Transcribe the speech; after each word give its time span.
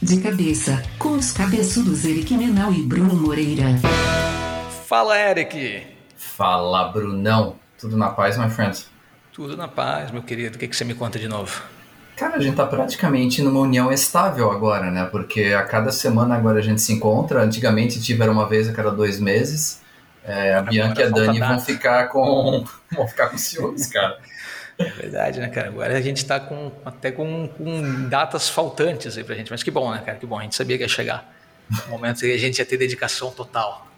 De 0.00 0.20
cabeça, 0.20 0.80
com 0.96 1.14
os 1.14 1.32
cabeçudos 1.32 2.04
Eric 2.04 2.32
Menal 2.36 2.72
e 2.72 2.82
Bruno 2.82 3.16
Moreira. 3.16 3.64
Fala, 4.86 5.18
Eric! 5.18 5.82
Fala, 6.16 6.92
Brunão. 6.92 7.56
Tudo 7.76 7.96
na 7.96 8.08
paz, 8.10 8.38
my 8.38 8.48
friend? 8.48 8.86
Tudo 9.32 9.56
na 9.56 9.66
paz, 9.66 10.12
meu 10.12 10.22
querido. 10.22 10.54
O 10.54 10.58
que, 10.58 10.68
que 10.68 10.76
você 10.76 10.84
me 10.84 10.94
conta 10.94 11.18
de 11.18 11.26
novo? 11.26 11.60
Cara, 12.16 12.36
a 12.36 12.40
gente 12.40 12.54
tá 12.54 12.64
praticamente 12.64 13.42
numa 13.42 13.58
união 13.58 13.92
estável 13.92 14.52
agora, 14.52 14.88
né? 14.88 15.04
Porque 15.04 15.46
a 15.46 15.64
cada 15.64 15.90
semana 15.90 16.36
agora 16.36 16.60
a 16.60 16.62
gente 16.62 16.80
se 16.80 16.92
encontra. 16.92 17.42
Antigamente 17.42 18.00
tiveram 18.00 18.34
uma 18.34 18.48
vez 18.48 18.68
a 18.68 18.72
cada 18.72 18.92
dois 18.92 19.18
meses. 19.18 19.82
É, 20.24 20.54
a 20.54 20.62
Bianca 20.62 21.02
e 21.02 21.04
a 21.06 21.08
Dani 21.08 21.40
vão 21.40 21.58
ficar 21.58 22.06
com 22.08 22.64
vão 22.94 23.08
ficar 23.08 23.30
com 23.30 23.36
ciúmes, 23.36 23.86
cara. 23.88 24.16
É 24.78 24.84
verdade, 24.84 25.40
né, 25.40 25.48
cara? 25.48 25.68
Agora 25.68 25.96
a 25.96 26.00
gente 26.00 26.18
está 26.18 26.38
com, 26.38 26.70
até 26.84 27.10
com, 27.10 27.48
com, 27.48 28.08
datas 28.08 28.48
faltantes 28.48 29.18
aí 29.18 29.24
pra 29.24 29.34
gente. 29.34 29.50
Mas 29.50 29.62
que 29.62 29.70
bom, 29.70 29.90
né, 29.90 30.00
cara? 30.06 30.16
Que 30.16 30.26
bom. 30.26 30.38
A 30.38 30.42
gente 30.42 30.54
sabia 30.54 30.76
que 30.76 30.84
ia 30.84 30.88
chegar. 30.88 31.34
Um 31.88 31.90
momento 31.90 32.20
que 32.20 32.32
a 32.32 32.38
gente 32.38 32.58
ia 32.58 32.64
ter 32.64 32.76
dedicação 32.76 33.32
total. 33.32 33.88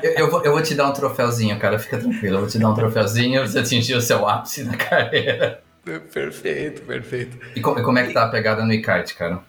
eu, 0.00 0.12
eu, 0.12 0.30
vou, 0.30 0.44
eu 0.44 0.52
vou 0.52 0.62
te 0.62 0.74
dar 0.76 0.88
um 0.88 0.92
troféuzinho, 0.92 1.58
cara. 1.58 1.76
Fica 1.78 1.98
tranquilo. 1.98 2.36
Eu 2.36 2.40
vou 2.40 2.48
te 2.48 2.58
dar 2.58 2.70
um 2.70 2.74
troféuzinho. 2.74 3.46
Você 3.46 3.58
atingiu 3.58 3.98
o 3.98 4.00
seu 4.00 4.26
ápice 4.28 4.62
na 4.62 4.76
carreira. 4.76 5.60
Perfeito, 5.84 6.82
perfeito. 6.82 7.38
E 7.56 7.60
como, 7.60 7.82
como 7.82 7.98
é 7.98 8.06
que 8.06 8.14
tá 8.14 8.24
a 8.24 8.28
pegada 8.28 8.64
no 8.64 8.72
iCart, 8.72 9.14
cara? 9.14 9.40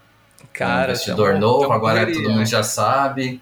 Cara, 0.52 0.82
um 0.82 0.84
investidor 0.86 1.36
novo, 1.36 1.72
agora 1.72 2.00
correria, 2.00 2.16
todo 2.16 2.30
mundo 2.30 2.40
né? 2.40 2.46
já 2.48 2.64
sabe. 2.64 3.40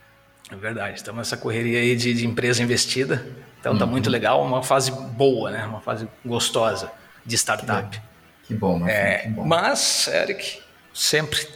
É 0.51 0.55
verdade, 0.55 0.97
estamos 0.97 1.19
nessa 1.19 1.37
correria 1.37 1.79
aí 1.79 1.95
de, 1.95 2.13
de 2.13 2.27
empresa 2.27 2.61
investida. 2.61 3.25
Então 3.61 3.77
tá 3.77 3.85
uhum. 3.85 3.91
muito 3.91 4.09
legal, 4.09 4.43
uma 4.43 4.61
fase 4.61 4.91
boa, 4.91 5.49
né? 5.49 5.65
Uma 5.65 5.79
fase 5.79 6.05
gostosa 6.25 6.91
de 7.25 7.37
startup. 7.37 8.01
Que 8.43 8.53
bom, 8.53 8.79
mas, 8.79 8.89
é, 8.91 9.17
que 9.19 9.29
bom. 9.29 9.45
Mas, 9.45 10.07
Eric, 10.07 10.59
sempre 10.93 11.47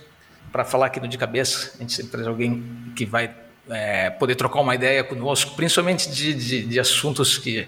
para 0.52 0.64
falar 0.64 0.86
aqui 0.86 1.00
no 1.00 1.08
de 1.08 1.18
cabeça, 1.18 1.74
a 1.76 1.78
gente 1.80 1.94
sempre 1.94 2.12
traz 2.12 2.28
alguém 2.28 2.64
que 2.96 3.06
vai 3.06 3.36
é, 3.70 4.10
poder 4.10 4.36
trocar 4.36 4.62
uma 4.62 4.74
ideia 4.74 5.04
conosco, 5.04 5.56
principalmente 5.56 6.10
de, 6.10 6.34
de, 6.34 6.66
de 6.66 6.80
assuntos 6.80 7.38
que, 7.38 7.68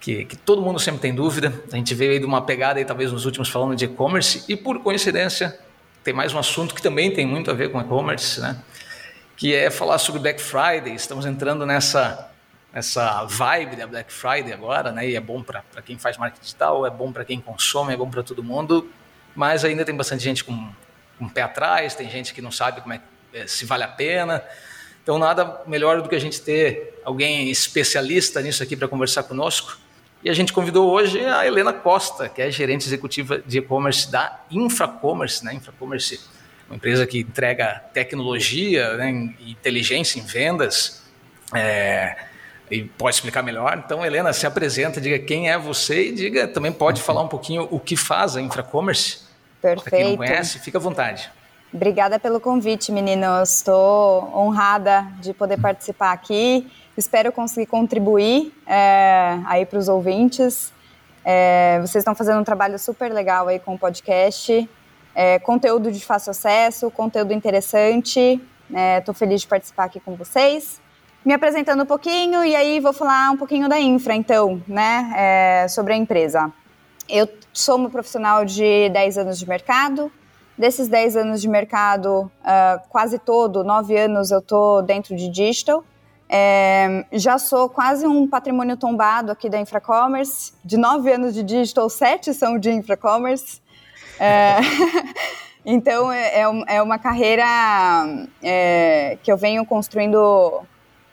que, 0.00 0.24
que, 0.24 0.36
todo 0.36 0.60
mundo 0.60 0.80
sempre 0.80 1.00
tem 1.00 1.14
dúvida. 1.14 1.52
A 1.72 1.76
gente 1.76 1.94
veio 1.94 2.12
aí 2.12 2.18
de 2.18 2.26
uma 2.26 2.42
pegada 2.42 2.80
aí, 2.80 2.84
talvez 2.84 3.12
nos 3.12 3.24
últimos 3.24 3.48
falando 3.48 3.76
de 3.76 3.84
e-commerce 3.84 4.44
e 4.48 4.56
por 4.56 4.80
coincidência 4.80 5.56
tem 6.02 6.12
mais 6.12 6.34
um 6.34 6.38
assunto 6.38 6.74
que 6.74 6.82
também 6.82 7.10
tem 7.12 7.24
muito 7.24 7.50
a 7.50 7.54
ver 7.54 7.70
com 7.70 7.80
e-commerce, 7.80 8.40
né? 8.40 8.58
Que 9.36 9.54
é 9.54 9.70
falar 9.70 9.98
sobre 9.98 10.20
Black 10.20 10.40
Friday. 10.40 10.94
Estamos 10.94 11.24
entrando 11.24 11.64
nessa 11.64 12.30
essa 12.74 13.24
vibe 13.24 13.76
da 13.76 13.86
Black 13.86 14.12
Friday 14.12 14.52
agora, 14.52 14.90
né? 14.90 15.08
E 15.08 15.14
é 15.14 15.20
bom 15.20 15.40
para 15.40 15.62
quem 15.86 15.96
faz 15.96 16.18
marketing 16.18 16.42
digital, 16.42 16.84
é 16.84 16.90
bom 16.90 17.12
para 17.12 17.24
quem 17.24 17.40
consome, 17.40 17.94
é 17.94 17.96
bom 17.96 18.10
para 18.10 18.24
todo 18.24 18.42
mundo, 18.42 18.90
mas 19.32 19.64
ainda 19.64 19.84
tem 19.84 19.94
bastante 19.94 20.24
gente 20.24 20.42
com, 20.42 20.72
com 21.16 21.28
pé 21.28 21.42
atrás, 21.42 21.94
tem 21.94 22.10
gente 22.10 22.34
que 22.34 22.42
não 22.42 22.50
sabe 22.50 22.80
como 22.80 22.92
é, 22.92 23.00
é, 23.32 23.46
se 23.46 23.64
vale 23.64 23.84
a 23.84 23.88
pena. 23.88 24.42
Então, 25.04 25.20
nada 25.20 25.62
melhor 25.68 26.02
do 26.02 26.08
que 26.08 26.16
a 26.16 26.18
gente 26.18 26.40
ter 26.40 27.00
alguém 27.04 27.48
especialista 27.48 28.42
nisso 28.42 28.60
aqui 28.60 28.74
para 28.74 28.88
conversar 28.88 29.22
conosco. 29.22 29.78
E 30.24 30.28
a 30.28 30.34
gente 30.34 30.52
convidou 30.52 30.90
hoje 30.90 31.24
a 31.24 31.46
Helena 31.46 31.72
Costa, 31.72 32.28
que 32.28 32.42
é 32.42 32.50
gerente 32.50 32.86
executiva 32.86 33.38
de 33.38 33.58
e-commerce 33.58 34.10
da 34.10 34.40
Infracommerce, 34.50 35.44
né? 35.44 35.54
Infracommerce, 35.54 36.18
uma 36.66 36.74
empresa 36.74 37.06
que 37.06 37.20
entrega 37.20 37.84
tecnologia 37.92 38.96
né, 38.96 39.10
inteligência 39.46 40.18
em 40.18 40.22
vendas. 40.22 41.04
É, 41.54 42.33
e 42.70 42.84
pode 42.84 43.16
explicar 43.16 43.42
melhor. 43.42 43.80
Então, 43.84 44.04
Helena, 44.04 44.32
se 44.32 44.46
apresenta, 44.46 45.00
diga 45.00 45.18
quem 45.18 45.50
é 45.50 45.58
você 45.58 46.08
e 46.08 46.12
diga 46.12 46.48
também 46.48 46.72
pode 46.72 47.02
falar 47.02 47.22
um 47.22 47.28
pouquinho 47.28 47.68
o 47.70 47.78
que 47.78 47.96
faz 47.96 48.36
a 48.36 48.40
Infracommerce. 48.40 49.18
Perfeito. 49.60 49.90
Para 49.90 49.98
quem 49.98 50.08
não 50.10 50.16
conhece, 50.16 50.58
fica 50.58 50.78
à 50.78 50.80
vontade. 50.80 51.30
Obrigada 51.72 52.18
pelo 52.18 52.40
convite, 52.40 52.92
meninos. 52.92 53.56
Estou 53.56 54.30
honrada 54.34 55.06
de 55.20 55.34
poder 55.34 55.60
participar 55.60 56.12
aqui. 56.12 56.70
Espero 56.96 57.32
conseguir 57.32 57.66
contribuir 57.66 58.52
é, 58.66 59.38
aí 59.46 59.66
para 59.66 59.78
os 59.78 59.88
ouvintes. 59.88 60.72
É, 61.24 61.78
vocês 61.80 61.96
estão 61.96 62.14
fazendo 62.14 62.40
um 62.40 62.44
trabalho 62.44 62.78
super 62.78 63.12
legal 63.12 63.48
aí 63.48 63.58
com 63.58 63.74
o 63.74 63.78
podcast. 63.78 64.68
É, 65.14 65.38
conteúdo 65.40 65.90
de 65.90 66.04
fácil 66.04 66.30
acesso, 66.30 66.90
conteúdo 66.90 67.32
interessante. 67.32 68.40
Estou 68.98 69.12
é, 69.12 69.16
feliz 69.16 69.40
de 69.40 69.48
participar 69.48 69.84
aqui 69.84 69.98
com 69.98 70.14
vocês 70.14 70.83
me 71.24 71.32
apresentando 71.32 71.82
um 71.82 71.86
pouquinho 71.86 72.44
e 72.44 72.54
aí 72.54 72.80
vou 72.80 72.92
falar 72.92 73.30
um 73.30 73.36
pouquinho 73.36 73.68
da 73.68 73.80
infra, 73.80 74.14
então, 74.14 74.62
né, 74.68 75.12
é, 75.16 75.68
sobre 75.68 75.94
a 75.94 75.96
empresa. 75.96 76.52
Eu 77.08 77.28
sou 77.52 77.76
uma 77.76 77.90
profissional 77.90 78.44
de 78.44 78.88
10 78.90 79.18
anos 79.18 79.38
de 79.38 79.48
mercado. 79.48 80.12
Desses 80.56 80.86
10 80.86 81.16
anos 81.16 81.40
de 81.40 81.48
mercado, 81.48 82.30
uh, 82.40 82.88
quase 82.88 83.18
todo, 83.18 83.64
9 83.64 83.96
anos 83.98 84.30
eu 84.30 84.40
tô 84.40 84.82
dentro 84.82 85.16
de 85.16 85.28
digital. 85.28 85.84
É, 86.28 87.04
já 87.12 87.38
sou 87.38 87.68
quase 87.68 88.06
um 88.06 88.26
patrimônio 88.26 88.76
tombado 88.76 89.32
aqui 89.32 89.48
da 89.48 89.58
Infracommerce. 89.58 90.52
De 90.64 90.76
9 90.76 91.12
anos 91.12 91.34
de 91.34 91.42
digital, 91.42 91.90
7 91.90 92.32
são 92.32 92.58
de 92.58 92.70
Infracommerce. 92.70 93.60
É, 94.18 94.56
então, 95.66 96.10
é, 96.10 96.40
é, 96.40 96.44
é, 96.68 96.82
uma 96.82 96.98
carreira 96.98 97.44
é, 98.42 99.18
que 99.22 99.30
eu 99.30 99.36
venho 99.36 99.66
construindo 99.66 100.62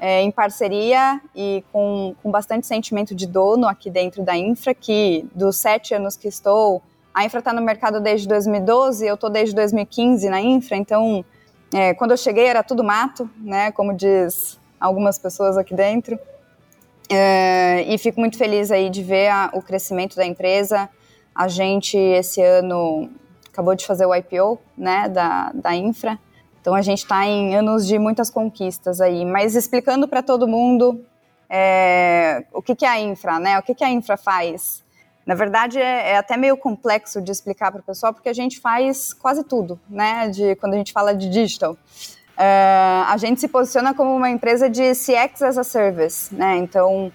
é, 0.01 0.19
em 0.19 0.31
parceria 0.31 1.21
e 1.35 1.63
com, 1.71 2.15
com 2.23 2.31
bastante 2.31 2.65
sentimento 2.65 3.13
de 3.13 3.27
dono 3.27 3.67
aqui 3.67 3.87
dentro 3.87 4.23
da 4.23 4.35
Infra, 4.35 4.73
que 4.73 5.29
dos 5.35 5.57
sete 5.57 5.93
anos 5.93 6.17
que 6.17 6.27
estou, 6.27 6.81
a 7.13 7.23
Infra 7.23 7.37
está 7.37 7.53
no 7.53 7.61
mercado 7.61 8.01
desde 8.01 8.27
2012, 8.27 9.05
eu 9.05 9.13
estou 9.13 9.29
desde 9.29 9.53
2015 9.53 10.27
na 10.27 10.41
Infra, 10.41 10.75
então 10.75 11.23
é, 11.71 11.93
quando 11.93 12.11
eu 12.11 12.17
cheguei 12.17 12.47
era 12.47 12.63
tudo 12.63 12.83
mato, 12.83 13.29
né, 13.37 13.71
como 13.73 13.93
diz 13.93 14.59
algumas 14.79 15.19
pessoas 15.19 15.55
aqui 15.55 15.75
dentro, 15.75 16.17
é, 17.07 17.83
e 17.83 17.95
fico 17.99 18.19
muito 18.19 18.39
feliz 18.39 18.71
aí 18.71 18.89
de 18.89 19.03
ver 19.03 19.27
a, 19.27 19.51
o 19.53 19.61
crescimento 19.61 20.15
da 20.15 20.25
empresa. 20.25 20.89
A 21.35 21.47
gente 21.47 21.95
esse 21.95 22.41
ano 22.41 23.07
acabou 23.51 23.75
de 23.75 23.85
fazer 23.85 24.05
o 24.07 24.15
IPO, 24.15 24.59
né, 24.75 25.07
da, 25.09 25.51
da 25.53 25.75
Infra, 25.75 26.17
então 26.61 26.75
a 26.75 26.81
gente 26.81 26.99
está 26.99 27.25
em 27.25 27.55
anos 27.55 27.87
de 27.87 27.97
muitas 27.97 28.29
conquistas 28.29 29.01
aí, 29.01 29.25
mas 29.25 29.55
explicando 29.55 30.07
para 30.07 30.21
todo 30.21 30.47
mundo 30.47 31.03
é, 31.49 32.45
o 32.53 32.61
que, 32.61 32.75
que 32.75 32.85
é 32.85 32.89
a 32.89 32.99
infra, 32.99 33.39
né? 33.39 33.59
O 33.59 33.63
que, 33.63 33.73
que 33.73 33.83
a 33.83 33.89
infra 33.89 34.15
faz? 34.15 34.83
Na 35.25 35.35
verdade, 35.35 35.79
é, 35.79 36.11
é 36.11 36.17
até 36.17 36.37
meio 36.37 36.55
complexo 36.55 37.21
de 37.21 37.31
explicar 37.31 37.71
para 37.71 37.81
o 37.81 37.83
pessoal, 37.83 38.13
porque 38.13 38.29
a 38.29 38.33
gente 38.33 38.59
faz 38.59 39.11
quase 39.11 39.43
tudo, 39.43 39.79
né? 39.89 40.29
De, 40.29 40.55
quando 40.55 40.75
a 40.75 40.77
gente 40.77 40.93
fala 40.93 41.13
de 41.13 41.29
digital. 41.29 41.75
É, 42.37 43.03
a 43.07 43.17
gente 43.17 43.41
se 43.41 43.47
posiciona 43.47 43.93
como 43.93 44.15
uma 44.15 44.29
empresa 44.29 44.69
de 44.69 44.93
CX 44.93 45.41
as 45.41 45.57
a 45.57 45.63
Service, 45.63 46.33
né? 46.33 46.57
Então, 46.57 47.11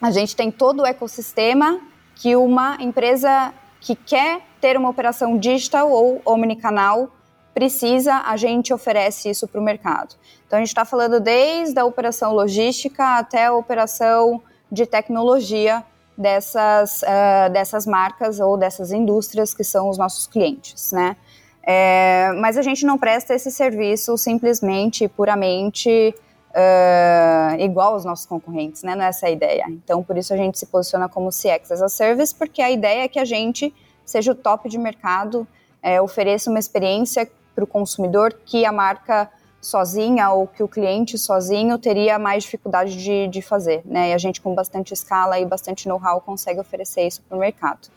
a 0.00 0.10
gente 0.10 0.34
tem 0.34 0.50
todo 0.50 0.82
o 0.82 0.86
ecossistema 0.86 1.80
que 2.14 2.34
uma 2.34 2.76
empresa 2.80 3.52
que 3.80 3.94
quer 3.94 4.40
ter 4.60 4.76
uma 4.76 4.88
operação 4.88 5.38
digital 5.38 5.90
ou 5.90 6.20
omnicanal 6.24 7.10
precisa, 7.56 8.16
a 8.26 8.36
gente 8.36 8.74
oferece 8.74 9.30
isso 9.30 9.48
para 9.48 9.58
o 9.58 9.64
mercado. 9.64 10.14
Então, 10.46 10.58
a 10.58 10.60
gente 10.60 10.68
está 10.68 10.84
falando 10.84 11.18
desde 11.18 11.80
a 11.80 11.86
operação 11.86 12.34
logística 12.34 13.16
até 13.16 13.46
a 13.46 13.54
operação 13.54 14.42
de 14.70 14.84
tecnologia 14.84 15.82
dessas, 16.18 17.00
uh, 17.00 17.50
dessas 17.50 17.86
marcas 17.86 18.40
ou 18.40 18.58
dessas 18.58 18.92
indústrias 18.92 19.54
que 19.54 19.64
são 19.64 19.88
os 19.88 19.96
nossos 19.96 20.26
clientes, 20.26 20.92
né? 20.92 21.16
É, 21.62 22.30
mas 22.38 22.58
a 22.58 22.62
gente 22.62 22.84
não 22.84 22.98
presta 22.98 23.34
esse 23.34 23.50
serviço 23.50 24.18
simplesmente, 24.18 25.08
puramente 25.08 26.14
uh, 26.50 27.58
igual 27.58 27.94
aos 27.94 28.04
nossos 28.04 28.26
concorrentes, 28.26 28.82
né? 28.82 28.94
Não 28.94 29.02
é 29.02 29.08
essa 29.08 29.28
a 29.28 29.30
ideia. 29.30 29.64
Então, 29.70 30.02
por 30.02 30.18
isso 30.18 30.34
a 30.34 30.36
gente 30.36 30.58
se 30.58 30.66
posiciona 30.66 31.08
como 31.08 31.30
CX 31.30 31.72
as 31.72 31.80
a 31.80 31.88
Service, 31.88 32.34
porque 32.34 32.60
a 32.60 32.70
ideia 32.70 33.04
é 33.04 33.08
que 33.08 33.18
a 33.18 33.24
gente 33.24 33.74
seja 34.04 34.32
o 34.32 34.34
top 34.34 34.68
de 34.68 34.76
mercado, 34.76 35.48
é, 35.82 36.02
ofereça 36.02 36.50
uma 36.50 36.58
experiência 36.58 37.26
para 37.56 37.64
o 37.64 37.66
consumidor 37.66 38.38
que 38.44 38.66
a 38.66 38.70
marca 38.70 39.28
sozinha 39.60 40.30
ou 40.30 40.46
que 40.46 40.62
o 40.62 40.68
cliente 40.68 41.18
sozinho 41.18 41.78
teria 41.78 42.18
mais 42.18 42.44
dificuldade 42.44 42.96
de, 43.02 43.26
de 43.26 43.42
fazer, 43.42 43.82
né? 43.84 44.10
E 44.10 44.12
a 44.12 44.18
gente 44.18 44.40
com 44.40 44.54
bastante 44.54 44.92
escala 44.92 45.40
e 45.40 45.44
bastante 45.44 45.88
know-how 45.88 46.20
consegue 46.20 46.60
oferecer 46.60 47.06
isso 47.06 47.22
para 47.22 47.36
o 47.36 47.40
mercado. 47.40 47.88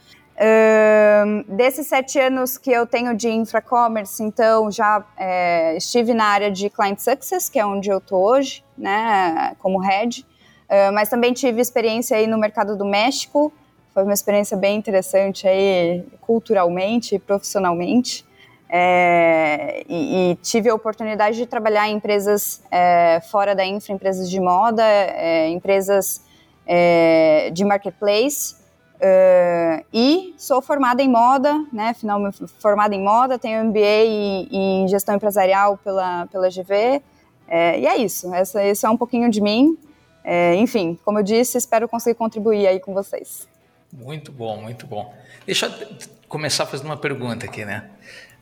Um, 0.41 1.43
desses 1.57 1.85
sete 1.87 2.17
anos 2.17 2.57
que 2.57 2.71
eu 2.71 2.87
tenho 2.87 3.13
de 3.13 3.29
infra-commerce, 3.29 4.23
então 4.23 4.71
já 4.71 5.05
é, 5.17 5.75
estive 5.75 6.13
na 6.13 6.23
área 6.23 6.49
de 6.49 6.69
client 6.69 6.97
success, 6.97 7.49
que 7.49 7.59
é 7.59 7.65
onde 7.65 7.89
eu 7.89 7.97
estou 7.97 8.23
hoje, 8.23 8.63
né, 8.77 9.53
como 9.59 9.79
head, 9.79 10.21
uh, 10.21 10.93
mas 10.93 11.09
também 11.09 11.33
tive 11.33 11.59
experiência 11.59 12.15
aí 12.15 12.25
no 12.25 12.37
mercado 12.37 12.77
do 12.77 12.85
México, 12.85 13.51
foi 13.93 14.03
uma 14.03 14.13
experiência 14.13 14.55
bem 14.55 14.77
interessante 14.77 15.45
aí 15.45 16.05
culturalmente 16.21 17.15
e 17.15 17.19
profissionalmente. 17.19 18.25
É, 18.71 19.83
e, 19.89 20.31
e, 20.31 20.35
tive 20.35 20.69
a 20.69 20.75
oportunidade 20.75 21.37
de 21.37 21.45
trabalhar 21.47 21.89
em 21.89 21.95
empresas 21.95 22.61
é, 22.69 23.19
fora 23.31 23.55
da 23.55 23.65
infra, 23.65 23.93
empresas 23.93 24.29
de 24.29 24.39
moda, 24.39 24.83
é, 24.83 25.49
empresas 25.49 26.21
é, 26.67 27.49
de 27.51 27.65
marketplace, 27.65 28.59
Uh, 28.99 29.85
e 29.93 30.33
sou 30.37 30.61
formada 30.61 31.01
em 31.01 31.07
moda, 31.07 31.65
né? 31.71 31.93
Final, 31.93 32.19
formada 32.59 32.93
em 32.93 33.01
moda, 33.01 33.39
tenho 33.39 33.63
MBA 33.63 33.79
em, 33.79 34.49
em 34.51 34.87
gestão 34.89 35.15
empresarial 35.15 35.77
pela, 35.77 36.27
pela 36.27 36.49
GV. 36.49 37.01
É, 37.47 37.79
e 37.79 37.87
é 37.87 37.95
isso. 37.97 38.33
Essa, 38.33 38.61
esse 38.63 38.85
é 38.85 38.89
um 38.89 38.97
pouquinho 38.97 39.29
de 39.31 39.39
mim. 39.39 39.77
É, 40.21 40.53
enfim, 40.55 40.99
como 41.05 41.19
eu 41.19 41.23
disse, 41.23 41.57
espero 41.57 41.87
conseguir 41.87 42.17
contribuir 42.17 42.67
aí 42.67 42.79
com 42.79 42.93
vocês. 42.93 43.47
Muito 43.91 44.33
bom, 44.33 44.57
muito 44.57 44.85
bom. 44.85 45.13
Deixa 45.45 45.67
eu 45.67 45.97
começar 46.27 46.65
fazendo 46.65 46.87
uma 46.87 46.97
pergunta 46.97 47.45
aqui, 47.45 47.63
né? 47.63 47.89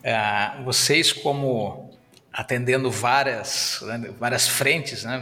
Uh, 0.04 0.64
vocês, 0.64 1.12
como 1.12 1.90
atendendo 2.32 2.90
várias, 2.90 3.80
né, 3.82 4.12
várias 4.18 4.46
frentes, 4.46 5.04
né? 5.04 5.18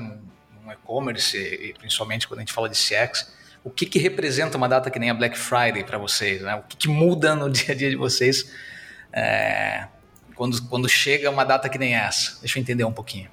No 0.64 0.72
e-commerce, 0.72 1.36
e 1.38 1.72
principalmente 1.74 2.26
quando 2.26 2.40
a 2.40 2.42
gente 2.42 2.52
fala 2.52 2.68
de 2.68 2.76
CX, 2.76 3.32
o 3.64 3.70
que, 3.70 3.86
que 3.86 3.98
representa 3.98 4.56
uma 4.56 4.68
data 4.68 4.90
que 4.90 4.98
nem 4.98 5.10
a 5.10 5.14
Black 5.14 5.38
Friday 5.38 5.82
para 5.82 5.96
vocês? 5.96 6.42
Né? 6.42 6.54
O 6.56 6.62
que, 6.62 6.76
que, 6.76 6.88
muda 6.88 7.34
no 7.34 7.48
dia 7.50 7.72
a 7.72 7.76
dia 7.76 7.90
de 7.90 7.96
vocês 7.96 8.52
é, 9.12 9.86
quando, 10.34 10.60
quando 10.68 10.88
chega 10.88 11.30
uma 11.30 11.44
data 11.44 11.68
que 11.68 11.78
nem 11.78 11.94
essa? 11.94 12.38
Deixa 12.40 12.58
eu 12.58 12.60
entender 12.60 12.84
um 12.84 12.92
pouquinho. 12.92 13.30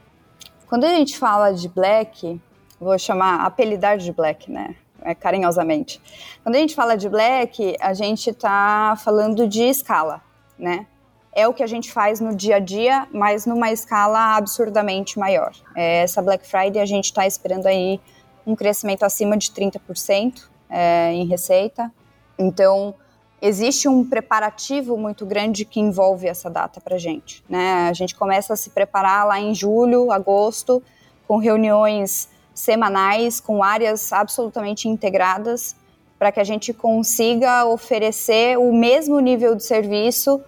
Quando 0.67 0.85
a 0.85 0.89
gente 0.89 1.17
fala 1.17 1.51
de 1.51 1.67
Black, 1.67 2.39
vou 2.79 2.97
chamar 2.97 3.45
apelidar 3.45 3.97
de 3.97 4.11
Black, 4.11 4.49
né? 4.49 4.75
É, 5.01 5.13
carinhosamente. 5.13 6.01
Quando 6.41 6.55
a 6.55 6.59
gente 6.59 6.73
fala 6.73 6.95
de 6.95 7.09
Black, 7.09 7.75
a 7.79 7.93
gente 7.93 8.29
está 8.29 8.95
falando 9.03 9.47
de 9.47 9.63
escala, 9.63 10.21
né? 10.57 10.87
É 11.35 11.47
o 11.47 11.53
que 11.53 11.63
a 11.63 11.67
gente 11.67 11.91
faz 11.91 12.19
no 12.19 12.35
dia 12.35 12.57
a 12.57 12.59
dia, 12.59 13.07
mas 13.11 13.45
numa 13.45 13.71
escala 13.71 14.35
absurdamente 14.35 15.17
maior. 15.17 15.51
É, 15.75 16.03
essa 16.03 16.21
Black 16.21 16.45
Friday 16.47 16.79
a 16.79 16.85
gente 16.85 17.05
está 17.05 17.25
esperando 17.25 17.65
aí 17.65 17.99
um 18.45 18.55
crescimento 18.55 19.03
acima 19.03 19.35
de 19.35 19.49
30% 19.49 20.43
é, 20.69 21.11
em 21.11 21.25
receita. 21.25 21.91
Então, 22.37 22.93
existe 23.41 23.87
um 23.87 24.07
preparativo 24.07 24.95
muito 24.95 25.25
grande 25.25 25.65
que 25.65 25.79
envolve 25.79 26.27
essa 26.27 26.49
data 26.49 26.79
para 26.79 26.95
a 26.95 26.99
gente. 26.99 27.43
Né? 27.49 27.87
A 27.89 27.93
gente 27.93 28.15
começa 28.15 28.53
a 28.53 28.55
se 28.55 28.69
preparar 28.69 29.25
lá 29.25 29.39
em 29.39 29.55
julho, 29.55 30.11
agosto, 30.11 30.83
com 31.27 31.37
reuniões 31.37 32.29
semanais, 32.53 33.39
com 33.39 33.63
áreas 33.63 34.13
absolutamente 34.13 34.87
integradas, 34.87 35.75
para 36.19 36.31
que 36.31 36.39
a 36.39 36.43
gente 36.43 36.73
consiga 36.73 37.65
oferecer 37.65 38.57
o 38.57 38.71
mesmo 38.71 39.19
nível 39.19 39.55
de 39.55 39.63
serviço 39.63 40.39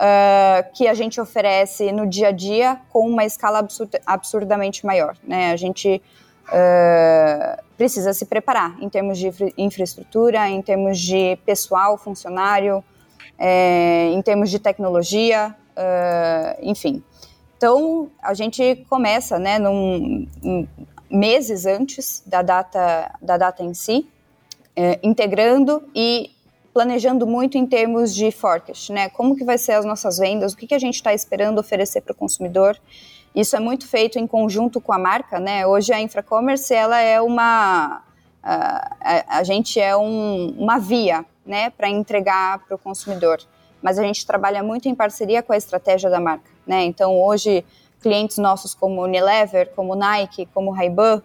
uh, 0.00 0.72
que 0.72 0.88
a 0.88 0.94
gente 0.94 1.20
oferece 1.20 1.92
no 1.92 2.06
dia 2.06 2.28
a 2.28 2.32
dia, 2.32 2.80
com 2.90 3.06
uma 3.06 3.24
escala 3.24 3.66
absurdamente 4.06 4.86
maior. 4.86 5.16
Né? 5.22 5.52
A 5.52 5.56
gente 5.56 6.02
uh, 6.48 7.62
precisa 7.76 8.12
se 8.14 8.24
preparar 8.24 8.76
em 8.80 8.88
termos 8.88 9.18
de 9.18 9.30
infraestrutura, 9.58 10.48
em 10.48 10.62
termos 10.62 10.98
de 10.98 11.36
pessoal, 11.44 11.98
funcionário, 11.98 12.82
é, 13.38 14.10
em 14.12 14.20
termos 14.20 14.50
de 14.50 14.58
tecnologia, 14.58 15.54
uh, 15.76 16.58
enfim. 16.60 17.02
Então, 17.56 18.10
a 18.22 18.34
gente 18.34 18.86
começa, 18.88 19.38
né, 19.38 19.58
num, 19.58 20.26
num, 20.42 20.66
meses 21.10 21.66
antes 21.66 22.22
da 22.24 22.40
data, 22.40 23.14
da 23.20 23.36
data 23.36 23.62
em 23.62 23.74
si, 23.74 24.08
é, 24.76 24.98
integrando 25.02 25.82
e 25.94 26.30
planejando 26.80 27.26
muito 27.26 27.58
em 27.58 27.66
termos 27.66 28.14
de 28.14 28.30
forecast, 28.30 28.92
né? 28.92 29.08
Como 29.10 29.36
que 29.36 29.44
vai 29.44 29.58
ser 29.58 29.72
as 29.72 29.84
nossas 29.84 30.18
vendas, 30.18 30.52
o 30.52 30.56
que, 30.56 30.66
que 30.66 30.74
a 30.74 30.78
gente 30.78 30.94
está 30.94 31.12
esperando 31.12 31.58
oferecer 31.58 32.00
para 32.00 32.12
o 32.12 32.16
consumidor 32.16 32.80
isso 33.34 33.54
é 33.54 33.60
muito 33.60 33.86
feito 33.86 34.18
em 34.18 34.26
conjunto 34.26 34.80
com 34.80 34.92
a 34.92 34.98
marca, 34.98 35.38
né? 35.38 35.66
Hoje 35.66 35.92
a 35.92 36.00
Infracommerce, 36.00 36.74
ela 36.74 37.00
é 37.00 37.20
uma... 37.20 38.02
A, 38.42 39.38
a, 39.38 39.44
gente 39.44 39.78
é 39.78 39.96
um, 39.96 40.54
uma 40.58 40.78
via, 40.78 41.24
né, 41.44 41.68
para 41.70 41.88
entregar 41.88 42.58
para 42.60 42.74
o 42.74 42.78
consumidor. 42.78 43.38
Mas 43.82 43.98
a 43.98 44.02
gente 44.02 44.26
trabalha 44.26 44.62
muito 44.62 44.88
em 44.88 44.94
parceria 44.94 45.42
com 45.42 45.52
a 45.52 45.56
estratégia 45.56 46.08
da 46.08 46.18
marca, 46.18 46.50
né? 46.66 46.84
Então, 46.84 47.20
hoje, 47.20 47.64
clientes 48.00 48.38
nossos 48.38 48.74
como 48.74 49.02
Unilever, 49.02 49.70
como 49.76 49.94
Nike, 49.94 50.48
como 50.52 50.70
Ray-Ban, 50.70 51.22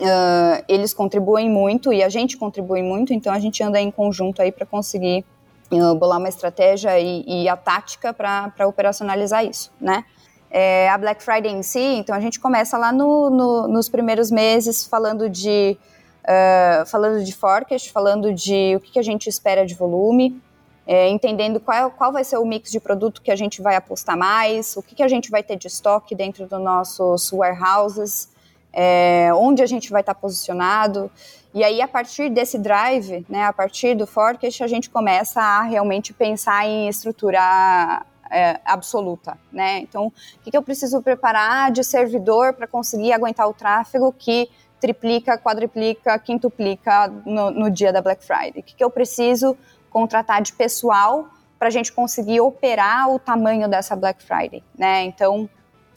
uh, 0.00 0.64
eles 0.68 0.94
contribuem 0.94 1.50
muito 1.50 1.92
e 1.92 2.02
a 2.02 2.08
gente 2.08 2.36
contribui 2.36 2.82
muito, 2.82 3.12
então 3.12 3.32
a 3.32 3.38
gente 3.38 3.62
anda 3.62 3.80
em 3.80 3.90
conjunto 3.90 4.40
aí 4.40 4.52
para 4.52 4.66
conseguir 4.66 5.24
uh, 5.70 5.94
bolar 5.94 6.18
uma 6.18 6.28
estratégia 6.28 6.98
e, 6.98 7.24
e 7.26 7.48
a 7.48 7.56
tática 7.56 8.12
para 8.12 8.66
operacionalizar 8.66 9.44
isso, 9.44 9.72
né? 9.80 10.04
É, 10.50 10.88
a 10.88 10.96
Black 10.96 11.22
Friday 11.22 11.52
em 11.52 11.62
si, 11.62 11.78
então 11.78 12.16
a 12.16 12.20
gente 12.20 12.40
começa 12.40 12.78
lá 12.78 12.90
no, 12.90 13.28
no, 13.28 13.68
nos 13.68 13.86
primeiros 13.86 14.30
meses 14.30 14.86
falando 14.86 15.28
de 15.28 15.76
uh, 16.24 16.86
falando 16.86 17.22
de 17.22 17.34
forecast, 17.34 17.92
falando 17.92 18.32
de 18.32 18.74
o 18.76 18.80
que, 18.80 18.92
que 18.92 18.98
a 18.98 19.02
gente 19.02 19.28
espera 19.28 19.66
de 19.66 19.74
volume, 19.74 20.40
é, 20.86 21.06
entendendo 21.10 21.60
qual, 21.60 21.90
qual 21.90 22.10
vai 22.10 22.24
ser 22.24 22.38
o 22.38 22.46
mix 22.46 22.70
de 22.70 22.80
produto 22.80 23.20
que 23.20 23.30
a 23.30 23.36
gente 23.36 23.60
vai 23.60 23.76
apostar 23.76 24.16
mais, 24.16 24.74
o 24.74 24.82
que, 24.82 24.94
que 24.94 25.02
a 25.02 25.08
gente 25.08 25.30
vai 25.30 25.42
ter 25.42 25.56
de 25.56 25.66
estoque 25.66 26.14
dentro 26.14 26.46
dos 26.46 26.60
nossos 26.62 27.30
warehouses, 27.30 28.30
é, 28.72 29.30
onde 29.34 29.62
a 29.62 29.66
gente 29.66 29.90
vai 29.90 30.00
estar 30.00 30.14
posicionado. 30.14 31.10
E 31.54 31.64
aí, 31.64 31.80
a 31.80 31.88
partir 31.88 32.30
desse 32.30 32.58
drive, 32.58 33.24
né, 33.28 33.44
a 33.44 33.52
partir 33.52 33.94
do 33.94 34.06
forecast, 34.06 34.62
a 34.62 34.66
gente 34.66 34.90
começa 34.90 35.40
a 35.40 35.62
realmente 35.62 36.12
pensar 36.12 36.66
em 36.66 36.88
estruturar 36.88 38.06
é, 38.30 38.60
absoluta, 38.64 39.38
né? 39.50 39.78
Então, 39.78 40.06
o 40.06 40.12
que, 40.42 40.50
que 40.50 40.56
eu 40.56 40.62
preciso 40.62 41.00
preparar 41.02 41.72
de 41.72 41.82
servidor 41.82 42.52
para 42.52 42.66
conseguir 42.66 43.12
aguentar 43.12 43.48
o 43.48 43.54
tráfego 43.54 44.12
que 44.12 44.50
triplica, 44.80 45.38
quadriplica, 45.38 46.18
quintuplica 46.18 47.08
no, 47.24 47.50
no 47.50 47.70
dia 47.70 47.92
da 47.92 48.02
Black 48.02 48.24
Friday? 48.24 48.60
O 48.60 48.62
que, 48.62 48.74
que 48.74 48.84
eu 48.84 48.90
preciso 48.90 49.56
contratar 49.90 50.42
de 50.42 50.52
pessoal 50.52 51.28
para 51.58 51.68
a 51.68 51.70
gente 51.70 51.92
conseguir 51.92 52.40
operar 52.40 53.10
o 53.10 53.18
tamanho 53.18 53.68
dessa 53.68 53.96
Black 53.96 54.22
Friday, 54.22 54.62
né? 54.78 55.04
Então, 55.04 55.48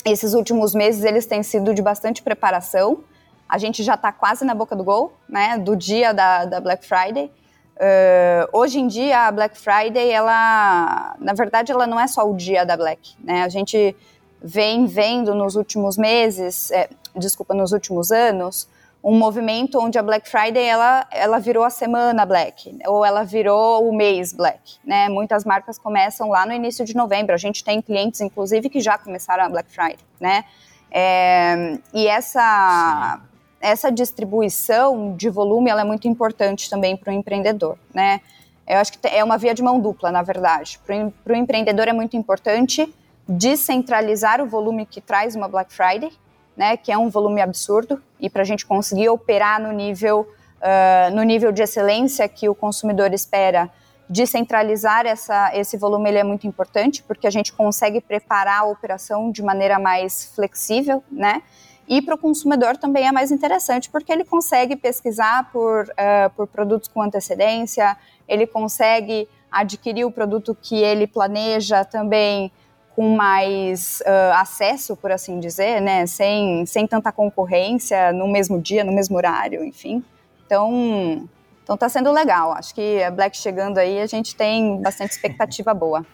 esses 0.05 0.33
últimos 0.33 0.73
meses 0.73 1.03
eles 1.03 1.25
têm 1.25 1.43
sido 1.43 1.73
de 1.73 1.81
bastante 1.81 2.21
preparação. 2.21 3.03
A 3.47 3.57
gente 3.57 3.83
já 3.83 3.95
está 3.95 4.11
quase 4.11 4.45
na 4.45 4.55
boca 4.55 4.75
do 4.75 4.83
gol, 4.83 5.13
né? 5.27 5.57
Do 5.57 5.75
dia 5.75 6.13
da, 6.13 6.45
da 6.45 6.59
Black 6.59 6.85
Friday. 6.85 7.31
Uh, 7.75 8.47
hoje 8.53 8.79
em 8.79 8.87
dia, 8.87 9.27
a 9.27 9.31
Black 9.31 9.57
Friday, 9.57 10.09
ela, 10.09 11.15
na 11.19 11.33
verdade, 11.33 11.71
ela 11.71 11.87
não 11.87 11.99
é 11.99 12.07
só 12.07 12.29
o 12.29 12.35
dia 12.35 12.63
da 12.63 12.77
Black, 12.77 13.15
né? 13.23 13.43
A 13.43 13.49
gente 13.49 13.95
vem 14.41 14.85
vendo 14.85 15.35
nos 15.35 15.55
últimos 15.55 15.97
meses, 15.97 16.71
é, 16.71 16.89
desculpa, 17.15 17.53
nos 17.53 17.71
últimos 17.71 18.11
anos, 18.11 18.67
um 19.03 19.17
movimento 19.17 19.79
onde 19.79 19.97
a 19.97 20.03
Black 20.03 20.29
Friday 20.29 20.63
ela, 20.63 21.07
ela 21.11 21.39
virou 21.39 21.63
a 21.63 21.69
semana 21.69 22.25
Black, 22.25 22.77
ou 22.85 23.03
ela 23.03 23.23
virou 23.23 23.87
o 23.87 23.95
mês 23.95 24.31
Black, 24.31 24.77
né? 24.85 25.09
Muitas 25.09 25.43
marcas 25.43 25.79
começam 25.79 26.29
lá 26.29 26.45
no 26.45 26.53
início 26.53 26.85
de 26.85 26.95
novembro. 26.95 27.33
A 27.33 27.37
gente 27.37 27.63
tem 27.63 27.81
clientes, 27.81 28.21
inclusive, 28.21 28.69
que 28.69 28.79
já 28.79 28.97
começaram 28.97 29.43
a 29.43 29.49
Black 29.49 29.71
Friday, 29.71 30.05
né? 30.19 30.45
É, 30.91 31.79
e 31.93 32.05
essa 32.07 33.19
Sim 33.21 33.31
essa 33.61 33.91
distribuição 33.91 35.15
de 35.15 35.29
volume 35.29 35.69
ela 35.69 35.81
é 35.81 35.83
muito 35.83 36.07
importante 36.07 36.69
também 36.69 36.97
para 36.97 37.11
o 37.11 37.13
empreendedor, 37.13 37.77
né? 37.93 38.19
Eu 38.67 38.77
acho 38.77 38.93
que 38.93 39.07
é 39.07 39.23
uma 39.23 39.37
via 39.37 39.53
de 39.53 39.61
mão 39.61 39.79
dupla, 39.79 40.11
na 40.11 40.21
verdade. 40.21 40.79
Para 40.85 41.33
o 41.33 41.35
empreendedor 41.35 41.87
é 41.87 41.93
muito 41.93 42.17
importante 42.17 42.93
descentralizar 43.27 44.41
o 44.41 44.47
volume 44.47 44.85
que 44.85 44.99
traz 44.99 45.35
uma 45.35 45.47
Black 45.47 45.73
Friday, 45.73 46.11
né? 46.55 46.77
Que 46.77 46.91
é 46.91 46.97
um 46.97 47.09
volume 47.09 47.41
absurdo 47.41 48.01
e 48.19 48.29
para 48.29 48.41
a 48.41 48.45
gente 48.45 48.65
conseguir 48.65 49.09
operar 49.09 49.61
no 49.61 49.71
nível 49.71 50.27
uh, 50.61 51.13
no 51.13 51.23
nível 51.23 51.51
de 51.51 51.61
excelência 51.61 52.27
que 52.29 52.47
o 52.47 52.55
consumidor 52.55 53.13
espera, 53.13 53.69
descentralizar 54.07 55.05
essa, 55.05 55.55
esse 55.55 55.77
volume 55.77 56.09
ele 56.09 56.19
é 56.19 56.23
muito 56.23 56.45
importante 56.45 57.01
porque 57.03 57.25
a 57.25 57.29
gente 57.29 57.51
consegue 57.53 58.01
preparar 58.01 58.61
a 58.61 58.65
operação 58.65 59.31
de 59.31 59.41
maneira 59.41 59.79
mais 59.79 60.31
flexível, 60.35 61.03
né? 61.11 61.41
E 61.87 62.01
para 62.01 62.15
o 62.15 62.17
consumidor 62.17 62.77
também 62.77 63.07
é 63.07 63.11
mais 63.11 63.31
interessante, 63.31 63.89
porque 63.89 64.11
ele 64.11 64.23
consegue 64.23 64.75
pesquisar 64.75 65.51
por, 65.51 65.85
uh, 65.85 66.29
por 66.35 66.47
produtos 66.47 66.87
com 66.87 67.01
antecedência, 67.01 67.97
ele 68.27 68.45
consegue 68.45 69.27
adquirir 69.51 70.05
o 70.05 70.11
produto 70.11 70.55
que 70.61 70.75
ele 70.75 71.05
planeja 71.05 71.83
também 71.83 72.51
com 72.95 73.15
mais 73.15 74.01
uh, 74.01 74.33
acesso, 74.35 74.95
por 74.95 75.11
assim 75.11 75.39
dizer, 75.39 75.81
né? 75.81 76.05
Sem, 76.05 76.65
sem 76.65 76.85
tanta 76.85 77.11
concorrência 77.11 78.11
no 78.11 78.27
mesmo 78.27 78.61
dia, 78.61 78.83
no 78.83 78.91
mesmo 78.91 79.15
horário, 79.15 79.63
enfim. 79.63 80.03
Então, 80.45 81.27
então 81.63 81.77
tá 81.77 81.87
sendo 81.87 82.11
legal. 82.11 82.51
Acho 82.51 82.75
que 82.75 83.01
a 83.01 83.09
Black 83.09 83.37
chegando 83.37 83.77
aí, 83.77 84.01
a 84.01 84.07
gente 84.07 84.35
tem 84.35 84.81
bastante 84.81 85.11
expectativa 85.11 85.73
boa. 85.73 86.05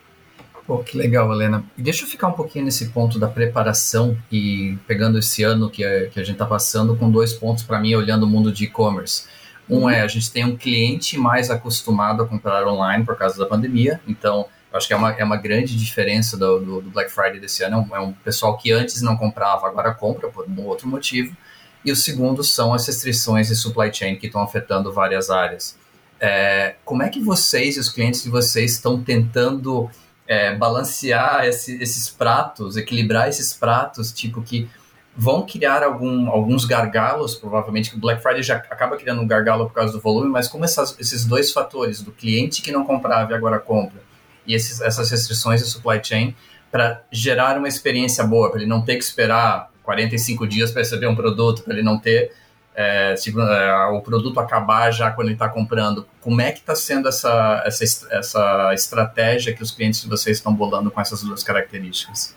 Pô, 0.68 0.80
que 0.80 0.98
legal, 0.98 1.32
Helena. 1.32 1.64
E 1.78 1.82
deixa 1.82 2.04
eu 2.04 2.10
ficar 2.10 2.28
um 2.28 2.34
pouquinho 2.34 2.66
nesse 2.66 2.90
ponto 2.90 3.18
da 3.18 3.28
preparação 3.30 4.18
e 4.30 4.78
pegando 4.86 5.18
esse 5.18 5.42
ano 5.42 5.70
que 5.70 5.84
a, 5.84 6.10
que 6.10 6.20
a 6.20 6.24
gente 6.24 6.34
está 6.34 6.46
passando 6.46 6.96
com 6.96 7.10
dois 7.10 7.34
pontos 7.34 7.64
para 7.64 7.80
mim, 7.80 7.96
olhando 7.96 8.24
o 8.24 8.28
mundo 8.28 8.52
de 8.52 8.66
e-commerce. 8.66 9.26
Um 9.70 9.84
uhum. 9.84 9.90
é, 9.90 10.02
a 10.02 10.08
gente 10.08 10.30
tem 10.32 10.46
um 10.46 10.58
cliente 10.58 11.18
mais 11.18 11.50
acostumado 11.50 12.22
a 12.22 12.28
comprar 12.28 12.68
online 12.68 13.06
por 13.06 13.18
causa 13.18 13.38
da 13.38 13.46
pandemia, 13.46 14.02
então 14.06 14.46
acho 14.74 14.88
que 14.88 14.94
é 14.94 14.96
uma, 14.96 15.12
é 15.14 15.24
uma 15.24 15.38
grande 15.38 15.76
diferença 15.76 16.38
do, 16.38 16.60
do, 16.60 16.82
do 16.82 16.90
Black 16.90 17.12
Friday 17.12 17.40
desse 17.40 17.64
ano. 17.64 17.78
É 17.78 17.80
um, 17.80 17.96
é 17.96 18.00
um, 18.00 18.14
pessoal 18.14 18.58
que 18.58 18.72
antes 18.72 19.02
não 19.02 19.16
comprava, 19.16 19.68
agora 19.68 19.94
compra 19.94 20.30
por 20.30 20.48
um 20.48 20.66
outro 20.66 20.88
motivo. 20.88 21.36
E 21.84 21.92
o 21.92 21.96
segundo 21.96 22.44
são 22.44 22.74
as 22.74 22.86
restrições 22.86 23.48
de 23.48 23.56
supply 23.56 23.94
chain 23.94 24.16
que 24.16 24.28
estão 24.28 24.42
afetando 24.42 24.92
várias 24.92 25.30
áreas. 25.30 25.78
É, 26.20 26.76
como 26.84 27.04
é 27.04 27.10
que 27.10 27.22
vocês 27.22 27.78
e 27.78 27.80
os 27.80 27.90
clientes 27.90 28.24
de 28.24 28.30
vocês 28.30 28.74
estão 28.74 29.02
tentando 29.02 29.90
é, 30.28 30.56
balancear 30.56 31.46
esse, 31.46 31.82
esses 31.82 32.10
pratos, 32.10 32.76
equilibrar 32.76 33.30
esses 33.30 33.54
pratos, 33.54 34.12
tipo 34.12 34.42
que 34.42 34.70
vão 35.16 35.46
criar 35.46 35.82
algum, 35.82 36.30
alguns 36.30 36.64
gargalos, 36.64 37.34
provavelmente, 37.34 37.90
que 37.90 37.98
o 37.98 38.00
Black 38.00 38.22
Friday 38.22 38.44
já 38.44 38.58
acaba 38.58 38.98
criando 38.98 39.22
um 39.22 39.28
gargalo 39.28 39.66
por 39.66 39.74
causa 39.74 39.92
do 39.92 40.00
volume, 40.00 40.30
mas 40.30 40.48
como 40.48 40.64
essas, 40.64 40.96
esses 41.00 41.26
dois 41.26 41.52
fatores, 41.52 42.04
do 42.04 42.12
cliente 42.12 42.62
que 42.62 42.72
não 42.72 42.86
comprava 42.86 43.32
e 43.32 43.36
agora 43.36 43.58
compra, 43.58 44.00
e 44.48 44.56
esses, 44.56 44.82
essas 44.82 45.12
restrições 45.12 45.62
de 45.62 45.68
supply 45.68 46.00
chain, 46.04 46.36
para 46.72 47.04
gerar 47.12 47.58
uma 47.58 47.68
experiência 47.68 48.24
boa, 48.24 48.50
para 48.50 48.62
ele 48.62 48.70
não 48.70 48.82
ter 48.82 48.96
que 48.96 49.04
esperar 49.04 49.70
45 49.84 50.48
dias 50.48 50.72
para 50.72 50.82
receber 50.82 51.08
um 51.08 51.16
produto, 51.16 51.64
para 51.64 51.74
ele 51.74 51.84
não 51.84 51.98
ter 52.00 52.32
é, 52.76 53.16
tipo, 53.16 53.42
é, 53.42 53.88
o 53.88 54.02
produto 54.02 54.40
acabar 54.40 54.92
já 54.92 55.10
quando 55.10 55.30
ele 55.30 55.36
está 55.36 55.50
comprando. 55.50 56.08
Como 56.22 56.40
é 56.40 56.52
que 56.52 56.60
está 56.60 56.76
sendo 56.76 57.10
essa, 57.10 57.64
essa, 57.66 58.08
essa 58.12 58.74
estratégia 58.76 59.52
que 59.52 59.64
os 59.64 59.72
clientes 59.72 60.02
de 60.04 60.08
vocês 60.08 60.38
estão 60.38 60.54
bolando 60.54 60.92
com 60.92 61.02
essas 61.02 61.24
duas 61.24 61.44
características? 61.44 62.36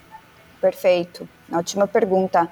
Perfeito, 0.58 1.28
ótima 1.52 1.86
pergunta. 1.86 2.48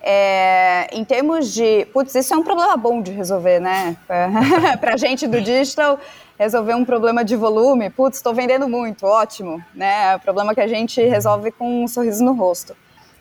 É, 0.00 0.88
em 0.92 1.04
termos 1.04 1.52
de. 1.52 1.84
Putz, 1.86 2.14
isso 2.14 2.32
é 2.32 2.36
um 2.36 2.44
problema 2.44 2.76
bom 2.76 3.02
de 3.02 3.10
resolver, 3.10 3.60
né? 3.60 3.96
Para 4.80 4.94
a 4.94 4.96
gente 4.96 5.26
do 5.26 5.40
digital, 5.40 5.98
resolver 6.42 6.74
um 6.74 6.84
problema 6.84 7.24
de 7.24 7.36
volume. 7.36 7.88
Putz, 7.88 8.16
estou 8.16 8.34
vendendo 8.34 8.68
muito, 8.68 9.06
ótimo. 9.06 9.62
Né? 9.74 10.14
É 10.14 10.18
problema 10.18 10.54
que 10.54 10.60
a 10.60 10.66
gente 10.66 11.00
resolve 11.02 11.52
com 11.52 11.84
um 11.84 11.88
sorriso 11.88 12.24
no 12.24 12.32
rosto. 12.32 12.76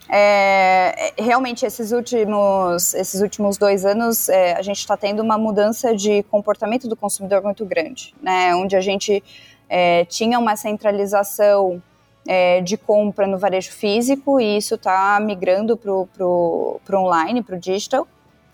É, 0.10 1.13
realmente, 1.18 1.66
esses 1.66 1.92
últimos, 1.92 2.94
esses 2.94 3.22
últimos 3.22 3.58
dois 3.58 3.86
anos, 3.86 4.28
é, 4.28 4.54
a 4.54 4.62
gente 4.62 4.80
está 4.80 4.98
tendo 4.98 5.22
uma 5.22 5.38
mudança 5.38 5.96
de 5.96 6.24
comportamento 6.24 6.88
do 6.88 6.98
consumidor 6.98 7.42
muito 7.44 7.66
grande, 7.66 8.13
né? 8.22 8.54
Onde 8.56 8.75
a 8.75 8.82
gente 8.82 9.24
é, 9.70 10.04
tinha 10.06 10.38
uma 10.38 10.58
centralização 10.58 11.82
é, 12.28 12.60
de 12.60 12.75
compra 12.75 13.25
no 13.25 13.38
varejo 13.38 13.72
físico 13.72 14.40
e 14.40 14.58
isso 14.58 14.75
está 14.75 15.18
migrando 15.22 15.78
para 15.78 15.92
o 15.94 16.82
online, 16.94 17.42
para 17.42 17.56
o 17.56 17.60
digital. 17.60 18.06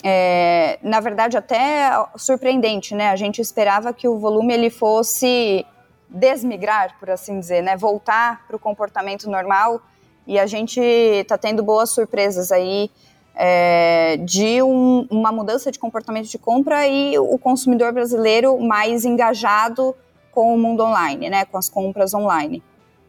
É, 0.03 0.79
na 0.83 0.99
verdade, 0.99 1.37
até 1.37 1.89
surpreendente, 2.15 2.93
né? 2.93 3.09
A 3.09 3.15
gente 3.15 3.41
esperava 3.41 3.93
que 3.93 4.07
o 4.07 4.17
volume 4.17 4.53
ele 4.53 4.69
fosse 4.69 5.65
desmigrar, 6.09 6.97
por 6.99 7.09
assim 7.09 7.39
dizer, 7.39 7.61
né? 7.61 7.75
Voltar 7.75 8.45
para 8.47 8.55
o 8.55 8.59
comportamento 8.59 9.29
normal 9.29 9.81
e 10.25 10.37
a 10.37 10.45
gente 10.45 10.79
está 10.79 11.37
tendo 11.37 11.63
boas 11.63 11.89
surpresas 11.89 12.51
aí 12.51 12.91
é, 13.37 14.17
de 14.17 14.61
um, 14.63 15.07
uma 15.11 15.31
mudança 15.31 15.71
de 15.71 15.77
comportamento 15.77 16.27
de 16.27 16.37
compra 16.37 16.87
e 16.87 17.17
o 17.19 17.37
consumidor 17.37 17.93
brasileiro 17.93 18.59
mais 18.59 19.05
engajado 19.05 19.95
com 20.31 20.53
o 20.53 20.57
mundo 20.57 20.83
online, 20.83 21.29
né, 21.29 21.45
com 21.45 21.57
as 21.57 21.69
compras 21.69 22.13
online. 22.13 22.63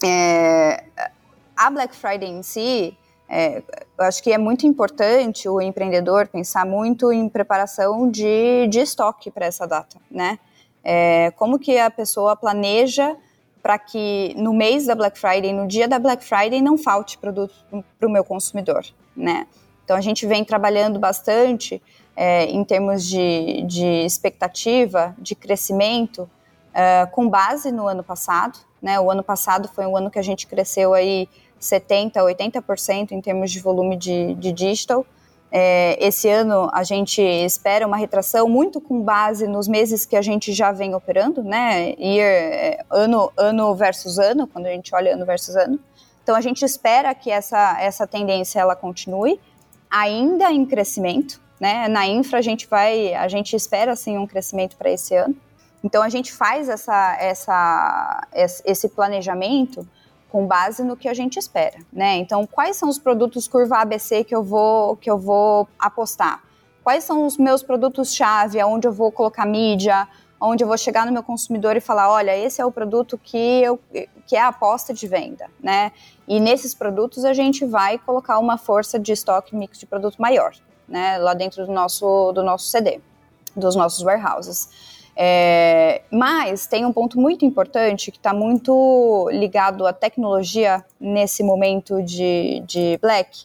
É, 0.04 0.84
a 1.56 1.70
Black 1.70 1.94
Friday 1.96 2.28
em 2.28 2.42
si, 2.42 2.96
é, 3.28 3.62
eu 3.98 4.04
acho 4.04 4.22
que 4.22 4.32
é 4.32 4.38
muito 4.38 4.66
importante 4.66 5.48
o 5.48 5.60
empreendedor 5.60 6.28
pensar 6.28 6.64
muito 6.64 7.12
em 7.12 7.28
preparação 7.28 8.10
de, 8.10 8.66
de 8.68 8.80
estoque 8.80 9.30
para 9.30 9.44
essa 9.44 9.66
data, 9.66 9.98
né? 10.10 10.38
É, 10.82 11.30
como 11.32 11.58
que 11.58 11.78
a 11.78 11.90
pessoa 11.90 12.34
planeja 12.34 13.14
para 13.62 13.78
que 13.78 14.32
no 14.36 14.54
mês 14.54 14.86
da 14.86 14.94
Black 14.94 15.18
Friday, 15.18 15.52
no 15.52 15.66
dia 15.66 15.86
da 15.86 15.98
Black 15.98 16.24
Friday, 16.24 16.62
não 16.62 16.78
falte 16.78 17.18
produto 17.18 17.54
para 17.98 18.08
o 18.08 18.10
meu 18.10 18.24
consumidor, 18.24 18.86
né? 19.14 19.46
Então 19.84 19.96
a 19.96 20.00
gente 20.00 20.26
vem 20.26 20.44
trabalhando 20.44 20.98
bastante 20.98 21.82
é, 22.16 22.44
em 22.44 22.64
termos 22.64 23.04
de, 23.04 23.62
de, 23.62 23.86
expectativa, 24.06 25.14
de 25.18 25.34
crescimento, 25.34 26.30
é, 26.72 27.06
com 27.06 27.28
base 27.28 27.70
no 27.70 27.86
ano 27.86 28.02
passado, 28.02 28.58
né? 28.80 28.98
O 28.98 29.10
ano 29.10 29.22
passado 29.22 29.68
foi 29.68 29.84
um 29.86 29.96
ano 29.96 30.10
que 30.10 30.18
a 30.18 30.22
gente 30.22 30.46
cresceu 30.46 30.94
aí 30.94 31.28
70, 31.58 32.20
80% 32.20 33.12
em 33.12 33.20
termos 33.20 33.50
de 33.50 33.60
volume 33.60 33.96
de, 33.96 34.34
de 34.34 34.52
digital. 34.52 35.04
É, 35.50 35.96
esse 36.04 36.28
ano 36.28 36.68
a 36.72 36.82
gente 36.82 37.22
espera 37.22 37.86
uma 37.86 37.96
retração 37.96 38.48
muito 38.48 38.80
com 38.80 39.00
base 39.00 39.46
nos 39.46 39.66
meses 39.66 40.04
que 40.04 40.14
a 40.14 40.20
gente 40.20 40.52
já 40.52 40.72
vem 40.72 40.94
operando, 40.94 41.42
né? 41.42 41.94
Year, 41.98 42.28
é, 42.28 42.84
ano, 42.90 43.32
ano 43.36 43.74
versus 43.74 44.18
ano, 44.18 44.46
quando 44.46 44.66
a 44.66 44.70
gente 44.70 44.94
olha 44.94 45.14
ano 45.14 45.24
versus 45.24 45.56
ano. 45.56 45.80
Então 46.22 46.36
a 46.36 46.40
gente 46.42 46.62
espera 46.62 47.14
que 47.14 47.30
essa, 47.30 47.78
essa 47.80 48.06
tendência 48.06 48.60
ela 48.60 48.76
continue, 48.76 49.40
ainda 49.90 50.52
em 50.52 50.66
crescimento, 50.66 51.40
né? 51.58 51.88
Na 51.88 52.06
infra 52.06 52.38
a 52.38 52.42
gente 52.42 52.66
vai, 52.66 53.14
a 53.14 53.26
gente 53.28 53.56
espera 53.56 53.92
assim 53.92 54.18
um 54.18 54.26
crescimento 54.26 54.76
para 54.76 54.90
esse 54.90 55.14
ano. 55.16 55.34
Então 55.82 56.02
a 56.02 56.10
gente 56.10 56.30
faz 56.30 56.68
essa, 56.68 57.16
essa, 57.18 58.28
esse 58.64 58.88
planejamento 58.90 59.88
com 60.30 60.46
base 60.46 60.84
no 60.84 60.96
que 60.96 61.08
a 61.08 61.14
gente 61.14 61.38
espera, 61.38 61.78
né? 61.92 62.16
Então, 62.16 62.46
quais 62.46 62.76
são 62.76 62.88
os 62.88 62.98
produtos 62.98 63.48
curva 63.48 63.78
ABC 63.78 64.24
que 64.24 64.34
eu 64.34 64.42
vou 64.42 64.96
que 64.96 65.10
eu 65.10 65.18
vou 65.18 65.68
apostar? 65.78 66.42
Quais 66.84 67.04
são 67.04 67.26
os 67.26 67.36
meus 67.36 67.62
produtos 67.62 68.14
chave, 68.14 68.60
aonde 68.60 68.86
eu 68.86 68.92
vou 68.92 69.10
colocar 69.12 69.44
mídia, 69.44 70.08
onde 70.40 70.62
eu 70.62 70.68
vou 70.68 70.78
chegar 70.78 71.04
no 71.06 71.12
meu 71.12 71.22
consumidor 71.22 71.76
e 71.76 71.80
falar, 71.80 72.10
olha, 72.10 72.36
esse 72.36 72.60
é 72.60 72.64
o 72.64 72.70
produto 72.70 73.18
que 73.18 73.62
eu 73.62 73.78
que 74.26 74.36
é 74.36 74.40
a 74.40 74.48
aposta 74.48 74.92
de 74.92 75.06
venda, 75.06 75.50
né? 75.60 75.92
E 76.26 76.38
nesses 76.38 76.74
produtos 76.74 77.24
a 77.24 77.32
gente 77.32 77.64
vai 77.64 77.98
colocar 77.98 78.38
uma 78.38 78.58
força 78.58 78.98
de 78.98 79.12
estoque 79.12 79.56
mix 79.56 79.78
de 79.78 79.86
produto 79.86 80.20
maior, 80.20 80.52
né? 80.86 81.16
Lá 81.18 81.34
dentro 81.34 81.64
do 81.66 81.72
nosso 81.72 82.32
do 82.32 82.42
nosso 82.42 82.66
CD, 82.66 83.00
dos 83.56 83.74
nossos 83.74 84.04
warehouses. 84.04 84.97
É, 85.20 86.02
mas 86.12 86.68
tem 86.68 86.86
um 86.86 86.92
ponto 86.92 87.18
muito 87.20 87.44
importante 87.44 88.12
que 88.12 88.18
está 88.18 88.32
muito 88.32 89.28
ligado 89.32 89.84
à 89.84 89.92
tecnologia 89.92 90.84
nesse 91.00 91.42
momento 91.42 92.00
de, 92.04 92.62
de 92.64 92.96
Black, 93.02 93.44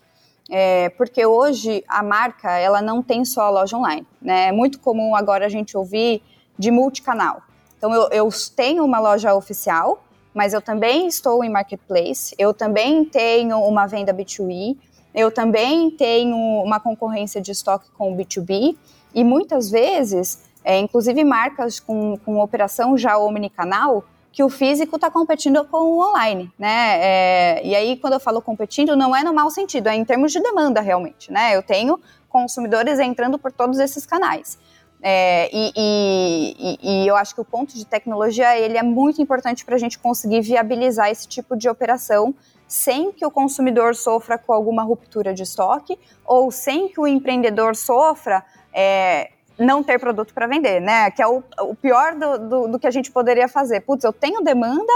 é, 0.51 0.89
porque 0.89 1.25
hoje 1.25 1.83
a 1.87 2.03
marca 2.03 2.51
ela 2.59 2.79
não 2.79 3.01
tem 3.01 3.25
só 3.25 3.41
a 3.41 3.49
loja 3.49 3.75
online. 3.75 4.05
Né? 4.21 4.49
É 4.49 4.51
muito 4.51 4.79
comum 4.79 5.15
agora 5.15 5.47
a 5.47 5.49
gente 5.49 5.75
ouvir 5.75 6.21
de 6.59 6.69
multicanal. 6.69 7.41
Então 7.75 7.91
eu, 7.91 8.07
eu 8.11 8.29
tenho 8.55 8.85
uma 8.85 8.99
loja 8.99 9.33
oficial, 9.33 10.03
mas 10.31 10.53
eu 10.53 10.61
também 10.61 11.07
estou 11.07 11.43
em 11.43 11.49
marketplace, 11.49 12.35
eu 12.37 12.53
também 12.53 13.03
tenho 13.03 13.57
uma 13.57 13.87
venda 13.87 14.13
B2B, 14.13 14.77
eu 15.15 15.31
também 15.31 15.89
tenho 15.89 16.37
uma 16.37 16.79
concorrência 16.79 17.41
de 17.41 17.51
estoque 17.51 17.89
com 17.97 18.13
o 18.13 18.15
B2B, 18.15 18.77
e 19.15 19.23
muitas 19.23 19.69
vezes 19.69 20.52
é, 20.63 20.79
inclusive 20.79 21.23
marcas 21.23 21.79
com, 21.79 22.17
com 22.17 22.39
operação 22.39 22.97
já 22.97 23.17
omnicanal, 23.17 24.03
que 24.31 24.43
o 24.43 24.49
físico 24.49 24.95
está 24.95 25.11
competindo 25.11 25.63
com 25.65 25.77
o 25.77 26.09
online, 26.09 26.51
né? 26.57 26.97
É, 26.99 27.61
e 27.63 27.75
aí, 27.75 27.97
quando 27.97 28.13
eu 28.13 28.19
falo 28.19 28.41
competindo, 28.41 28.95
não 28.95 29.15
é 29.15 29.23
no 29.23 29.31
mau 29.31 29.51
sentido, 29.51 29.87
é 29.87 29.95
em 29.95 30.03
termos 30.03 30.31
de 30.31 30.41
demanda 30.41 30.81
realmente, 30.81 31.31
né? 31.31 31.55
Eu 31.55 31.61
tenho 31.61 31.99
consumidores 32.29 32.99
entrando 32.99 33.37
por 33.37 33.51
todos 33.51 33.77
esses 33.77 34.07
canais. 34.07 34.57
É, 35.05 35.49
e, 35.53 35.71
e, 35.75 36.79
e, 36.81 37.07
eu 37.07 37.15
acho 37.15 37.35
que 37.35 37.41
o 37.41 37.45
ponto 37.45 37.75
de 37.75 37.85
tecnologia 37.85 38.57
ele 38.57 38.77
é 38.77 38.81
muito 38.81 39.21
importante 39.21 39.65
para 39.65 39.75
a 39.75 39.77
gente 39.77 39.99
conseguir 39.99 40.39
viabilizar 40.39 41.09
esse 41.11 41.27
tipo 41.27 41.57
de 41.57 41.67
operação 41.67 42.33
sem 42.65 43.11
que 43.11 43.25
o 43.25 43.29
consumidor 43.29 43.95
sofra 43.95 44.37
com 44.37 44.53
alguma 44.53 44.81
ruptura 44.81 45.33
de 45.33 45.43
estoque 45.43 45.99
ou 46.25 46.49
sem 46.51 46.87
que 46.87 47.01
o 47.01 47.05
empreendedor 47.05 47.75
sofra 47.75 48.45
é, 48.73 49.29
não 49.57 49.83
ter 49.83 49.99
produto 49.99 50.33
para 50.33 50.47
vender, 50.47 50.79
né? 50.79 51.11
Que 51.11 51.21
é 51.21 51.27
o, 51.27 51.43
o 51.61 51.75
pior 51.75 52.15
do, 52.15 52.37
do, 52.37 52.67
do, 52.69 52.79
que 52.79 52.87
a 52.87 52.91
gente 52.91 53.11
poderia 53.11 53.47
fazer. 53.47 53.81
Putz, 53.81 54.03
eu 54.03 54.13
tenho 54.13 54.41
demanda, 54.41 54.93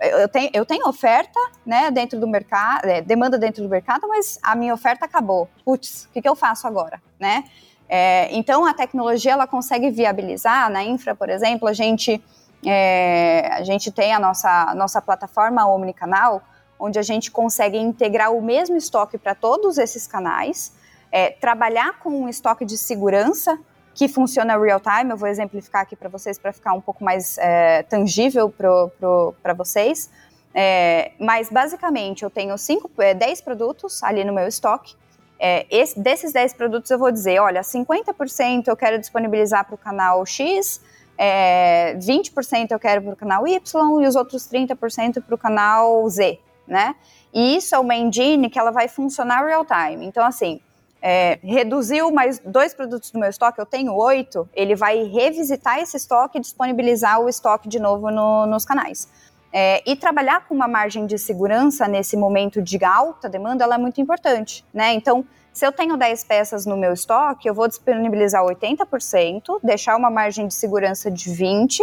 eu 0.00 0.28
tenho, 0.28 0.50
eu 0.52 0.64
tenho 0.64 0.88
oferta, 0.88 1.38
né, 1.66 1.90
dentro 1.90 2.18
do 2.20 2.28
mercado, 2.28 2.84
é, 2.84 3.00
demanda 3.00 3.36
dentro 3.36 3.62
do 3.62 3.68
mercado, 3.68 4.06
mas 4.06 4.38
a 4.42 4.54
minha 4.54 4.72
oferta 4.72 5.04
acabou. 5.04 5.48
Putz, 5.64 6.04
o 6.04 6.10
que, 6.10 6.22
que 6.22 6.28
eu 6.28 6.36
faço 6.36 6.66
agora, 6.66 7.02
né? 7.18 7.44
É, 7.88 8.28
então 8.36 8.66
a 8.66 8.74
tecnologia 8.74 9.32
ela 9.32 9.46
consegue 9.46 9.90
viabilizar 9.90 10.70
na 10.70 10.84
infra, 10.84 11.14
por 11.14 11.30
exemplo, 11.30 11.66
a 11.66 11.72
gente 11.72 12.22
é, 12.66 13.48
a 13.52 13.62
gente 13.62 13.90
tem 13.90 14.12
a 14.12 14.18
nossa 14.18 14.74
nossa 14.74 15.00
plataforma 15.00 15.66
omnicanal, 15.66 16.42
onde 16.78 16.98
a 16.98 17.02
gente 17.02 17.30
consegue 17.30 17.78
integrar 17.78 18.32
o 18.32 18.42
mesmo 18.42 18.76
estoque 18.76 19.16
para 19.16 19.34
todos 19.34 19.78
esses 19.78 20.06
canais, 20.06 20.72
é, 21.10 21.30
trabalhar 21.30 21.98
com 22.00 22.10
um 22.10 22.28
estoque 22.28 22.64
de 22.64 22.76
segurança 22.76 23.58
que 23.98 24.06
funciona 24.06 24.56
real 24.56 24.78
time. 24.78 25.10
Eu 25.10 25.16
vou 25.16 25.28
exemplificar 25.28 25.82
aqui 25.82 25.96
para 25.96 26.08
vocês 26.08 26.38
para 26.38 26.52
ficar 26.52 26.72
um 26.72 26.80
pouco 26.80 27.02
mais 27.02 27.36
é, 27.36 27.82
tangível 27.82 28.48
para 28.48 29.52
vocês. 29.54 30.08
É, 30.54 31.10
mas 31.18 31.50
basicamente 31.50 32.22
eu 32.22 32.30
tenho 32.30 32.56
cinco, 32.56 32.88
é, 32.98 33.12
10 33.12 33.40
produtos 33.40 34.00
ali 34.04 34.22
no 34.22 34.32
meu 34.32 34.46
estoque. 34.46 34.94
É, 35.36 35.66
esse, 35.68 35.98
desses 35.98 36.32
10 36.32 36.54
produtos 36.54 36.88
eu 36.92 36.98
vou 36.98 37.10
dizer, 37.10 37.40
olha, 37.40 37.60
50% 37.62 38.68
eu 38.68 38.76
quero 38.76 39.00
disponibilizar 39.00 39.64
para 39.64 39.74
o 39.74 39.78
canal 39.78 40.24
X, 40.24 40.80
é, 41.18 41.96
20% 41.96 42.70
eu 42.70 42.78
quero 42.78 43.02
para 43.02 43.12
o 43.14 43.16
canal 43.16 43.48
Y 43.48 44.00
e 44.00 44.06
os 44.06 44.14
outros 44.14 44.48
30% 44.48 45.24
para 45.24 45.34
o 45.34 45.38
canal 45.38 46.08
Z, 46.08 46.38
né? 46.68 46.94
E 47.34 47.56
isso 47.56 47.74
é 47.74 47.78
uma 47.80 47.96
engine 47.96 48.48
que 48.48 48.58
ela 48.58 48.70
vai 48.70 48.86
funcionar 48.86 49.44
real 49.44 49.64
time. 49.64 50.06
Então, 50.06 50.24
assim, 50.24 50.60
é, 51.00 51.38
reduziu 51.42 52.10
mais 52.10 52.38
dois 52.38 52.74
produtos 52.74 53.10
do 53.10 53.18
meu 53.18 53.28
estoque, 53.28 53.60
eu 53.60 53.66
tenho 53.66 53.94
oito, 53.94 54.48
ele 54.54 54.74
vai 54.74 55.04
revisitar 55.04 55.78
esse 55.78 55.96
estoque 55.96 56.38
e 56.38 56.40
disponibilizar 56.40 57.20
o 57.20 57.28
estoque 57.28 57.68
de 57.68 57.78
novo 57.78 58.10
no, 58.10 58.46
nos 58.46 58.64
canais. 58.64 59.08
É, 59.52 59.82
e 59.90 59.96
trabalhar 59.96 60.46
com 60.46 60.54
uma 60.54 60.68
margem 60.68 61.06
de 61.06 61.18
segurança 61.18 61.88
nesse 61.88 62.16
momento 62.16 62.60
de 62.60 62.84
alta 62.84 63.28
demanda, 63.28 63.64
é 63.64 63.78
muito 63.78 64.00
importante, 64.00 64.64
né? 64.74 64.92
Então, 64.92 65.24
se 65.52 65.66
eu 65.66 65.72
tenho 65.72 65.96
10 65.96 66.24
peças 66.24 66.66
no 66.66 66.76
meu 66.76 66.92
estoque, 66.92 67.48
eu 67.48 67.54
vou 67.54 67.66
disponibilizar 67.66 68.44
80%, 68.44 69.58
deixar 69.62 69.96
uma 69.96 70.10
margem 70.10 70.46
de 70.46 70.54
segurança 70.54 71.10
de 71.10 71.30
20%, 71.30 71.80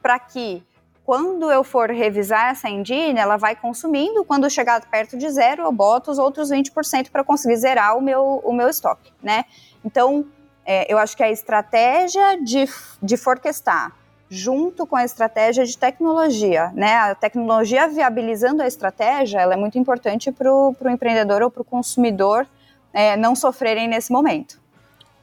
para 0.00 0.18
que 0.18 0.62
quando 1.08 1.50
eu 1.50 1.64
for 1.64 1.90
revisar 1.90 2.50
essa 2.50 2.68
engine, 2.68 3.18
ela 3.18 3.38
vai 3.38 3.56
consumindo, 3.56 4.26
quando 4.26 4.50
chegar 4.50 4.78
perto 4.90 5.16
de 5.16 5.30
zero, 5.30 5.62
eu 5.62 5.72
boto 5.72 6.10
os 6.10 6.18
outros 6.18 6.50
20% 6.50 7.10
para 7.10 7.24
conseguir 7.24 7.56
zerar 7.56 7.96
o 7.96 8.02
meu, 8.02 8.42
o 8.44 8.52
meu 8.52 8.68
estoque, 8.68 9.10
né? 9.22 9.46
Então, 9.82 10.26
é, 10.66 10.92
eu 10.92 10.98
acho 10.98 11.16
que 11.16 11.22
a 11.22 11.30
estratégia 11.30 12.36
de, 12.44 12.68
de 13.02 13.16
forecastar 13.16 13.96
junto 14.28 14.86
com 14.86 14.96
a 14.96 15.02
estratégia 15.02 15.64
de 15.64 15.78
tecnologia, 15.78 16.70
né? 16.74 16.96
A 16.96 17.14
tecnologia 17.14 17.88
viabilizando 17.88 18.62
a 18.62 18.66
estratégia, 18.66 19.40
ela 19.40 19.54
é 19.54 19.56
muito 19.56 19.78
importante 19.78 20.30
para 20.30 20.52
o 20.52 20.76
empreendedor 20.90 21.40
ou 21.40 21.50
para 21.50 21.62
o 21.62 21.64
consumidor 21.64 22.46
é, 22.92 23.16
não 23.16 23.34
sofrerem 23.34 23.88
nesse 23.88 24.12
momento. 24.12 24.60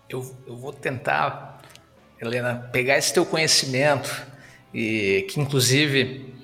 Eu, 0.10 0.26
eu 0.48 0.58
vou 0.58 0.74
tentar, 0.74 1.60
Helena, 2.20 2.70
pegar 2.74 2.98
esse 2.98 3.14
teu 3.14 3.24
conhecimento 3.24 4.34
e 4.76 5.22
que 5.30 5.40
inclusive 5.40 6.36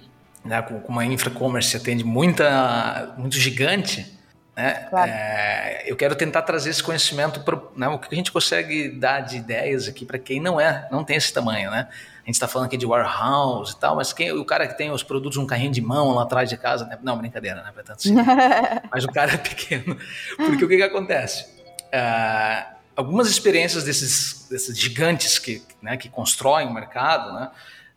né, 0.45 0.61
com, 0.61 0.75
uma 0.88 1.03
infra-commerce 1.03 1.75
atende 1.75 2.01
muita, 2.05 3.13
muito 3.17 3.35
gigante, 3.35 4.17
né? 4.55 4.88
Claro. 4.89 5.11
É, 5.11 5.83
eu 5.85 5.97
quero 5.97 6.15
tentar 6.15 6.41
trazer 6.43 6.69
esse 6.69 6.81
conhecimento 6.81 7.41
para 7.41 7.59
né, 7.75 7.89
o 7.89 8.00
que 8.00 8.07
a 8.09 8.15
gente 8.15 8.31
consegue 8.31 8.88
dar 8.88 9.19
de 9.19 9.35
ideias 9.35 9.85
aqui 9.85 10.05
para 10.05 10.17
quem 10.17 10.39
não 10.39 10.61
é, 10.61 10.88
não 10.89 11.03
tem 11.03 11.17
esse 11.17 11.33
tamanho, 11.33 11.69
né? 11.69 11.89
A 11.91 12.25
gente 12.25 12.35
está 12.35 12.47
falando 12.47 12.67
aqui 12.67 12.77
de 12.77 12.85
warehouse 12.85 13.73
e 13.73 13.79
tal, 13.79 13.97
mas 13.97 14.13
quem, 14.13 14.31
o 14.31 14.45
cara 14.45 14.65
que 14.65 14.77
tem 14.77 14.91
os 14.91 15.03
produtos 15.03 15.38
um 15.38 15.45
carrinho 15.45 15.71
de 15.71 15.81
mão 15.81 16.11
lá 16.11 16.23
atrás 16.23 16.50
de 16.50 16.55
casa, 16.55 16.85
né? 16.85 16.97
não, 17.03 17.17
brincadeira, 17.17 17.61
né? 17.61 17.71
Tanto 17.75 17.91
assim. 17.91 18.15
mas 18.89 19.03
o 19.03 19.09
cara 19.09 19.33
é 19.33 19.38
pequeno, 19.38 19.97
porque 20.38 20.63
o 20.63 20.69
que, 20.69 20.77
que 20.77 20.83
acontece? 20.83 21.45
É, 21.91 22.65
algumas 22.95 23.29
experiências 23.29 23.83
desses, 23.83 24.47
desses 24.50 24.79
gigantes 24.79 25.38
que, 25.38 25.61
né, 25.81 25.97
que 25.97 26.07
constroem 26.07 26.67
o 26.67 26.73
mercado, 26.73 27.33
né? 27.33 27.51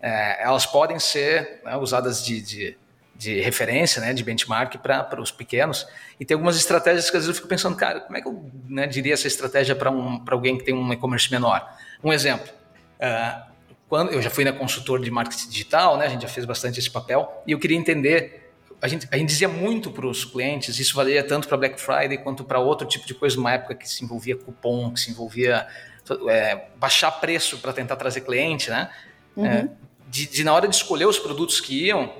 É, 0.06 0.42
elas 0.42 0.66
podem 0.66 0.98
ser 0.98 1.60
né, 1.64 1.76
usadas 1.76 2.24
de, 2.24 2.40
de 2.42 2.76
de 3.14 3.40
referência, 3.40 4.02
né, 4.02 4.12
de 4.12 4.24
benchmark 4.24 4.76
para 4.78 5.20
os 5.20 5.30
pequenos. 5.30 5.86
E 6.18 6.24
tem 6.24 6.34
algumas 6.34 6.56
estratégias 6.56 7.10
que 7.10 7.16
às 7.16 7.24
vezes 7.24 7.28
eu 7.28 7.34
fico 7.34 7.48
pensando, 7.48 7.76
cara, 7.76 8.00
como 8.00 8.16
é 8.16 8.20
que 8.20 8.26
eu 8.26 8.50
né, 8.68 8.86
diria 8.86 9.14
essa 9.14 9.26
estratégia 9.26 9.74
para 9.74 9.90
um, 9.90 10.22
alguém 10.26 10.58
que 10.58 10.64
tem 10.64 10.74
um 10.74 10.92
e-commerce 10.92 11.30
menor? 11.30 11.66
Um 12.02 12.12
exemplo. 12.12 12.52
Uh, 12.98 13.54
quando 13.88 14.10
eu 14.10 14.20
já 14.20 14.30
fui 14.30 14.44
na 14.44 14.52
consultor 14.52 15.00
de 15.00 15.10
marketing 15.10 15.48
digital, 15.48 15.96
né, 15.96 16.06
a 16.06 16.08
gente 16.08 16.22
já 16.22 16.28
fez 16.28 16.44
bastante 16.44 16.80
esse 16.80 16.90
papel, 16.90 17.42
e 17.46 17.52
eu 17.52 17.58
queria 17.58 17.76
entender. 17.76 18.52
A 18.82 18.88
gente, 18.88 19.08
a 19.10 19.16
gente 19.16 19.28
dizia 19.28 19.48
muito 19.48 19.90
para 19.90 20.06
os 20.06 20.24
clientes, 20.24 20.78
isso 20.78 20.94
valia 20.94 21.22
tanto 21.22 21.48
para 21.48 21.56
Black 21.56 21.80
Friday 21.80 22.18
quanto 22.18 22.44
para 22.44 22.58
outro 22.58 22.86
tipo 22.86 23.06
de 23.06 23.14
coisa, 23.14 23.36
numa 23.36 23.52
época 23.52 23.74
que 23.74 23.88
se 23.88 24.04
envolvia 24.04 24.36
cupom, 24.36 24.92
que 24.92 25.00
se 25.00 25.10
envolvia 25.10 25.66
é, 26.28 26.66
baixar 26.76 27.12
preço 27.12 27.58
para 27.58 27.72
tentar 27.72 27.96
trazer 27.96 28.22
cliente, 28.22 28.68
né? 28.68 28.90
Uhum. 29.36 29.46
É, 29.46 29.68
de, 30.14 30.26
de, 30.26 30.44
na 30.44 30.54
hora 30.54 30.68
de 30.68 30.76
escolher 30.76 31.06
os 31.06 31.18
produtos 31.18 31.60
que 31.60 31.86
iam, 31.86 32.12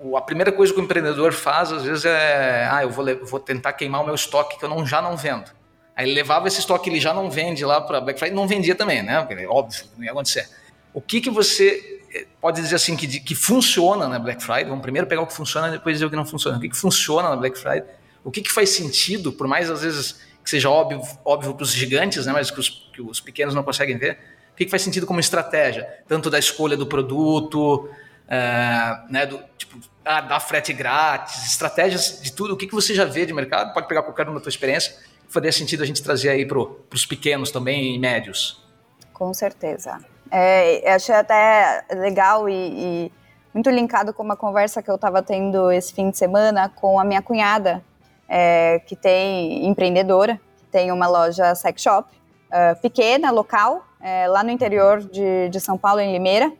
o, 0.00 0.16
a 0.16 0.20
primeira 0.20 0.50
coisa 0.50 0.74
que 0.74 0.80
o 0.80 0.82
empreendedor 0.82 1.32
faz, 1.32 1.70
às 1.70 1.84
vezes, 1.84 2.04
é: 2.04 2.68
ah, 2.68 2.82
eu 2.82 2.90
vou, 2.90 3.04
vou 3.24 3.38
tentar 3.38 3.72
queimar 3.72 4.02
o 4.02 4.04
meu 4.04 4.16
estoque 4.16 4.58
que 4.58 4.64
eu 4.64 4.68
não, 4.68 4.84
já 4.84 5.00
não 5.00 5.16
vendo. 5.16 5.48
Aí 5.94 6.06
ele 6.06 6.12
levava 6.12 6.48
esse 6.48 6.58
estoque 6.58 6.84
que 6.84 6.90
ele 6.90 7.00
já 7.00 7.14
não 7.14 7.30
vende 7.30 7.64
lá 7.64 7.80
para 7.80 8.00
Black 8.00 8.18
Friday, 8.18 8.34
não 8.34 8.48
vendia 8.48 8.74
também, 8.74 9.00
né? 9.00 9.22
Porque, 9.22 9.46
óbvio, 9.46 9.84
não 9.96 10.04
ia 10.04 10.10
acontecer. 10.10 10.48
O 10.92 11.00
que, 11.00 11.20
que 11.20 11.30
você 11.30 12.02
eh, 12.12 12.26
pode 12.40 12.60
dizer 12.60 12.74
assim 12.74 12.96
que, 12.96 13.06
que 13.20 13.34
funciona 13.36 14.08
na 14.08 14.18
Black 14.18 14.42
Friday? 14.42 14.64
Vamos 14.64 14.82
primeiro 14.82 15.06
pegar 15.06 15.22
o 15.22 15.26
que 15.26 15.32
funciona 15.32 15.68
e 15.68 15.70
depois 15.70 15.94
dizer 15.94 16.06
o 16.06 16.10
que 16.10 16.16
não 16.16 16.26
funciona. 16.26 16.58
O 16.58 16.60
que, 16.60 16.68
que 16.68 16.76
funciona 16.76 17.28
na 17.28 17.36
Black 17.36 17.56
Friday? 17.56 17.84
O 18.24 18.30
que, 18.32 18.42
que 18.42 18.50
faz 18.50 18.70
sentido, 18.70 19.32
por 19.32 19.46
mais 19.46 19.70
às 19.70 19.82
vezes 19.82 20.20
que 20.42 20.50
seja 20.50 20.68
óbvio, 20.68 21.00
óbvio 21.24 21.54
para 21.54 21.62
os 21.62 21.72
gigantes, 21.72 22.26
né? 22.26 22.32
Mas 22.32 22.50
que 22.50 22.58
os, 22.58 22.68
que 22.68 23.00
os 23.00 23.20
pequenos 23.20 23.54
não 23.54 23.62
conseguem 23.62 23.96
ver. 23.96 24.18
O 24.54 24.56
que, 24.56 24.64
que 24.66 24.70
faz 24.70 24.82
sentido 24.82 25.04
como 25.04 25.18
estratégia? 25.18 25.88
Tanto 26.06 26.30
da 26.30 26.38
escolha 26.38 26.76
do 26.76 26.86
produto, 26.86 27.88
uh, 27.88 29.12
né, 29.12 29.26
do, 29.26 29.40
tipo, 29.58 29.76
ah, 30.04 30.20
dar 30.20 30.38
frete 30.38 30.72
grátis, 30.72 31.44
estratégias 31.44 32.20
de 32.22 32.32
tudo, 32.32 32.54
o 32.54 32.56
que, 32.56 32.68
que 32.68 32.74
você 32.74 32.94
já 32.94 33.04
vê 33.04 33.26
de 33.26 33.32
mercado, 33.32 33.74
pode 33.74 33.88
pegar 33.88 34.04
qualquer 34.04 34.28
uma 34.28 34.36
da 34.36 34.40
tua 34.40 34.48
experiência, 34.50 34.92
que 35.26 35.32
faria 35.32 35.50
sentido 35.50 35.82
a 35.82 35.86
gente 35.86 36.00
trazer 36.04 36.28
aí 36.28 36.46
para 36.46 36.56
os 36.60 37.04
pequenos 37.04 37.50
também 37.50 37.96
e 37.96 37.98
médios. 37.98 38.64
Com 39.12 39.34
certeza. 39.34 39.98
É, 40.30 40.92
achei 40.94 41.16
até 41.16 41.84
legal 41.90 42.48
e, 42.48 42.52
e, 42.54 43.12
muito 43.52 43.70
linkado 43.70 44.14
com 44.14 44.22
uma 44.22 44.36
conversa 44.36 44.80
que 44.80 44.90
eu 44.90 44.94
estava 44.94 45.20
tendo 45.20 45.72
esse 45.72 45.92
fim 45.92 46.10
de 46.10 46.16
semana 46.16 46.68
com 46.68 47.00
a 47.00 47.04
minha 47.04 47.20
cunhada, 47.20 47.84
é, 48.28 48.78
que 48.86 48.94
tem 48.94 49.66
empreendedora, 49.66 50.40
que 50.58 50.64
tem 50.70 50.92
uma 50.92 51.08
loja 51.08 51.56
sex 51.56 51.82
shop, 51.82 52.08
uh, 52.54 52.80
pequena, 52.80 53.30
local, 53.30 53.84
é, 54.04 54.28
lá 54.28 54.44
no 54.44 54.50
interior 54.50 55.00
de, 55.00 55.48
de 55.48 55.58
São 55.58 55.78
Paulo, 55.78 55.98
em 55.98 56.12
Limeira. 56.12 56.52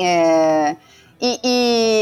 É, 0.00 0.76
e, 1.20 1.40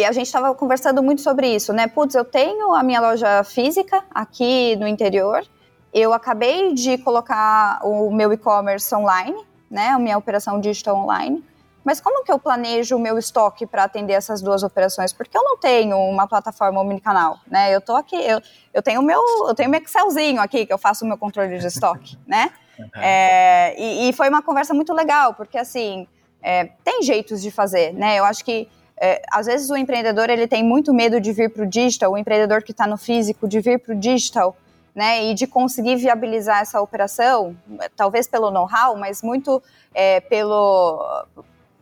e, 0.00 0.04
a 0.06 0.12
gente 0.12 0.24
estava 0.26 0.54
conversando 0.54 1.02
muito 1.02 1.20
sobre 1.20 1.54
isso, 1.54 1.70
né? 1.74 1.86
Putz, 1.86 2.14
eu 2.14 2.24
tenho 2.24 2.74
a 2.74 2.82
minha 2.82 3.00
loja 3.00 3.44
física 3.44 4.02
aqui 4.10 4.74
no 4.76 4.88
interior, 4.88 5.44
eu 5.92 6.14
acabei 6.14 6.72
de 6.72 6.96
colocar 6.98 7.78
o 7.82 8.10
meu 8.10 8.32
e-commerce 8.32 8.94
online, 8.94 9.36
né? 9.70 9.88
A 9.88 9.98
minha 9.98 10.16
operação 10.16 10.58
digital 10.58 10.96
online. 10.96 11.44
Mas 11.84 12.00
como 12.00 12.24
que 12.24 12.32
eu 12.32 12.38
planejo 12.38 12.96
o 12.96 12.98
meu 12.98 13.16
estoque 13.16 13.64
para 13.66 13.84
atender 13.84 14.14
essas 14.14 14.42
duas 14.42 14.62
operações? 14.62 15.12
Porque 15.12 15.36
eu 15.36 15.42
não 15.42 15.56
tenho 15.56 15.96
uma 15.96 16.26
plataforma 16.26 16.80
omnicanal, 16.80 17.38
né? 17.46 17.74
Eu 17.74 17.80
tô 17.80 17.94
aqui, 17.94 18.16
eu, 18.16 18.40
eu 18.72 18.82
tenho 18.82 19.02
meu, 19.02 19.22
eu 19.46 19.54
tenho 19.54 19.70
meu 19.70 19.80
Excelzinho 19.80 20.40
aqui 20.40 20.66
que 20.66 20.72
eu 20.72 20.78
faço 20.78 21.04
o 21.04 21.08
meu 21.08 21.16
controle 21.16 21.58
de 21.58 21.66
estoque, 21.66 22.18
né? 22.26 22.50
Uhum. 22.78 23.02
É, 23.02 23.74
e, 23.78 24.08
e, 24.08 24.12
foi 24.12 24.28
uma 24.28 24.42
conversa 24.42 24.74
muito 24.74 24.92
legal, 24.92 25.34
porque 25.34 25.58
assim, 25.58 26.06
é, 26.42 26.64
tem 26.84 27.02
jeitos 27.02 27.40
de 27.42 27.50
fazer, 27.50 27.92
né? 27.92 28.18
Eu 28.18 28.24
acho 28.24 28.44
que 28.44 28.68
é, 28.98 29.20
às 29.30 29.46
vezes 29.46 29.68
o 29.68 29.76
empreendedor 29.76 30.30
ele 30.30 30.46
tem 30.46 30.64
muito 30.64 30.92
medo 30.92 31.20
de 31.20 31.32
vir 31.32 31.50
para 31.50 31.62
o 31.62 31.66
digital, 31.66 32.12
o 32.12 32.18
empreendedor 32.18 32.62
que 32.62 32.72
está 32.72 32.86
no 32.86 32.96
físico 32.96 33.46
de 33.46 33.60
vir 33.60 33.78
para 33.78 33.94
o 33.94 33.98
digital, 33.98 34.56
né, 34.94 35.26
e 35.26 35.34
de 35.34 35.46
conseguir 35.46 35.96
viabilizar 35.96 36.62
essa 36.62 36.80
operação, 36.80 37.54
talvez 37.94 38.26
pelo 38.26 38.50
know-how, 38.50 38.96
mas 38.96 39.20
muito 39.20 39.62
é, 39.94 40.20
pelo, 40.20 41.26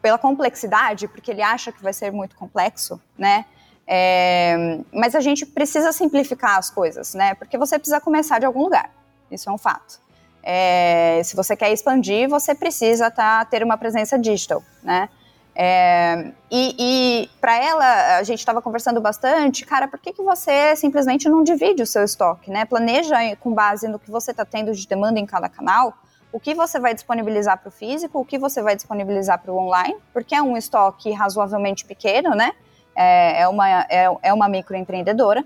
pela 0.03 0.19
complexidade, 0.19 1.07
porque 1.07 1.31
ele 1.31 1.41
acha 1.41 1.71
que 1.71 1.81
vai 1.81 1.93
ser 1.93 2.11
muito 2.11 2.35
complexo, 2.35 3.01
né? 3.17 3.45
É, 3.87 4.81
mas 4.93 5.15
a 5.15 5.21
gente 5.21 5.47
precisa 5.47 5.93
simplificar 5.93 6.59
as 6.59 6.71
coisas, 6.71 7.15
né? 7.15 7.35
Porque 7.35 7.57
você 7.57 7.79
precisa 7.79 8.01
começar 8.01 8.41
de 8.41 8.47
algum 8.47 8.63
lugar. 8.63 8.91
Isso 9.31 9.49
é 9.49 9.53
um 9.53 9.59
fato. 9.59 10.01
É, 10.47 11.23
se 11.25 11.35
você 11.35 11.57
quer 11.57 11.73
expandir, 11.73 12.29
você 12.29 12.55
precisa 12.55 13.11
tá, 13.11 13.45
ter 13.47 13.63
uma 13.63 13.79
presença 13.79 14.19
digital, 14.19 14.63
né? 14.83 15.09
É, 15.57 16.33
e, 16.51 16.75
e 16.79 17.31
para 17.41 17.57
ela, 17.57 18.19
a 18.19 18.23
gente 18.25 18.41
estava 18.41 18.61
conversando 18.61 19.01
bastante, 19.01 19.65
cara, 19.65 19.87
por 19.87 20.01
que, 20.01 20.13
que 20.13 20.23
você 20.23 20.75
simplesmente 20.75 21.29
não 21.29 21.45
divide 21.45 21.83
o 21.83 21.87
seu 21.87 22.05
estoque, 22.05 22.51
né? 22.51 22.65
Planeja 22.65 23.17
com 23.37 23.55
base 23.55 23.89
no 23.89 23.99
que 23.99 24.11
você 24.11 24.33
está 24.33 24.45
tendo 24.45 24.73
de 24.73 24.87
demanda 24.87 25.19
em 25.19 25.25
cada 25.25 25.49
canal, 25.49 25.95
o 26.33 26.41
que 26.41 26.53
você 26.53 26.81
vai 26.81 26.93
disponibilizar 26.93 27.57
para 27.59 27.69
o 27.69 27.73
físico, 27.73 28.19
o 28.19 28.25
que 28.25 28.37
você 28.37 28.61
vai 28.61 28.75
disponibilizar 28.75 29.41
para 29.41 29.53
o 29.53 29.57
online, 29.57 29.97
porque 30.13 30.35
é 30.35 30.43
um 30.43 30.57
estoque 30.57 31.13
razoavelmente 31.13 31.85
pequeno, 31.85 32.31
né? 32.31 32.53
É, 32.95 33.43
é, 33.43 33.49
uma, 33.49 33.83
é, 33.83 34.09
é 34.23 34.33
uma 34.33 34.49
microempreendedora, 34.49 35.45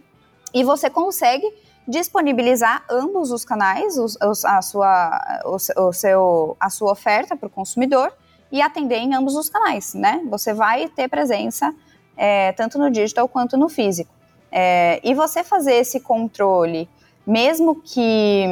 e 0.53 0.65
você 0.65 0.89
consegue 0.89 1.47
disponibilizar 1.89 2.85
ambos 2.91 3.33
os 3.33 3.47
canais, 3.47 3.97
os, 3.97 4.17
os, 4.23 4.45
a, 4.45 4.61
sua, 4.61 5.41
o, 5.47 5.57
o 5.57 5.93
seu, 5.93 6.57
a 6.61 6.69
sua 6.69 6.93
oferta 6.93 7.35
para 7.35 7.47
o 7.47 7.51
consumidor 7.51 8.13
e 8.53 8.61
atender 8.61 8.97
em 8.97 9.15
ambos 9.15 9.35
os 9.35 9.49
canais, 9.49 9.95
né? 9.95 10.21
Você 10.29 10.53
vai 10.53 10.89
ter 10.89 11.09
presença 11.09 11.75
é, 12.15 12.53
tanto 12.53 12.79
no 12.79 12.91
digital 12.91 13.27
quanto 13.27 13.57
no 13.57 13.71
físico. 13.71 14.13
É, 14.53 15.01
e 15.03 15.15
você 15.15 15.43
fazer 15.43 15.75
esse 15.75 16.01
controle, 16.01 16.89
mesmo 17.27 17.77
que 17.77 18.45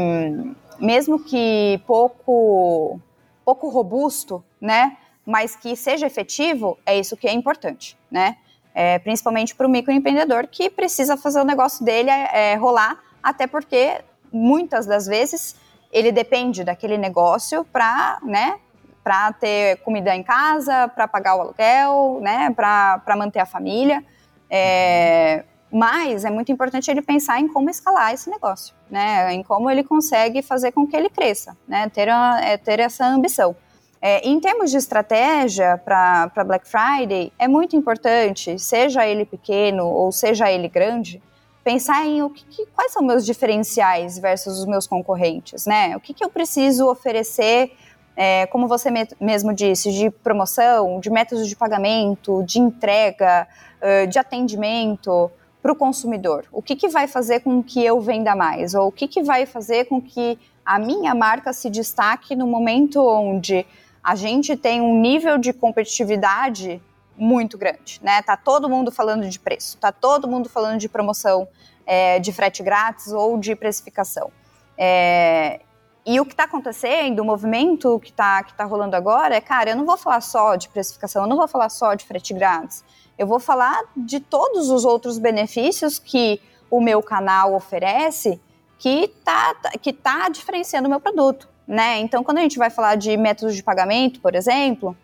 mesmo 0.78 1.18
que 1.18 1.80
pouco 1.86 3.00
pouco 3.44 3.68
robusto, 3.68 4.42
né? 4.60 4.96
Mas 5.26 5.56
que 5.56 5.76
seja 5.76 6.06
efetivo, 6.06 6.78
é 6.86 6.98
isso 6.98 7.16
que 7.16 7.28
é 7.28 7.32
importante, 7.32 7.98
né? 8.10 8.36
É, 8.74 8.98
principalmente 8.98 9.54
para 9.54 9.66
o 9.66 9.70
microempreendedor 9.70 10.48
que 10.48 10.68
precisa 10.68 11.16
fazer 11.16 11.40
o 11.40 11.44
negócio 11.44 11.84
dele 11.84 12.10
é, 12.10 12.54
rolar, 12.56 12.98
até 13.26 13.48
porque 13.48 14.00
muitas 14.32 14.86
das 14.86 15.06
vezes 15.06 15.56
ele 15.92 16.12
depende 16.12 16.62
daquele 16.62 16.96
negócio 16.96 17.64
para, 17.64 18.18
né, 18.22 18.58
para 19.02 19.32
ter 19.32 19.78
comida 19.78 20.14
em 20.14 20.22
casa, 20.22 20.86
para 20.88 21.08
pagar 21.08 21.34
o 21.36 21.40
aluguel, 21.40 22.20
né, 22.22 22.50
para 22.54 23.16
manter 23.16 23.40
a 23.40 23.46
família. 23.46 24.04
É, 24.48 25.44
Mas 25.72 26.24
é 26.24 26.30
muito 26.30 26.52
importante 26.52 26.88
ele 26.90 27.02
pensar 27.02 27.40
em 27.40 27.48
como 27.48 27.68
escalar 27.68 28.14
esse 28.14 28.30
negócio, 28.30 28.74
né? 28.88 29.34
Em 29.34 29.42
como 29.42 29.68
ele 29.68 29.82
consegue 29.82 30.40
fazer 30.40 30.70
com 30.70 30.86
que 30.86 30.96
ele 30.96 31.10
cresça, 31.10 31.56
né? 31.66 31.88
Ter, 31.88 32.08
a, 32.08 32.40
é, 32.40 32.56
ter 32.56 32.78
essa 32.78 33.04
ambição. 33.04 33.56
É, 34.00 34.26
em 34.26 34.38
termos 34.38 34.70
de 34.70 34.76
estratégia 34.76 35.76
para 35.84 36.44
Black 36.44 36.66
Friday, 36.68 37.32
é 37.38 37.48
muito 37.48 37.74
importante, 37.74 38.58
seja 38.58 39.04
ele 39.06 39.24
pequeno 39.24 39.86
ou 39.86 40.12
seja 40.12 40.50
ele 40.50 40.68
grande, 40.68 41.20
pensar 41.66 42.06
em 42.06 42.22
o 42.22 42.30
que, 42.30 42.44
que, 42.44 42.66
quais 42.66 42.92
são 42.92 43.02
meus 43.02 43.26
diferenciais 43.26 44.16
versus 44.20 44.60
os 44.60 44.66
meus 44.66 44.86
concorrentes, 44.86 45.66
né? 45.66 45.96
O 45.96 46.00
que, 46.00 46.14
que 46.14 46.24
eu 46.24 46.30
preciso 46.30 46.88
oferecer, 46.88 47.72
é, 48.16 48.46
como 48.46 48.68
você 48.68 48.88
me, 48.88 49.04
mesmo 49.20 49.52
disse, 49.52 49.90
de 49.90 50.08
promoção, 50.08 51.00
de 51.00 51.10
métodos 51.10 51.48
de 51.48 51.56
pagamento, 51.56 52.44
de 52.44 52.60
entrega, 52.60 53.48
uh, 53.82 54.06
de 54.06 54.16
atendimento 54.16 55.28
para 55.60 55.72
o 55.72 55.74
consumidor. 55.74 56.44
O 56.52 56.62
que, 56.62 56.76
que 56.76 56.88
vai 56.88 57.08
fazer 57.08 57.40
com 57.40 57.60
que 57.60 57.84
eu 57.84 58.00
venda 58.00 58.36
mais? 58.36 58.72
Ou 58.72 58.86
o 58.86 58.92
que, 58.92 59.08
que 59.08 59.24
vai 59.24 59.44
fazer 59.44 59.86
com 59.86 60.00
que 60.00 60.38
a 60.64 60.78
minha 60.78 61.16
marca 61.16 61.52
se 61.52 61.68
destaque 61.68 62.36
no 62.36 62.46
momento 62.46 63.04
onde 63.04 63.66
a 64.04 64.14
gente 64.14 64.56
tem 64.56 64.80
um 64.80 65.00
nível 65.00 65.36
de 65.36 65.52
competitividade 65.52 66.80
muito 67.16 67.56
grande, 67.56 68.00
né? 68.02 68.22
Tá 68.22 68.36
todo 68.36 68.68
mundo 68.68 68.90
falando 68.92 69.28
de 69.28 69.38
preço, 69.38 69.76
tá 69.78 69.90
todo 69.90 70.28
mundo 70.28 70.48
falando 70.48 70.78
de 70.78 70.88
promoção 70.88 71.48
é, 71.86 72.18
de 72.18 72.32
frete 72.32 72.62
grátis 72.62 73.12
ou 73.12 73.38
de 73.38 73.54
precificação. 73.54 74.30
É, 74.76 75.60
e 76.04 76.20
o 76.20 76.24
que 76.24 76.32
está 76.32 76.44
acontecendo, 76.44 77.20
o 77.20 77.24
movimento 77.24 77.98
que 78.00 78.10
está 78.10 78.42
que 78.42 78.54
tá 78.54 78.64
rolando 78.64 78.94
agora 78.94 79.34
é, 79.34 79.40
cara, 79.40 79.70
eu 79.70 79.76
não 79.76 79.84
vou 79.86 79.96
falar 79.96 80.20
só 80.20 80.54
de 80.54 80.68
precificação, 80.68 81.22
eu 81.22 81.28
não 81.28 81.36
vou 81.36 81.48
falar 81.48 81.68
só 81.68 81.94
de 81.94 82.04
frete 82.04 82.34
grátis, 82.34 82.84
eu 83.18 83.26
vou 83.26 83.40
falar 83.40 83.82
de 83.96 84.20
todos 84.20 84.70
os 84.70 84.84
outros 84.84 85.18
benefícios 85.18 85.98
que 85.98 86.40
o 86.70 86.80
meu 86.80 87.02
canal 87.02 87.54
oferece 87.54 88.40
que 88.78 89.04
está 89.04 89.54
que 89.80 89.92
tá 89.92 90.28
diferenciando 90.28 90.86
o 90.86 90.90
meu 90.90 91.00
produto 91.00 91.48
né? 91.66 91.98
Então, 91.98 92.22
quando 92.22 92.38
a 92.38 92.42
gente 92.42 92.58
vai 92.58 92.70
falar 92.70 92.94
de 92.94 93.16
métodos 93.16 93.56
de 93.56 93.62
pagamento, 93.62 94.20
por 94.20 94.34
exemplo, 94.34 94.96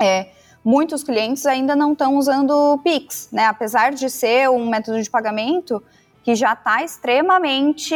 é, 0.00 0.28
muitos 0.64 1.02
clientes 1.02 1.46
ainda 1.46 1.74
não 1.74 1.92
estão 1.92 2.16
usando 2.16 2.50
o 2.50 2.78
Pix, 2.78 3.28
né? 3.32 3.46
Apesar 3.46 3.92
de 3.92 4.08
ser 4.10 4.48
um 4.50 4.68
método 4.68 5.02
de 5.02 5.10
pagamento 5.10 5.82
que 6.22 6.34
já 6.34 6.52
está 6.52 6.82
extremamente 6.82 7.94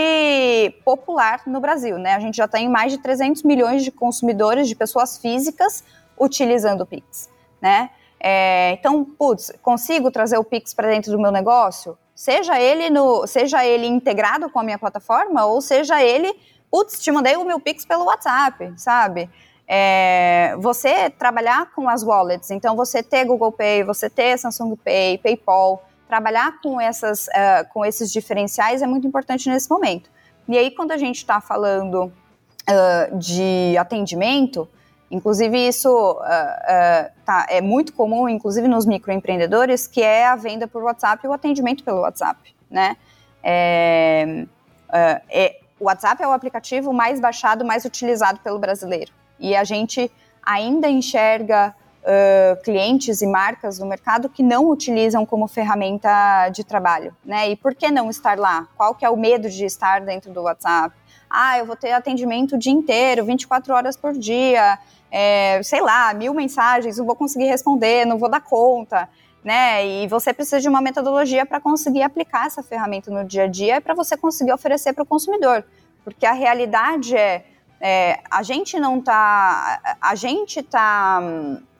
popular 0.84 1.42
no 1.46 1.60
Brasil, 1.60 1.98
né? 1.98 2.14
A 2.14 2.20
gente 2.20 2.36
já 2.36 2.48
tem 2.48 2.68
mais 2.68 2.92
de 2.92 2.98
300 2.98 3.42
milhões 3.42 3.84
de 3.84 3.90
consumidores, 3.90 4.68
de 4.68 4.74
pessoas 4.74 5.18
físicas 5.18 5.84
utilizando 6.18 6.82
o 6.82 6.86
Pix, 6.86 7.28
né? 7.60 7.90
É, 8.18 8.72
então, 8.78 9.04
putz, 9.04 9.52
consigo 9.60 10.10
trazer 10.10 10.38
o 10.38 10.44
Pix 10.44 10.72
para 10.72 10.88
dentro 10.88 11.10
do 11.10 11.20
meu 11.20 11.32
negócio? 11.32 11.98
Seja 12.14 12.60
ele 12.60 12.88
no, 12.88 13.26
seja 13.26 13.64
ele 13.64 13.86
integrado 13.86 14.48
com 14.48 14.60
a 14.60 14.62
minha 14.62 14.78
plataforma 14.78 15.44
ou 15.44 15.60
seja 15.60 16.02
ele 16.02 16.32
putz, 16.72 17.02
te 17.02 17.12
mandei 17.12 17.36
o 17.36 17.44
meu 17.44 17.60
Pix 17.60 17.84
pelo 17.84 18.06
WhatsApp, 18.06 18.72
sabe? 18.78 19.28
É, 19.66 20.54
você 20.58 21.08
trabalhar 21.10 21.70
com 21.72 21.88
as 21.88 22.02
wallets, 22.02 22.50
então 22.50 22.76
você 22.76 23.02
ter 23.02 23.24
Google 23.24 23.52
Pay, 23.52 23.84
você 23.84 24.10
ter 24.10 24.36
Samsung 24.38 24.76
Pay, 24.76 25.18
PayPal, 25.18 25.82
trabalhar 26.12 26.60
com, 26.60 26.78
essas, 26.78 27.26
uh, 27.28 27.66
com 27.72 27.86
esses 27.86 28.12
diferenciais 28.12 28.82
é 28.82 28.86
muito 28.86 29.06
importante 29.06 29.48
nesse 29.48 29.70
momento. 29.70 30.10
E 30.46 30.58
aí, 30.58 30.70
quando 30.70 30.90
a 30.90 30.98
gente 30.98 31.16
está 31.16 31.40
falando 31.40 32.12
uh, 32.68 33.18
de 33.18 33.74
atendimento, 33.78 34.68
inclusive 35.10 35.56
isso 35.56 35.88
uh, 35.88 37.10
tá, 37.24 37.46
é 37.48 37.62
muito 37.62 37.94
comum, 37.94 38.28
inclusive 38.28 38.68
nos 38.68 38.84
microempreendedores, 38.84 39.86
que 39.86 40.02
é 40.02 40.26
a 40.26 40.36
venda 40.36 40.68
por 40.68 40.82
WhatsApp 40.82 41.24
e 41.24 41.28
o 41.28 41.32
atendimento 41.32 41.82
pelo 41.82 42.00
WhatsApp, 42.00 42.54
né? 42.70 42.96
É, 43.42 44.46
é, 45.30 45.60
o 45.80 45.86
WhatsApp 45.86 46.22
é 46.22 46.28
o 46.28 46.32
aplicativo 46.32 46.92
mais 46.92 47.18
baixado, 47.18 47.64
mais 47.64 47.86
utilizado 47.86 48.38
pelo 48.40 48.58
brasileiro. 48.58 49.12
E 49.38 49.54
a 49.56 49.64
gente 49.64 50.10
ainda 50.42 50.88
enxerga 50.88 51.74
uh, 52.02 52.62
clientes 52.62 53.22
e 53.22 53.26
marcas 53.26 53.78
no 53.78 53.86
mercado 53.86 54.28
que 54.28 54.42
não 54.42 54.68
utilizam 54.68 55.24
como 55.24 55.46
ferramenta 55.46 56.48
de 56.50 56.64
trabalho, 56.64 57.14
né? 57.24 57.50
E 57.50 57.56
por 57.56 57.74
que 57.74 57.90
não 57.90 58.10
estar 58.10 58.38
lá? 58.38 58.68
Qual 58.76 58.94
que 58.94 59.04
é 59.04 59.10
o 59.10 59.16
medo 59.16 59.48
de 59.48 59.64
estar 59.64 60.00
dentro 60.00 60.32
do 60.32 60.42
WhatsApp? 60.42 60.94
Ah, 61.28 61.58
eu 61.58 61.66
vou 61.66 61.76
ter 61.76 61.92
atendimento 61.92 62.56
o 62.56 62.58
dia 62.58 62.72
inteiro, 62.72 63.24
24 63.24 63.72
horas 63.74 63.96
por 63.96 64.12
dia, 64.12 64.78
é, 65.10 65.62
sei 65.62 65.80
lá, 65.80 66.12
mil 66.12 66.34
mensagens, 66.34 66.98
não 66.98 67.06
vou 67.06 67.16
conseguir 67.16 67.46
responder, 67.46 68.04
não 68.04 68.18
vou 68.18 68.28
dar 68.28 68.40
conta 68.40 69.08
né? 69.44 69.84
E 69.86 70.06
você 70.06 70.32
precisa 70.32 70.60
de 70.60 70.68
uma 70.68 70.80
metodologia 70.80 71.44
para 71.44 71.60
conseguir 71.60 72.02
aplicar 72.02 72.46
essa 72.46 72.62
ferramenta 72.62 73.10
no 73.10 73.24
dia 73.24 73.44
a 73.44 73.46
dia 73.46 73.76
e 73.76 73.80
para 73.80 73.94
você 73.94 74.16
conseguir 74.16 74.52
oferecer 74.52 74.92
para 74.92 75.02
o 75.02 75.06
consumidor. 75.06 75.64
Porque 76.04 76.24
a 76.24 76.32
realidade 76.32 77.16
é, 77.16 77.44
é 77.82 78.20
a 78.30 78.42
gente 78.44 78.78
não 78.78 79.00
está. 79.00 79.96
A 80.00 80.14
gente 80.14 80.60
está. 80.60 81.20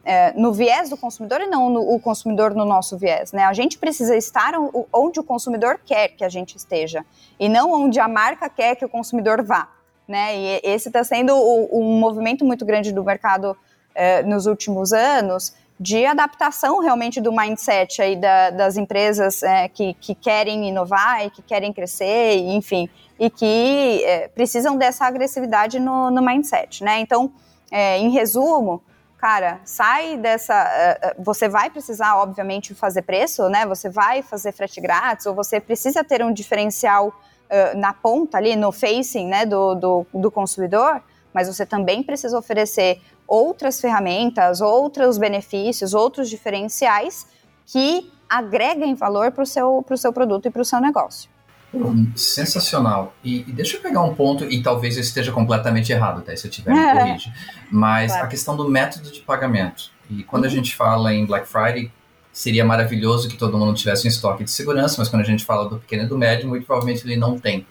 É, 0.05 0.33
no 0.33 0.53
viés 0.53 0.91
do 0.91 0.97
consumidor 0.97 1.41
e 1.41 1.47
não 1.47 1.71
no, 1.71 1.95
o 1.95 2.01
consumidor 2.01 2.57
no 2.57 2.65
nosso 2.65 2.99
viés, 2.99 3.31
né? 3.31 3.45
A 3.45 3.53
gente 3.53 3.79
precisa 3.79 4.17
estar 4.17 4.53
onde 4.93 5.21
o 5.21 5.23
consumidor 5.23 5.81
quer 5.87 6.09
que 6.09 6.25
a 6.25 6.29
gente 6.29 6.57
esteja 6.57 7.07
e 7.38 7.49
não 7.49 7.71
onde 7.71 8.01
a 8.01 8.09
marca 8.09 8.49
quer 8.49 8.75
que 8.75 8.85
o 8.85 8.88
consumidor 8.88 9.45
vá, 9.45 9.69
né? 10.09 10.37
E 10.37 10.61
esse 10.65 10.88
está 10.88 11.05
sendo 11.05 11.37
um 11.37 12.01
movimento 12.01 12.45
muito 12.45 12.65
grande 12.65 12.91
do 12.91 13.05
mercado 13.05 13.57
é, 13.95 14.25
nos 14.25 14.47
últimos 14.47 14.93
anos 14.93 15.55
de 15.83 16.07
adaptação 16.07 16.79
realmente 16.79 17.21
do 17.21 17.33
mindset 17.33 18.01
aí 18.01 18.14
da, 18.14 18.51
das 18.51 18.77
empresas 18.77 19.42
é, 19.42 19.68
que, 19.68 19.95
que 19.95 20.14
querem 20.14 20.68
inovar 20.68 21.27
e 21.27 21.31
que 21.31 21.42
querem 21.42 21.73
crescer, 21.73 22.37
enfim, 22.37 22.88
e 23.18 23.29
que 23.29 24.01
é, 24.05 24.29
precisam 24.29 24.77
dessa 24.77 25.05
agressividade 25.05 25.81
no, 25.81 26.09
no 26.09 26.23
mindset, 26.23 26.85
né? 26.85 27.01
Então, 27.01 27.33
é, 27.68 27.99
em 27.99 28.11
resumo, 28.11 28.81
cara, 29.18 29.61
sai 29.64 30.16
dessa. 30.16 30.55
É, 30.55 30.99
é, 31.03 31.14
você 31.18 31.49
vai 31.49 31.68
precisar, 31.68 32.16
obviamente, 32.16 32.75
fazer 32.75 33.03
preço, 33.03 33.49
né? 33.49 33.66
Você 33.66 33.88
vai 33.88 34.23
fazer 34.23 34.53
frete 34.53 34.81
grátis, 34.81 35.27
ou 35.27 35.35
você 35.35 35.59
precisa 35.59 36.05
ter 36.05 36.23
um 36.25 36.33
diferencial 36.33 37.12
é, 37.51 37.75
na 37.75 37.92
ponta 37.92 38.38
ali, 38.38 38.55
no 38.55 38.71
facing 38.71 39.27
né, 39.27 39.45
do, 39.45 39.75
do, 39.75 40.07
do 40.14 40.31
consumidor, 40.31 41.03
mas 41.35 41.49
você 41.49 41.66
também 41.66 42.05
precisa 42.05 42.38
oferecer 42.38 43.01
outras 43.33 43.81
ferramentas, 43.81 44.61
outros 44.61 45.16
benefícios, 45.16 45.95
outros 45.95 46.29
diferenciais 46.29 47.27
que 47.64 48.12
agreguem 48.29 48.95
valor 48.95 49.33
para 49.33 49.42
o 49.42 49.47
seu, 49.47 49.83
seu 49.97 50.12
produto 50.12 50.49
e 50.49 50.51
para 50.51 50.61
o 50.61 50.64
seu 50.66 50.79
negócio. 50.83 51.31
Hum, 51.73 52.12
sensacional. 52.14 53.14
E, 53.25 53.40
e, 53.40 53.53
deixa 53.53 53.79
eu 53.79 53.81
pegar 53.81 54.03
um 54.03 54.14
ponto, 54.14 54.45
e 54.45 54.62
talvez 54.62 54.97
eu 54.97 55.01
esteja 55.01 55.33
completamente 55.33 55.90
errado, 55.90 56.18
até 56.18 56.37
se 56.37 56.47
eu 56.47 56.51
tiver, 56.51 56.75
me 56.75 56.92
corrige. 56.92 57.33
Mas 57.71 58.12
claro. 58.12 58.27
a 58.27 58.29
questão 58.29 58.55
do 58.55 58.68
método 58.68 59.11
de 59.11 59.21
pagamento. 59.21 59.90
E 60.11 60.23
quando 60.23 60.42
uhum. 60.42 60.51
a 60.51 60.53
gente 60.53 60.77
fala 60.77 61.14
em 61.14 61.25
Black 61.25 61.49
Friday, 61.49 61.90
seria 62.31 62.66
maravilhoso 62.66 63.31
que 63.31 63.38
todo 63.38 63.57
mundo 63.57 63.73
tivesse 63.73 64.07
um 64.07 64.11
estoque 64.11 64.45
de 64.45 64.51
segurança, 64.51 64.97
mas 64.99 65.09
quando 65.09 65.23
a 65.23 65.27
gente 65.27 65.42
fala 65.42 65.66
do 65.66 65.79
pequeno 65.79 66.03
e 66.03 66.07
do 66.07 66.18
médio, 66.18 66.47
muito 66.51 66.66
provavelmente 66.66 67.07
ele 67.07 67.16
não 67.16 67.38
tem 67.38 67.66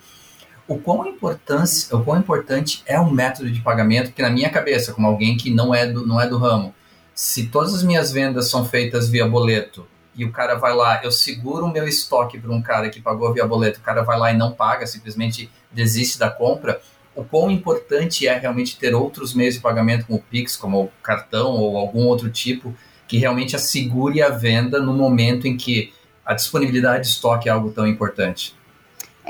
o 0.68 0.78
quão, 0.78 1.06
importância, 1.08 1.96
o 1.96 2.04
quão 2.04 2.20
importante 2.20 2.84
é 2.86 3.00
o 3.00 3.12
método 3.12 3.52
de 3.52 3.62
pagamento, 3.62 4.12
que 4.12 4.22
na 4.22 4.30
minha 4.30 4.50
cabeça, 4.50 4.94
como 4.94 5.08
alguém 5.08 5.36
que 5.36 5.50
não 5.50 5.74
é 5.74 5.86
do, 5.86 6.06
não 6.06 6.20
é 6.20 6.28
do 6.28 6.38
ramo, 6.38 6.74
se 7.14 7.48
todas 7.48 7.74
as 7.74 7.84
minhas 7.84 8.12
vendas 8.12 8.50
são 8.50 8.66
feitas 8.66 9.10
via 9.10 9.28
boleto 9.28 9.86
e 10.16 10.26
o 10.26 10.32
cara 10.32 10.56
vai 10.56 10.74
lá, 10.74 11.02
eu 11.04 11.12
seguro 11.12 11.66
o 11.66 11.72
meu 11.72 11.88
estoque 11.88 12.40
para 12.40 12.52
um 12.52 12.62
cara 12.62 12.90
que 12.90 13.02
pagou 13.02 13.34
via 13.34 13.46
boleto, 13.46 13.80
o 13.80 13.84
cara 13.84 14.02
vai 14.02 14.18
lá 14.18 14.32
e 14.32 14.38
não 14.38 14.52
paga, 14.52 14.86
simplesmente 14.86 15.50
desiste 15.72 16.18
da 16.18 16.30
compra, 16.30 16.82
o 17.16 17.24
quão 17.24 17.52
importante 17.52 18.28
é 18.28 18.38
realmente 18.38 18.78
ter 18.78 18.96
outros 18.96 19.34
meios 19.34 19.56
de 19.56 19.62
pagamento 19.62 20.06
como 20.06 20.20
o 20.20 20.22
Pix, 20.22 20.56
como 20.56 20.84
o 20.84 20.92
cartão 21.04 21.52
ou 21.52 21.78
algum 21.78 22.06
outro 22.06 22.30
tipo, 22.30 22.74
que 23.08 23.18
realmente 23.18 23.56
assegure 23.56 24.22
a 24.22 24.30
venda 24.30 24.80
no 24.80 24.94
momento 24.94 25.48
em 25.48 25.58
que 25.58 25.94
a 26.26 26.34
disponibilidade 26.34 27.04
de 27.04 27.10
estoque 27.10 27.50
é 27.50 27.52
algo 27.52 27.72
tão 27.72 27.86
importante 27.86 28.56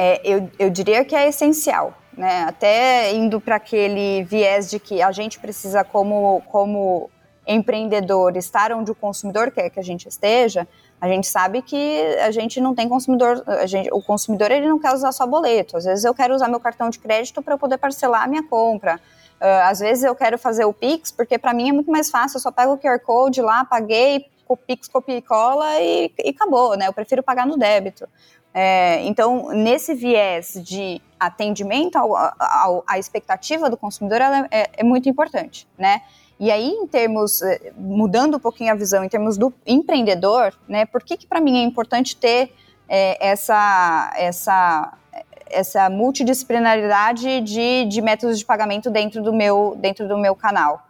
é, 0.03 0.19
eu, 0.23 0.49
eu 0.57 0.69
diria 0.71 1.05
que 1.05 1.15
é 1.15 1.29
essencial. 1.29 1.93
Né? 2.17 2.43
Até 2.47 3.13
indo 3.13 3.39
para 3.39 3.57
aquele 3.57 4.23
viés 4.23 4.67
de 4.67 4.79
que 4.79 4.99
a 4.99 5.11
gente 5.11 5.39
precisa, 5.39 5.83
como, 5.83 6.41
como 6.47 7.07
empreendedor, 7.47 8.35
estar 8.35 8.71
onde 8.71 8.89
o 8.89 8.95
consumidor 8.95 9.51
quer 9.51 9.69
que 9.69 9.79
a 9.79 9.83
gente 9.83 10.07
esteja, 10.09 10.67
a 10.99 11.07
gente 11.07 11.27
sabe 11.27 11.61
que 11.61 12.01
a 12.19 12.31
gente 12.31 12.59
não 12.59 12.73
tem 12.73 12.89
consumidor, 12.89 13.43
gente, 13.65 13.89
o 13.93 14.01
consumidor 14.01 14.49
ele 14.49 14.67
não 14.67 14.79
quer 14.79 14.91
usar 14.91 15.11
só 15.11 15.27
boleto. 15.27 15.77
Às 15.77 15.85
vezes 15.85 16.03
eu 16.03 16.15
quero 16.15 16.33
usar 16.33 16.47
meu 16.47 16.59
cartão 16.59 16.89
de 16.89 16.97
crédito 16.97 17.41
para 17.43 17.53
eu 17.53 17.59
poder 17.59 17.77
parcelar 17.77 18.23
a 18.23 18.27
minha 18.27 18.43
compra. 18.43 18.99
Uh, 19.39 19.69
às 19.69 19.79
vezes 19.79 20.03
eu 20.03 20.15
quero 20.15 20.37
fazer 20.37 20.65
o 20.65 20.73
Pix, 20.73 21.11
porque 21.11 21.37
para 21.37 21.53
mim 21.53 21.69
é 21.69 21.71
muito 21.71 21.91
mais 21.91 22.09
fácil, 22.09 22.37
eu 22.37 22.41
só 22.41 22.51
pego 22.51 22.73
o 22.73 22.77
QR 22.77 22.99
Code 22.99 23.41
lá, 23.41 23.65
paguei, 23.65 24.25
o 24.47 24.57
Pix, 24.57 24.87
copia 24.87 25.17
e 25.17 25.21
cola 25.21 25.79
e, 25.79 26.11
e 26.23 26.29
acabou, 26.29 26.75
né? 26.75 26.87
Eu 26.87 26.93
prefiro 26.93 27.23
pagar 27.23 27.47
no 27.47 27.57
débito. 27.57 28.07
É, 28.53 29.03
então, 29.05 29.49
nesse 29.49 29.93
viés 29.93 30.59
de 30.63 31.01
atendimento 31.19 31.95
ao, 31.95 32.15
ao, 32.39 32.83
à 32.85 32.99
expectativa 32.99 33.69
do 33.69 33.77
consumidor, 33.77 34.19
ela 34.21 34.47
é, 34.51 34.69
é, 34.77 34.83
muito 34.83 35.07
importante, 35.07 35.67
né? 35.77 36.01
E 36.39 36.51
aí, 36.51 36.69
em 36.69 36.87
termos, 36.87 37.41
é, 37.41 37.71
mudando 37.77 38.37
um 38.37 38.39
pouquinho 38.39 38.71
a 38.71 38.75
visão, 38.75 39.03
em 39.03 39.09
termos 39.09 39.37
do 39.37 39.53
empreendedor, 39.65 40.53
né? 40.67 40.85
Por 40.85 41.03
que, 41.03 41.15
que 41.15 41.27
para 41.27 41.39
mim 41.39 41.59
é 41.59 41.63
importante 41.63 42.15
ter 42.15 42.53
é, 42.89 43.25
essa, 43.25 44.11
essa, 44.17 44.97
essa 45.49 45.89
multidisciplinaridade 45.89 47.39
de, 47.41 47.85
de 47.85 48.01
métodos 48.01 48.37
de 48.37 48.45
pagamento 48.45 48.89
dentro 48.89 49.23
do 49.23 49.31
meu, 49.31 49.77
dentro 49.79 50.07
do 50.09 50.17
meu 50.17 50.35
canal. 50.35 50.85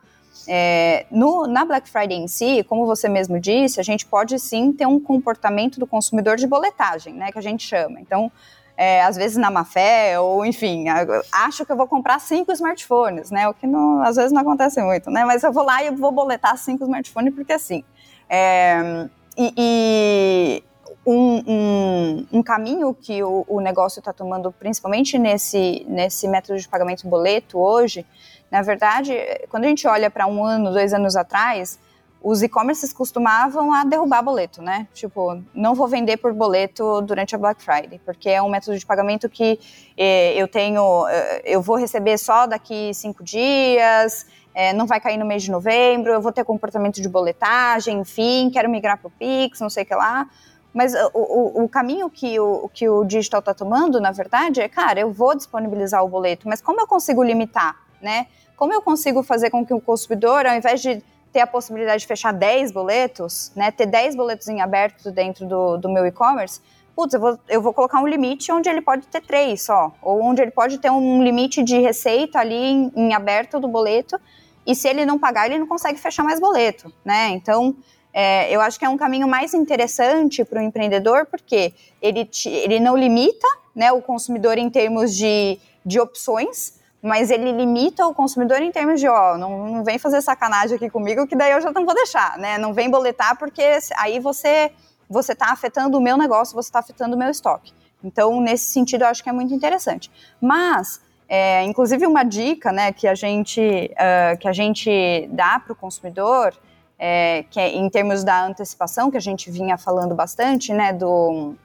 É, 0.47 1.05
no, 1.11 1.45
na 1.47 1.65
Black 1.65 1.89
Friday 1.89 2.17
em 2.17 2.27
si, 2.27 2.63
como 2.63 2.85
você 2.85 3.07
mesmo 3.07 3.39
disse, 3.39 3.79
a 3.79 3.83
gente 3.83 4.05
pode 4.05 4.39
sim 4.39 4.71
ter 4.73 4.85
um 4.85 4.99
comportamento 4.99 5.79
do 5.79 5.85
consumidor 5.85 6.37
de 6.37 6.47
boletagem, 6.47 7.13
né, 7.13 7.31
que 7.31 7.37
a 7.39 7.41
gente 7.41 7.65
chama. 7.65 7.99
Então, 7.99 8.31
é, 8.75 9.03
às 9.03 9.15
vezes 9.15 9.37
na 9.37 9.51
má 9.51 9.63
fé, 9.63 10.19
ou 10.19 10.45
enfim, 10.45 10.85
acho 11.31 11.65
que 11.65 11.71
eu 11.71 11.77
vou 11.77 11.87
comprar 11.87 12.19
cinco 12.19 12.51
smartphones, 12.51 13.29
né, 13.29 13.47
o 13.47 13.53
que 13.53 13.67
não, 13.67 14.01
às 14.01 14.15
vezes 14.15 14.31
não 14.31 14.41
acontece 14.41 14.81
muito, 14.81 15.11
né, 15.11 15.23
mas 15.23 15.43
eu 15.43 15.53
vou 15.53 15.63
lá 15.63 15.83
e 15.83 15.87
eu 15.87 15.95
vou 15.95 16.11
boletar 16.11 16.57
cinco 16.57 16.83
smartphones 16.83 17.33
porque 17.33 17.53
assim. 17.53 17.83
É, 18.29 19.07
e, 19.37 19.53
e 19.57 20.63
um, 21.05 21.43
um, 21.47 22.27
um, 22.33 22.43
caminho 22.43 22.93
que 22.93 23.23
o, 23.23 23.45
o 23.47 23.59
negócio 23.59 23.99
está 23.99 24.13
tomando, 24.13 24.51
principalmente 24.51 25.17
nesse, 25.17 25.85
nesse 25.87 26.27
método 26.27 26.59
de 26.59 26.67
pagamento 26.67 27.07
boleto 27.07 27.59
hoje, 27.59 28.05
na 28.51 28.61
verdade, 28.61 29.13
quando 29.49 29.63
a 29.63 29.67
gente 29.67 29.87
olha 29.87 30.11
para 30.11 30.27
um 30.27 30.43
ano, 30.43 30.71
dois 30.71 30.93
anos 30.93 31.15
atrás, 31.15 31.79
os 32.23 32.43
e-commerces 32.43 32.93
costumavam 32.93 33.73
a 33.73 33.83
derrubar 33.83 34.21
boleto, 34.21 34.61
né? 34.61 34.87
Tipo, 34.93 35.41
não 35.55 35.73
vou 35.73 35.87
vender 35.87 36.17
por 36.17 36.33
boleto 36.33 37.01
durante 37.01 37.33
a 37.33 37.37
Black 37.37 37.63
Friday, 37.63 37.99
porque 38.05 38.29
é 38.29 38.41
um 38.41 38.49
método 38.49 38.77
de 38.77 38.85
pagamento 38.85 39.27
que 39.27 39.59
eh, 39.97 40.33
eu 40.35 40.47
tenho, 40.47 41.07
eh, 41.07 41.41
eu 41.45 41.61
vou 41.61 41.77
receber 41.77 42.17
só 42.19 42.45
daqui 42.45 42.93
cinco 42.93 43.23
dias, 43.23 44.27
eh, 44.53 44.71
não 44.73 44.85
vai 44.85 44.99
cair 44.99 45.17
no 45.17 45.25
mês 45.25 45.41
de 45.41 45.49
novembro, 45.49 46.11
eu 46.11 46.21
vou 46.21 46.31
ter 46.31 46.43
comportamento 46.43 47.01
de 47.01 47.09
boletagem, 47.09 47.99
enfim, 47.99 48.51
quero 48.51 48.69
migrar 48.69 48.99
para 48.99 49.07
o 49.07 49.11
Pix, 49.11 49.59
não 49.59 49.69
sei 49.69 49.83
o 49.83 49.85
que 49.87 49.95
lá. 49.95 50.29
Mas 50.73 50.93
o, 50.93 51.09
o, 51.13 51.63
o, 51.63 51.69
caminho 51.69 52.09
que 52.09 52.39
o, 52.39 52.69
que 52.71 52.87
o 52.87 53.03
digital 53.03 53.39
está 53.39 53.53
tomando, 53.53 53.99
na 53.99 54.11
verdade, 54.11 54.61
é, 54.61 54.69
cara, 54.69 54.99
eu 54.99 55.11
vou 55.11 55.35
disponibilizar 55.35 56.03
o 56.03 56.07
boleto, 56.07 56.47
mas 56.47 56.61
como 56.61 56.79
eu 56.79 56.87
consigo 56.87 57.23
limitar, 57.23 57.75
né? 58.01 58.27
Como 58.55 58.73
eu 58.73 58.81
consigo 58.81 59.23
fazer 59.23 59.49
com 59.49 59.65
que 59.65 59.73
o 59.73 59.81
consumidor, 59.81 60.45
ao 60.45 60.55
invés 60.55 60.81
de 60.81 61.03
ter 61.31 61.39
a 61.39 61.47
possibilidade 61.47 62.01
de 62.01 62.07
fechar 62.07 62.33
10 62.33 62.71
boletos, 62.71 63.51
né, 63.55 63.71
ter 63.71 63.85
10 63.85 64.15
boletos 64.15 64.47
em 64.49 64.61
aberto 64.61 65.11
dentro 65.11 65.47
do, 65.47 65.77
do 65.77 65.89
meu 65.89 66.05
e-commerce, 66.05 66.61
putz, 66.95 67.13
eu 67.13 67.19
vou, 67.19 67.39
eu 67.47 67.61
vou 67.61 67.73
colocar 67.73 68.01
um 68.01 68.07
limite 68.07 68.51
onde 68.51 68.69
ele 68.69 68.81
pode 68.81 69.07
ter 69.07 69.21
três 69.21 69.61
só, 69.61 69.93
ou 70.01 70.21
onde 70.21 70.41
ele 70.41 70.51
pode 70.51 70.77
ter 70.77 70.91
um 70.91 71.23
limite 71.23 71.63
de 71.63 71.79
receita 71.79 72.39
ali 72.39 72.55
em, 72.55 72.91
em 72.95 73.13
aberto 73.13 73.59
do 73.59 73.67
boleto, 73.67 74.19
e 74.65 74.75
se 74.75 74.87
ele 74.87 75.05
não 75.05 75.17
pagar, 75.17 75.47
ele 75.47 75.57
não 75.57 75.67
consegue 75.67 75.99
fechar 75.99 76.23
mais 76.23 76.39
boleto, 76.39 76.93
né? 77.03 77.29
Então, 77.29 77.75
é, 78.13 78.53
eu 78.53 78.61
acho 78.61 78.77
que 78.77 78.85
é 78.85 78.89
um 78.89 78.97
caminho 78.97 79.27
mais 79.27 79.53
interessante 79.53 80.43
para 80.43 80.59
o 80.59 80.63
empreendedor, 80.63 81.25
porque 81.25 81.73
ele, 82.01 82.25
te, 82.25 82.49
ele 82.49 82.79
não 82.79 82.95
limita 82.95 83.47
né, 83.75 83.91
o 83.91 84.01
consumidor 84.01 84.57
em 84.57 84.69
termos 84.69 85.15
de, 85.15 85.57
de 85.85 85.99
opções, 85.99 86.79
mas 87.01 87.31
ele 87.31 87.51
limita 87.51 88.05
o 88.05 88.13
consumidor 88.13 88.61
em 88.61 88.71
termos 88.71 88.99
de, 88.99 89.07
ó, 89.07 89.37
não, 89.37 89.67
não 89.67 89.83
vem 89.83 89.97
fazer 89.97 90.21
sacanagem 90.21 90.75
aqui 90.75 90.89
comigo, 90.89 91.25
que 91.25 91.35
daí 91.35 91.51
eu 91.51 91.61
já 91.61 91.71
não 91.71 91.83
vou 91.83 91.95
deixar, 91.95 92.37
né? 92.37 92.57
Não 92.59 92.73
vem 92.73 92.89
boletar, 92.89 93.37
porque 93.37 93.79
aí 93.97 94.19
você 94.19 94.71
você 95.09 95.33
está 95.33 95.51
afetando 95.51 95.97
o 95.97 96.01
meu 96.01 96.15
negócio, 96.15 96.55
você 96.55 96.69
está 96.69 96.79
afetando 96.79 97.17
o 97.17 97.19
meu 97.19 97.29
estoque. 97.29 97.73
Então, 98.01 98.39
nesse 98.39 98.71
sentido, 98.71 99.03
eu 99.03 99.07
acho 99.07 99.21
que 99.21 99.29
é 99.29 99.33
muito 99.33 99.53
interessante. 99.53 100.09
Mas, 100.39 101.01
é, 101.27 101.65
inclusive, 101.65 102.07
uma 102.07 102.23
dica, 102.23 102.71
né, 102.71 102.93
que 102.93 103.05
a 103.05 103.13
gente 103.13 103.59
uh, 103.59 104.37
que 104.37 104.47
a 104.47 104.53
gente 104.53 105.27
dá 105.31 105.59
para 105.59 105.73
o 105.73 105.75
consumidor, 105.75 106.53
é, 106.97 107.43
que 107.49 107.59
é 107.59 107.75
em 107.75 107.89
termos 107.89 108.23
da 108.23 108.45
antecipação, 108.45 109.11
que 109.11 109.17
a 109.17 109.21
gente 109.21 109.51
vinha 109.51 109.77
falando 109.77 110.15
bastante, 110.15 110.71
né, 110.71 110.93
do 110.93 111.55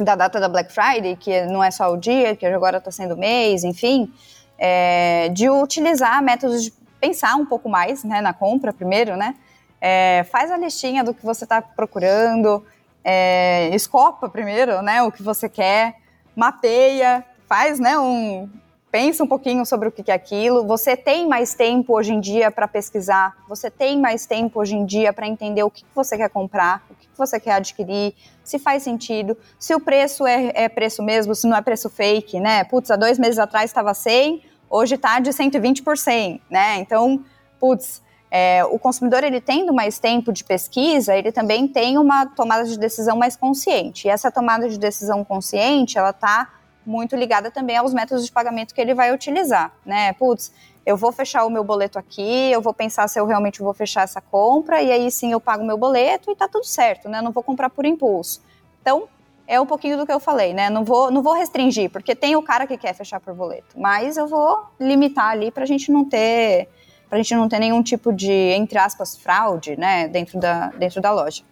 da 0.00 0.14
data 0.14 0.40
da 0.40 0.48
Black 0.48 0.72
Friday, 0.72 1.16
que 1.16 1.42
não 1.46 1.62
é 1.62 1.70
só 1.72 1.92
o 1.92 1.96
dia, 1.96 2.34
que 2.36 2.46
agora 2.46 2.78
está 2.78 2.90
sendo 2.90 3.16
mês, 3.16 3.64
enfim 3.64 4.12
é, 4.58 5.28
de 5.30 5.48
utilizar 5.48 6.22
métodos 6.22 6.64
de 6.64 6.72
pensar 7.00 7.36
um 7.36 7.46
pouco 7.46 7.68
mais 7.68 8.02
né, 8.02 8.20
na 8.20 8.32
compra 8.32 8.72
primeiro, 8.72 9.16
né? 9.16 9.34
É, 9.80 10.26
faz 10.30 10.50
a 10.50 10.56
listinha 10.56 11.04
do 11.04 11.14
que 11.14 11.24
você 11.24 11.44
está 11.44 11.62
procurando, 11.62 12.66
é, 13.04 13.70
escopa 13.72 14.28
primeiro, 14.28 14.82
né, 14.82 15.02
o 15.02 15.12
que 15.12 15.22
você 15.22 15.48
quer, 15.48 15.94
mapeia, 16.34 17.24
faz, 17.48 17.78
né, 17.78 17.96
um, 17.96 18.50
pensa 18.90 19.22
um 19.22 19.26
pouquinho 19.26 19.64
sobre 19.66 19.88
o 19.88 19.92
que 19.92 20.10
é 20.10 20.14
aquilo. 20.14 20.66
Você 20.66 20.96
tem 20.96 21.28
mais 21.28 21.54
tempo 21.54 21.96
hoje 21.96 22.12
em 22.12 22.20
dia 22.20 22.50
para 22.50 22.66
pesquisar, 22.66 23.36
você 23.48 23.70
tem 23.70 24.00
mais 24.00 24.26
tempo 24.26 24.60
hoje 24.60 24.74
em 24.74 24.84
dia 24.84 25.12
para 25.12 25.26
entender 25.26 25.62
o 25.62 25.70
que 25.70 25.84
você 25.94 26.16
quer 26.16 26.30
comprar, 26.30 26.84
o 26.90 26.94
que 26.94 27.08
você 27.16 27.38
quer 27.38 27.52
adquirir, 27.52 28.14
se 28.42 28.58
faz 28.58 28.82
sentido, 28.82 29.36
se 29.58 29.74
o 29.74 29.80
preço 29.80 30.26
é, 30.26 30.52
é 30.54 30.68
preço 30.68 31.02
mesmo, 31.02 31.34
se 31.34 31.46
não 31.46 31.56
é 31.56 31.62
preço 31.62 31.90
fake, 31.90 32.40
né? 32.40 32.64
Putz, 32.64 32.90
há 32.90 32.96
dois 32.96 33.18
meses 33.18 33.38
atrás 33.38 33.70
estava 33.70 33.92
100, 33.92 34.42
hoje 34.70 34.94
está 34.94 35.20
de 35.20 35.30
120%, 35.30 36.40
né? 36.50 36.78
Então, 36.78 37.22
putz, 37.60 38.02
é, 38.30 38.64
o 38.64 38.78
consumidor 38.78 39.24
ele 39.24 39.40
tendo 39.40 39.72
mais 39.72 39.98
tempo 39.98 40.32
de 40.32 40.44
pesquisa, 40.44 41.16
ele 41.16 41.32
também 41.32 41.66
tem 41.66 41.98
uma 41.98 42.26
tomada 42.26 42.64
de 42.64 42.78
decisão 42.78 43.16
mais 43.16 43.36
consciente. 43.36 44.06
E 44.06 44.10
essa 44.10 44.30
tomada 44.30 44.68
de 44.68 44.78
decisão 44.78 45.24
consciente, 45.24 45.98
ela 45.98 46.10
está 46.10 46.48
muito 46.88 47.14
ligada 47.14 47.50
também 47.50 47.76
aos 47.76 47.92
métodos 47.92 48.24
de 48.24 48.32
pagamento 48.32 48.74
que 48.74 48.80
ele 48.80 48.94
vai 48.94 49.12
utilizar, 49.12 49.70
né? 49.84 50.14
Putz, 50.14 50.50
eu 50.86 50.96
vou 50.96 51.12
fechar 51.12 51.44
o 51.44 51.50
meu 51.50 51.62
boleto 51.62 51.98
aqui, 51.98 52.50
eu 52.50 52.62
vou 52.62 52.72
pensar 52.72 53.06
se 53.08 53.20
eu 53.20 53.26
realmente 53.26 53.60
vou 53.60 53.74
fechar 53.74 54.04
essa 54.04 54.22
compra, 54.22 54.80
e 54.80 54.90
aí 54.90 55.10
sim 55.10 55.30
eu 55.30 55.38
pago 55.38 55.62
o 55.62 55.66
meu 55.66 55.76
boleto 55.76 56.30
e 56.30 56.34
tá 56.34 56.48
tudo 56.48 56.64
certo, 56.64 57.06
né? 57.06 57.18
Eu 57.18 57.22
não 57.22 57.30
vou 57.30 57.42
comprar 57.42 57.68
por 57.68 57.84
impulso. 57.84 58.42
Então, 58.80 59.06
é 59.46 59.60
um 59.60 59.66
pouquinho 59.66 59.98
do 59.98 60.06
que 60.06 60.12
eu 60.12 60.18
falei, 60.18 60.54
né? 60.54 60.70
Não 60.70 60.82
vou, 60.82 61.10
não 61.10 61.22
vou 61.22 61.34
restringir, 61.34 61.90
porque 61.90 62.14
tem 62.14 62.36
o 62.36 62.42
cara 62.42 62.66
que 62.66 62.78
quer 62.78 62.94
fechar 62.94 63.20
por 63.20 63.34
boleto, 63.34 63.78
mas 63.78 64.16
eu 64.16 64.26
vou 64.26 64.64
limitar 64.80 65.28
ali 65.28 65.50
pra 65.50 65.66
gente 65.66 65.92
não 65.92 66.06
ter 66.06 66.68
pra 67.08 67.18
gente 67.18 67.34
não 67.34 67.48
ter 67.48 67.58
nenhum 67.58 67.82
tipo 67.82 68.12
de, 68.12 68.32
entre 68.32 68.78
aspas, 68.78 69.16
fraude, 69.16 69.78
né, 69.78 70.08
dentro 70.08 70.38
da, 70.38 70.66
dentro 70.68 71.00
da 71.00 71.10
loja. 71.10 71.42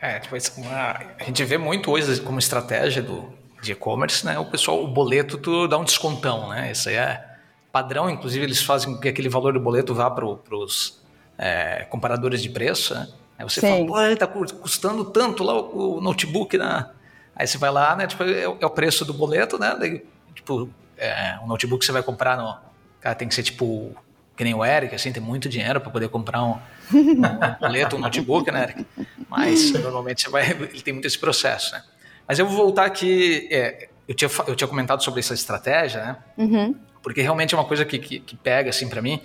É, 0.00 0.20
tipo, 0.20 0.36
a 0.36 1.24
gente 1.24 1.42
vê 1.44 1.56
muito 1.56 1.90
hoje 1.90 2.20
como 2.20 2.38
estratégia 2.38 3.02
do, 3.02 3.32
de 3.62 3.72
e-commerce, 3.72 4.24
né? 4.24 4.38
O 4.38 4.44
pessoal, 4.44 4.82
o 4.82 4.88
boleto, 4.88 5.38
tu 5.38 5.66
dá 5.66 5.78
um 5.78 5.84
descontão, 5.84 6.48
né? 6.50 6.70
Isso 6.72 6.88
aí 6.88 6.96
é 6.96 7.36
padrão, 7.72 8.08
inclusive 8.08 8.44
eles 8.44 8.62
fazem 8.62 8.94
com 8.94 9.00
que 9.00 9.08
aquele 9.08 9.28
valor 9.28 9.52
do 9.52 9.60
boleto 9.60 9.94
vá 9.94 10.10
para 10.10 10.24
os 10.24 11.02
é, 11.36 11.86
comparadores 11.90 12.42
de 12.42 12.48
preço, 12.48 12.94
né? 12.94 13.08
Aí 13.38 13.44
você 13.44 13.60
Sim. 13.60 13.86
fala, 13.86 14.16
pô, 14.16 14.16
tá 14.16 14.26
custando 14.26 15.04
tanto 15.04 15.44
lá 15.44 15.54
o, 15.54 15.98
o, 15.98 16.00
notebook, 16.00 16.56
né? 16.56 16.88
Aí 17.34 17.46
você 17.46 17.58
vai 17.58 17.70
lá, 17.70 17.94
né? 17.94 18.06
Tipo, 18.06 18.24
é, 18.24 18.44
é 18.44 18.66
o 18.66 18.70
preço 18.70 19.04
do 19.04 19.12
boleto, 19.12 19.58
né? 19.58 19.76
Daí, 19.78 20.02
tipo, 20.34 20.70
é, 20.96 21.38
um 21.42 21.46
notebook 21.46 21.80
que 21.80 21.86
você 21.86 21.92
vai 21.92 22.02
comprar 22.02 22.38
no. 22.38 22.56
Cara, 23.00 23.14
tem 23.14 23.28
que 23.28 23.34
ser 23.34 23.42
tipo. 23.42 23.94
Que 24.34 24.44
nem 24.44 24.54
o 24.54 24.64
Eric, 24.64 24.94
assim, 24.94 25.12
tem 25.12 25.22
muito 25.22 25.48
dinheiro 25.48 25.80
para 25.80 25.90
poder 25.90 26.10
comprar 26.10 26.42
um, 26.42 26.58
um 26.92 27.58
boleto, 27.58 27.96
um 27.96 27.98
notebook, 27.98 28.50
né, 28.50 28.64
Eric? 28.64 28.86
Mas 29.28 29.72
normalmente 29.72 30.22
você 30.22 30.30
vai. 30.30 30.50
Ele 30.50 30.80
tem 30.82 30.92
muito 30.92 31.06
esse 31.06 31.18
processo, 31.18 31.72
né? 31.72 31.82
Mas 32.26 32.38
eu 32.38 32.46
vou 32.46 32.56
voltar 32.56 32.84
aqui. 32.84 33.48
É, 33.50 33.88
eu, 34.08 34.14
tinha, 34.14 34.30
eu 34.46 34.54
tinha 34.54 34.68
comentado 34.68 35.02
sobre 35.02 35.20
essa 35.20 35.34
estratégia, 35.34 36.04
né? 36.04 36.16
Uhum. 36.36 36.74
Porque 37.02 37.22
realmente 37.22 37.54
é 37.54 37.58
uma 37.58 37.64
coisa 37.64 37.84
que, 37.84 37.98
que, 37.98 38.20
que 38.20 38.36
pega, 38.36 38.70
assim, 38.70 38.88
para 38.88 39.00
mim, 39.00 39.20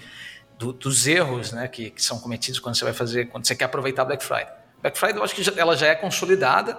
do, 0.57 0.71
dos 0.71 1.07
erros 1.07 1.51
né, 1.51 1.67
que, 1.67 1.89
que, 1.89 2.03
são 2.03 2.19
cometidos 2.19 2.59
quando 2.59 2.75
você 2.75 2.83
vai 2.83 2.93
fazer, 2.93 3.27
quando 3.29 3.47
você 3.47 3.55
quer 3.55 3.65
aproveitar 3.65 4.05
Black 4.05 4.23
Friday. 4.23 4.53
Black 4.81 4.97
Friday, 4.97 5.17
eu 5.17 5.23
acho 5.23 5.33
que 5.33 5.41
já, 5.41 5.51
ela 5.57 5.75
já 5.75 5.87
é 5.87 5.95
consolidada, 5.95 6.77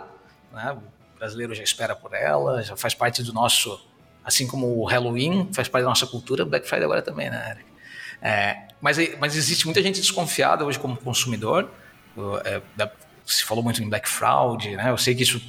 né? 0.52 0.72
O 0.72 1.18
brasileiro 1.18 1.54
já 1.54 1.62
espera 1.62 1.96
por 1.96 2.14
ela, 2.14 2.62
já 2.62 2.76
faz 2.76 2.94
parte 2.94 3.22
do 3.22 3.32
nosso. 3.32 3.84
Assim 4.24 4.46
como 4.46 4.78
o 4.78 4.84
Halloween 4.84 5.48
faz 5.52 5.66
parte 5.66 5.82
da 5.82 5.88
nossa 5.88 6.06
cultura, 6.06 6.44
Black 6.44 6.68
Friday 6.68 6.84
agora 6.84 7.02
também, 7.02 7.28
né, 7.28 7.50
Eric? 7.50 7.72
É, 8.22 8.68
mas, 8.80 8.96
mas 9.18 9.34
existe 9.34 9.64
muita 9.64 9.82
gente 9.82 10.00
desconfiada 10.00 10.64
hoje 10.64 10.78
como 10.78 10.96
consumidor. 10.96 11.68
É, 12.44 12.62
se 13.26 13.42
falou 13.44 13.64
muito 13.64 13.82
em 13.82 13.88
Black 13.88 14.08
Fraud, 14.08 14.76
né? 14.76 14.90
Eu 14.90 14.98
sei 14.98 15.14
que 15.14 15.24
isso 15.24 15.40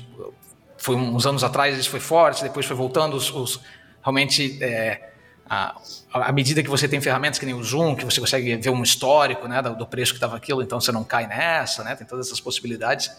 foi 0.83 0.97
uns 0.97 1.25
anos 1.25 1.45
atrás 1.45 1.77
isso 1.77 1.89
foi 1.89 2.01
forte, 2.01 2.43
depois 2.43 2.65
foi 2.65 2.75
voltando 2.75 3.15
os, 3.15 3.33
os 3.33 3.61
realmente 4.01 4.61
é, 4.61 5.11
a, 5.49 5.79
à 6.11 6.31
medida 6.33 6.61
que 6.61 6.69
você 6.69 6.89
tem 6.89 6.99
ferramentas 6.99 7.39
que 7.39 7.45
nem 7.45 7.55
o 7.55 7.63
Zoom, 7.63 7.95
que 7.95 8.03
você 8.03 8.19
consegue 8.19 8.53
ver 8.57 8.69
um 8.69 8.83
histórico 8.83 9.47
né, 9.47 9.61
do, 9.61 9.77
do 9.77 9.87
preço 9.87 10.11
que 10.11 10.17
estava 10.17 10.35
aquilo, 10.35 10.61
então 10.61 10.81
você 10.81 10.91
não 10.91 11.05
cai 11.05 11.25
nessa, 11.25 11.85
né? 11.85 11.95
Tem 11.95 12.05
todas 12.05 12.27
essas 12.27 12.41
possibilidades. 12.41 13.09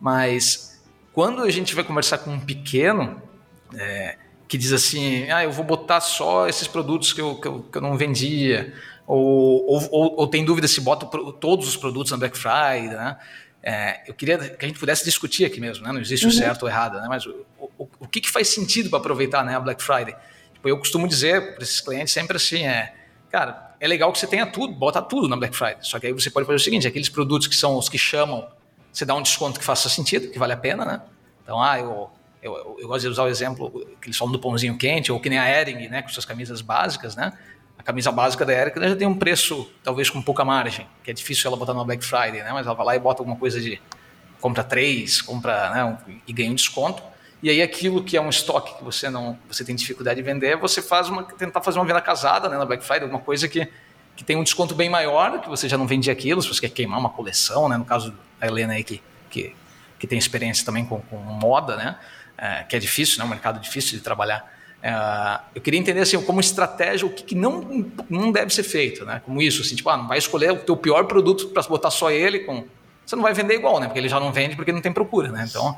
Mas 0.00 0.80
quando 1.12 1.42
a 1.42 1.50
gente 1.50 1.74
vai 1.74 1.82
conversar 1.82 2.18
com 2.18 2.30
um 2.30 2.38
pequeno 2.38 3.20
é, 3.74 4.16
que 4.46 4.56
diz 4.56 4.72
assim, 4.72 5.28
ah, 5.32 5.42
eu 5.42 5.50
vou 5.50 5.64
botar 5.64 6.00
só 6.00 6.46
esses 6.46 6.68
produtos 6.68 7.12
que 7.12 7.20
eu, 7.20 7.34
que 7.34 7.48
eu, 7.48 7.62
que 7.64 7.76
eu 7.76 7.82
não 7.82 7.96
vendia, 7.96 8.72
ou, 9.04 9.66
ou, 9.66 9.88
ou, 9.90 10.20
ou, 10.20 10.26
tem 10.28 10.44
dúvida 10.44 10.68
se 10.68 10.80
bota 10.80 11.06
todos 11.40 11.66
os 11.66 11.76
produtos 11.76 12.12
na 12.12 12.18
Black 12.18 12.38
Friday, 12.38 12.90
né? 12.90 13.16
É, 13.62 14.08
eu 14.08 14.14
queria 14.14 14.38
que 14.38 14.64
a 14.64 14.68
gente 14.68 14.78
pudesse 14.78 15.04
discutir 15.04 15.44
aqui 15.44 15.60
mesmo, 15.60 15.84
né? 15.84 15.92
não 15.92 16.00
existe 16.00 16.24
uhum. 16.24 16.32
o 16.32 16.34
certo 16.34 16.62
ou 16.62 16.68
errado, 16.68 16.98
né? 16.98 17.06
mas 17.08 17.26
o, 17.26 17.46
o, 17.78 17.88
o 18.00 18.08
que, 18.08 18.20
que 18.20 18.30
faz 18.30 18.48
sentido 18.48 18.88
para 18.88 18.98
aproveitar 18.98 19.44
né, 19.44 19.54
a 19.54 19.60
Black 19.60 19.82
Friday? 19.82 20.16
Tipo, 20.54 20.68
eu 20.68 20.78
costumo 20.78 21.06
dizer 21.06 21.54
para 21.54 21.62
esses 21.62 21.80
clientes 21.80 22.12
sempre 22.12 22.36
assim, 22.36 22.66
é, 22.66 22.94
cara, 23.30 23.74
é 23.78 23.86
legal 23.86 24.10
que 24.12 24.18
você 24.18 24.26
tenha 24.26 24.46
tudo, 24.46 24.72
bota 24.72 25.02
tudo 25.02 25.28
na 25.28 25.36
Black 25.36 25.54
Friday, 25.54 25.78
só 25.82 25.98
que 25.98 26.06
aí 26.06 26.12
você 26.12 26.30
pode 26.30 26.46
fazer 26.46 26.56
o 26.56 26.60
seguinte, 26.60 26.86
aqueles 26.86 27.08
produtos 27.08 27.46
que 27.48 27.56
são 27.56 27.76
os 27.76 27.88
que 27.88 27.98
chamam, 27.98 28.48
você 28.92 29.04
dá 29.04 29.14
um 29.14 29.22
desconto 29.22 29.58
que 29.58 29.64
faça 29.64 29.88
sentido, 29.88 30.30
que 30.30 30.38
vale 30.38 30.52
a 30.52 30.56
pena, 30.56 30.84
né? 30.84 31.02
Então, 31.42 31.62
ah, 31.62 31.78
eu, 31.78 32.10
eu, 32.42 32.76
eu, 32.78 32.88
gosto 32.88 33.02
de 33.02 33.08
usar 33.08 33.24
o 33.24 33.28
exemplo 33.28 33.70
que 34.00 34.08
eles 34.08 34.16
falam 34.16 34.32
do 34.32 34.38
pãozinho 34.38 34.76
quente, 34.76 35.12
ou 35.12 35.20
que 35.20 35.28
nem 35.28 35.38
a 35.38 35.48
Ering, 35.48 35.88
né, 35.88 36.02
com 36.02 36.08
suas 36.08 36.24
camisas 36.24 36.60
básicas, 36.60 37.14
né? 37.14 37.32
A 37.80 37.82
camisa 37.82 38.12
básica 38.12 38.44
da 38.44 38.52
Ering 38.52 38.72
já 38.76 38.94
tem 38.94 39.08
um 39.08 39.14
preço, 39.14 39.66
talvez 39.82 40.10
com 40.10 40.20
pouca 40.20 40.44
margem, 40.44 40.86
que 41.02 41.10
é 41.10 41.14
difícil 41.14 41.48
ela 41.48 41.56
botar 41.56 41.72
no 41.72 41.82
Black 41.82 42.04
Friday, 42.04 42.42
né? 42.42 42.50
Mas 42.52 42.66
ela 42.66 42.74
vai 42.74 42.84
lá 42.84 42.94
e 42.94 42.98
bota 42.98 43.22
alguma 43.22 43.38
coisa 43.38 43.58
de 43.58 43.80
compra 44.38 44.62
três, 44.62 45.22
compra, 45.22 45.70
né, 45.70 45.98
e 46.26 46.32
ganha 46.32 46.50
um 46.50 46.54
desconto. 46.54 47.02
E 47.42 47.48
aí 47.48 47.62
aquilo 47.62 48.04
que 48.04 48.18
é 48.18 48.20
um 48.20 48.28
estoque 48.28 48.76
que 48.76 48.84
você 48.84 49.08
não, 49.08 49.38
você 49.48 49.64
tem 49.64 49.74
dificuldade 49.74 50.20
de 50.20 50.22
vender, 50.22 50.58
você 50.58 50.82
faz 50.82 51.08
uma, 51.08 51.22
tentar 51.22 51.62
fazer 51.62 51.78
uma 51.78 51.86
venda 51.86 52.02
casada, 52.02 52.50
né, 52.50 52.58
na 52.58 52.66
Black 52.66 52.84
Friday, 52.84 53.04
alguma 53.04 53.22
coisa 53.22 53.48
que 53.48 53.66
que 54.14 54.24
tem 54.24 54.36
um 54.36 54.44
desconto 54.44 54.74
bem 54.74 54.90
maior, 54.90 55.40
que 55.40 55.48
você 55.48 55.66
já 55.66 55.78
não 55.78 55.86
vende 55.86 56.10
aquilo, 56.10 56.42
se 56.42 56.48
você 56.48 56.60
quer 56.60 56.68
queimar 56.68 56.98
uma 56.98 57.08
coleção, 57.08 57.70
né? 57.70 57.78
No 57.78 57.86
caso 57.86 58.14
da 58.38 58.46
Helena 58.46 58.74
aí, 58.74 58.84
que, 58.84 59.02
que, 59.30 59.56
que 59.98 60.06
tem 60.06 60.18
experiência 60.18 60.62
também 60.62 60.84
com, 60.84 61.00
com 61.00 61.16
moda, 61.16 61.74
né? 61.74 61.96
É, 62.36 62.64
que 62.64 62.76
é 62.76 62.78
difícil, 62.78 63.18
né? 63.18 63.24
Um 63.24 63.28
mercado 63.28 63.58
difícil 63.58 63.96
de 63.96 64.04
trabalhar. 64.04 64.59
É, 64.82 65.40
eu 65.54 65.60
queria 65.60 65.78
entender, 65.78 66.00
assim, 66.00 66.20
como 66.22 66.40
estratégia, 66.40 67.06
o 67.06 67.10
que, 67.10 67.22
que, 67.22 67.34
não, 67.34 67.86
não 68.08 68.32
deve 68.32 68.54
ser 68.54 68.62
feito, 68.62 69.04
né? 69.04 69.20
Como 69.24 69.40
isso, 69.42 69.62
assim, 69.62 69.74
tipo, 69.74 69.88
ah, 69.90 69.96
não 69.96 70.08
vai 70.08 70.18
escolher 70.18 70.52
o 70.52 70.56
teu 70.56 70.76
pior 70.76 71.04
produto 71.04 71.48
para 71.48 71.62
botar 71.64 71.90
só 71.90 72.10
ele 72.10 72.40
com... 72.40 72.64
Você 73.04 73.16
não 73.16 73.22
vai 73.22 73.34
vender 73.34 73.54
igual, 73.54 73.80
né? 73.80 73.86
Porque 73.86 73.98
ele 73.98 74.08
já 74.08 74.20
não 74.20 74.32
vende 74.32 74.56
porque 74.56 74.72
não 74.72 74.80
tem 74.80 74.92
procura, 74.92 75.28
né? 75.28 75.46
Então... 75.48 75.76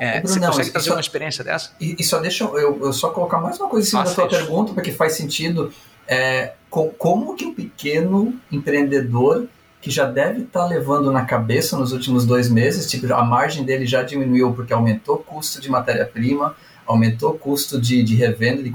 É, 0.00 0.20
Bruno, 0.20 0.28
você 0.28 0.40
consegue 0.40 0.70
trazer 0.70 0.90
uma 0.92 1.00
experiência 1.00 1.42
dessa? 1.42 1.72
E, 1.80 1.96
e 1.98 2.04
só 2.04 2.20
deixa 2.20 2.44
eu, 2.44 2.84
eu, 2.84 2.92
só 2.92 3.10
colocar 3.10 3.38
mais 3.38 3.58
uma 3.58 3.68
coisa 3.68 3.84
em 3.86 3.90
cima 3.90 4.04
da 4.04 4.10
sua 4.10 4.28
pergunta, 4.28 4.72
porque 4.72 4.92
faz 4.92 5.14
sentido. 5.14 5.72
É, 6.06 6.52
como 6.70 7.34
que 7.34 7.46
o 7.46 7.52
pequeno 7.54 8.38
empreendedor 8.50 9.48
que 9.80 9.90
já 9.90 10.06
deve 10.06 10.42
estar 10.42 10.60
tá 10.60 10.66
levando 10.66 11.10
na 11.10 11.24
cabeça 11.24 11.76
nos 11.76 11.92
últimos 11.92 12.24
dois 12.24 12.48
meses, 12.48 12.88
tipo, 12.88 13.12
a 13.12 13.24
margem 13.24 13.64
dele 13.64 13.84
já 13.84 14.04
diminuiu 14.04 14.52
porque 14.52 14.72
aumentou 14.72 15.16
o 15.16 15.18
custo 15.18 15.60
de 15.60 15.68
matéria-prima, 15.68 16.54
aumentou 16.86 17.30
o 17.32 17.38
custo 17.38 17.80
de, 17.80 18.02
de 18.02 18.14
revenda, 18.14 18.62
de, 18.62 18.72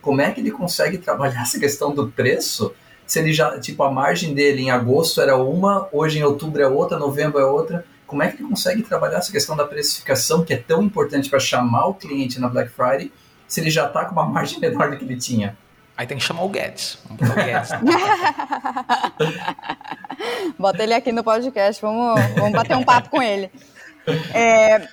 como 0.00 0.20
é 0.20 0.30
que 0.30 0.40
ele 0.40 0.50
consegue 0.50 0.98
trabalhar 0.98 1.42
essa 1.42 1.58
questão 1.58 1.94
do 1.94 2.08
preço 2.08 2.72
se 3.10 3.18
ele 3.18 3.32
já, 3.32 3.58
tipo, 3.58 3.82
a 3.82 3.90
margem 3.90 4.32
dele 4.32 4.62
em 4.62 4.70
agosto 4.70 5.20
era 5.20 5.36
uma, 5.36 5.88
hoje 5.90 6.20
em 6.20 6.22
outubro 6.22 6.62
é 6.62 6.68
outra, 6.68 6.96
novembro 6.96 7.40
é 7.40 7.44
outra, 7.44 7.84
como 8.06 8.22
é 8.22 8.28
que 8.28 8.36
ele 8.36 8.48
consegue 8.48 8.82
trabalhar 8.82 9.18
essa 9.18 9.32
questão 9.32 9.56
da 9.56 9.64
precificação, 9.64 10.44
que 10.44 10.54
é 10.54 10.56
tão 10.56 10.80
importante 10.80 11.28
para 11.28 11.40
chamar 11.40 11.86
o 11.86 11.94
cliente 11.94 12.40
na 12.40 12.48
Black 12.48 12.70
Friday, 12.70 13.12
se 13.48 13.60
ele 13.60 13.68
já 13.68 13.88
está 13.88 14.04
com 14.04 14.12
uma 14.12 14.26
margem 14.30 14.60
menor 14.60 14.92
do 14.92 14.96
que 14.96 15.04
ele 15.04 15.16
tinha? 15.16 15.58
Aí 15.96 16.06
tem 16.06 16.18
que 16.18 16.22
chamar 16.22 16.44
o 16.44 16.48
Guedes. 16.48 16.98
Vamos 17.04 17.28
o 17.28 17.34
Guedes. 17.34 17.70
Bota 20.56 20.82
ele 20.84 20.94
aqui 20.94 21.10
no 21.10 21.24
podcast, 21.24 21.82
vamos, 21.82 22.20
vamos 22.36 22.52
bater 22.52 22.76
um 22.76 22.84
papo 22.84 23.10
com 23.10 23.20
ele. 23.20 23.50
É, 24.32 24.86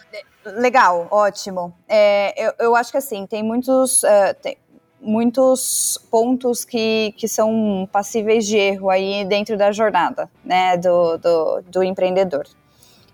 legal, 0.55 1.07
ótimo. 1.12 1.73
É, 1.88 2.47
eu, 2.47 2.53
eu, 2.60 2.75
acho 2.75 2.91
que 2.91 2.97
assim, 2.97 3.25
tem 3.25 3.43
muitos, 3.43 4.03
uh, 4.03 4.33
tem 4.41 4.57
muitos 4.99 5.97
pontos 6.10 6.65
que, 6.65 7.13
que 7.17 7.27
são 7.27 7.88
passíveis 7.91 8.45
de 8.45 8.57
erro 8.57 8.89
aí 8.89 9.25
dentro 9.25 9.57
da 9.57 9.71
jornada 9.71 10.29
né, 10.43 10.77
do, 10.77 11.17
do, 11.17 11.62
do 11.63 11.83
empreendedor. 11.83 12.45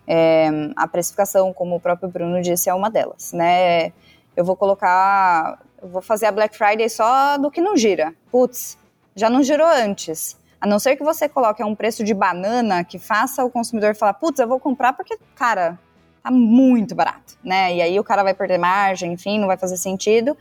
É, 0.07 0.49
a 0.75 0.87
precificação, 0.87 1.53
como 1.53 1.75
o 1.75 1.79
próprio 1.79 2.09
Bruno 2.09 2.41
disse, 2.41 2.69
é 2.69 2.73
uma 2.73 2.89
delas. 2.89 3.31
Né? 3.33 3.93
Eu 4.35 4.43
vou 4.43 4.55
colocar 4.55 5.59
vou 5.81 6.01
fazer 6.01 6.27
a 6.27 6.31
Black 6.31 6.57
Friday 6.57 6.89
só 6.89 7.37
do 7.37 7.51
que 7.51 7.61
não 7.61 7.75
gira. 7.75 8.13
Putz, 8.31 8.77
já 9.15 9.29
não 9.29 9.43
girou 9.43 9.67
antes. 9.67 10.37
A 10.59 10.65
não 10.65 10.79
ser 10.79 10.95
que 10.95 11.03
você 11.03 11.27
coloque 11.27 11.61
um 11.63 11.75
preço 11.75 12.03
de 12.03 12.13
banana 12.13 12.83
que 12.83 12.97
faça 12.97 13.43
o 13.43 13.49
consumidor 13.49 13.95
falar, 13.95 14.13
putz, 14.13 14.39
eu 14.39 14.47
vou 14.47 14.59
comprar 14.59 14.93
porque, 14.93 15.17
cara, 15.35 15.77
tá 16.23 16.31
muito 16.31 16.95
barato, 16.95 17.38
né? 17.43 17.75
E 17.75 17.81
aí 17.81 17.99
o 17.99 18.03
cara 18.03 18.23
vai 18.23 18.33
perder 18.33 18.57
margem, 18.57 19.12
enfim, 19.12 19.38
não 19.38 19.47
vai 19.47 19.57
fazer 19.57 19.77
sentido. 19.77 20.36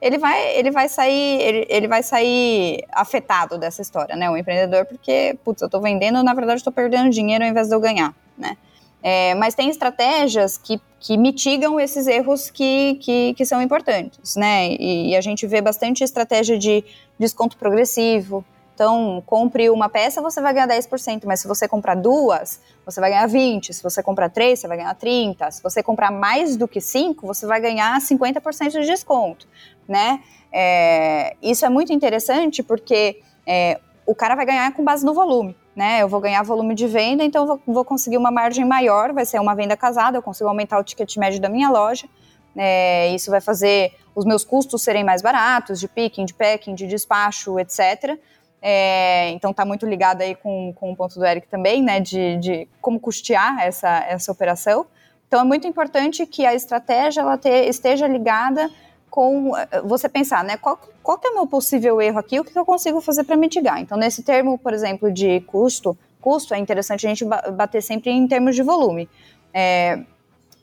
Ele 0.00 0.18
vai, 0.18 0.56
ele 0.56 0.72
vai 0.72 0.88
sair, 0.88 1.40
ele, 1.40 1.66
ele 1.68 1.86
vai 1.86 2.02
sair 2.02 2.84
afetado 2.90 3.56
dessa 3.56 3.80
história, 3.80 4.16
né? 4.16 4.28
O 4.28 4.36
empreendedor, 4.36 4.84
porque, 4.84 5.38
putz, 5.44 5.62
eu 5.62 5.70
tô 5.70 5.80
vendendo, 5.80 6.20
na 6.24 6.34
verdade, 6.34 6.58
estou 6.58 6.72
perdendo 6.72 7.08
dinheiro 7.08 7.44
ao 7.44 7.48
invés 7.48 7.68
de 7.68 7.74
eu 7.74 7.80
ganhar, 7.80 8.12
né? 8.36 8.56
É, 9.00 9.34
mas 9.36 9.54
tem 9.54 9.68
estratégias 9.68 10.56
que, 10.56 10.80
que 11.00 11.16
mitigam 11.16 11.78
esses 11.78 12.06
erros 12.06 12.50
que, 12.50 12.94
que, 13.00 13.34
que 13.34 13.44
são 13.44 13.62
importantes, 13.62 14.34
né? 14.34 14.68
E, 14.68 15.10
e, 15.10 15.16
a 15.16 15.20
gente 15.20 15.46
vê 15.46 15.60
bastante 15.60 16.02
estratégia 16.02 16.58
de 16.58 16.84
desconto 17.18 17.56
progressivo. 17.56 18.44
Então, 18.74 19.22
compre 19.26 19.68
uma 19.70 19.88
peça, 19.88 20.22
você 20.22 20.40
vai 20.40 20.54
ganhar 20.54 20.68
10%, 20.68 21.22
mas 21.26 21.40
se 21.40 21.48
você 21.48 21.68
comprar 21.68 21.94
duas, 21.94 22.60
você 22.84 23.00
vai 23.00 23.10
ganhar 23.10 23.28
20%. 23.28 23.72
Se 23.72 23.82
você 23.82 24.02
comprar 24.02 24.30
três, 24.30 24.60
você 24.60 24.68
vai 24.68 24.78
ganhar 24.78 24.94
30%. 24.94 25.50
Se 25.50 25.62
você 25.62 25.82
comprar 25.82 26.10
mais 26.10 26.56
do 26.56 26.66
que 26.66 26.80
cinco, 26.80 27.26
você 27.26 27.46
vai 27.46 27.60
ganhar 27.60 28.00
50% 28.00 28.70
de 28.70 28.86
desconto, 28.86 29.46
né? 29.86 30.22
É, 30.52 31.36
isso 31.42 31.64
é 31.64 31.68
muito 31.68 31.92
interessante 31.92 32.62
porque 32.62 33.20
é, 33.46 33.80
o 34.06 34.14
cara 34.14 34.34
vai 34.34 34.44
ganhar 34.44 34.72
com 34.74 34.84
base 34.84 35.04
no 35.04 35.14
volume 35.14 35.56
né? 35.74 36.02
Eu 36.02 36.08
vou 36.08 36.20
ganhar 36.20 36.42
volume 36.42 36.74
de 36.74 36.86
venda, 36.86 37.24
então 37.24 37.46
vou, 37.46 37.60
vou, 37.66 37.84
conseguir 37.84 38.18
uma 38.18 38.30
margem 38.30 38.64
maior, 38.64 39.12
vai 39.12 39.24
ser 39.24 39.40
uma 39.40 39.54
venda 39.54 39.76
casada, 39.76 40.18
eu 40.18 40.22
consigo 40.22 40.48
aumentar 40.48 40.78
o 40.78 40.84
ticket 40.84 41.16
médio 41.16 41.40
da 41.40 41.48
minha 41.48 41.70
loja. 41.70 42.06
É, 42.54 43.08
isso 43.14 43.30
vai 43.30 43.40
fazer 43.40 43.94
os 44.14 44.26
meus 44.26 44.44
custos 44.44 44.82
serem 44.82 45.02
mais 45.02 45.22
baratos, 45.22 45.80
de 45.80 45.88
picking, 45.88 46.26
de 46.26 46.34
packing, 46.34 46.74
de 46.74 46.86
despacho, 46.86 47.58
etc. 47.58 48.18
É, 48.64 49.30
então 49.30 49.50
está 49.50 49.64
muito 49.64 49.84
ligado 49.84 50.22
aí 50.22 50.36
com, 50.36 50.72
com 50.74 50.92
o 50.92 50.96
ponto 50.96 51.18
do 51.18 51.24
Eric 51.26 51.48
também, 51.48 51.82
né? 51.82 51.98
De, 51.98 52.36
de 52.36 52.68
como 52.80 53.00
custear 53.00 53.60
essa, 53.60 54.04
essa 54.08 54.30
operação. 54.30 54.86
Então 55.26 55.40
é 55.40 55.44
muito 55.44 55.66
importante 55.66 56.24
que 56.26 56.46
a 56.46 56.54
estratégia 56.54 57.22
ela 57.22 57.36
te, 57.36 57.48
esteja 57.48 58.06
ligada 58.06 58.70
com 59.10 59.56
eh, 59.56 59.82
você 59.82 60.08
pensar, 60.08 60.44
né? 60.44 60.56
Qual, 60.56 60.78
qual 61.02 61.20
é 61.24 61.28
o 61.30 61.34
meu 61.34 61.46
possível 61.46 62.00
erro 62.00 62.18
aqui? 62.18 62.38
O 62.38 62.44
que 62.44 62.56
eu 62.56 62.64
consigo 62.64 63.00
fazer 63.00 63.24
para 63.24 63.36
mitigar? 63.36 63.80
Então, 63.80 63.98
nesse 63.98 64.22
termo, 64.22 64.56
por 64.56 64.72
exemplo, 64.72 65.10
de 65.12 65.40
custo, 65.40 65.96
custo 66.20 66.54
é 66.54 66.58
interessante 66.58 67.06
a 67.06 67.08
gente 67.08 67.24
bater 67.24 67.82
sempre 67.82 68.10
em 68.10 68.28
termos 68.28 68.54
de 68.54 68.62
volume. 68.62 69.08
É, 69.52 70.00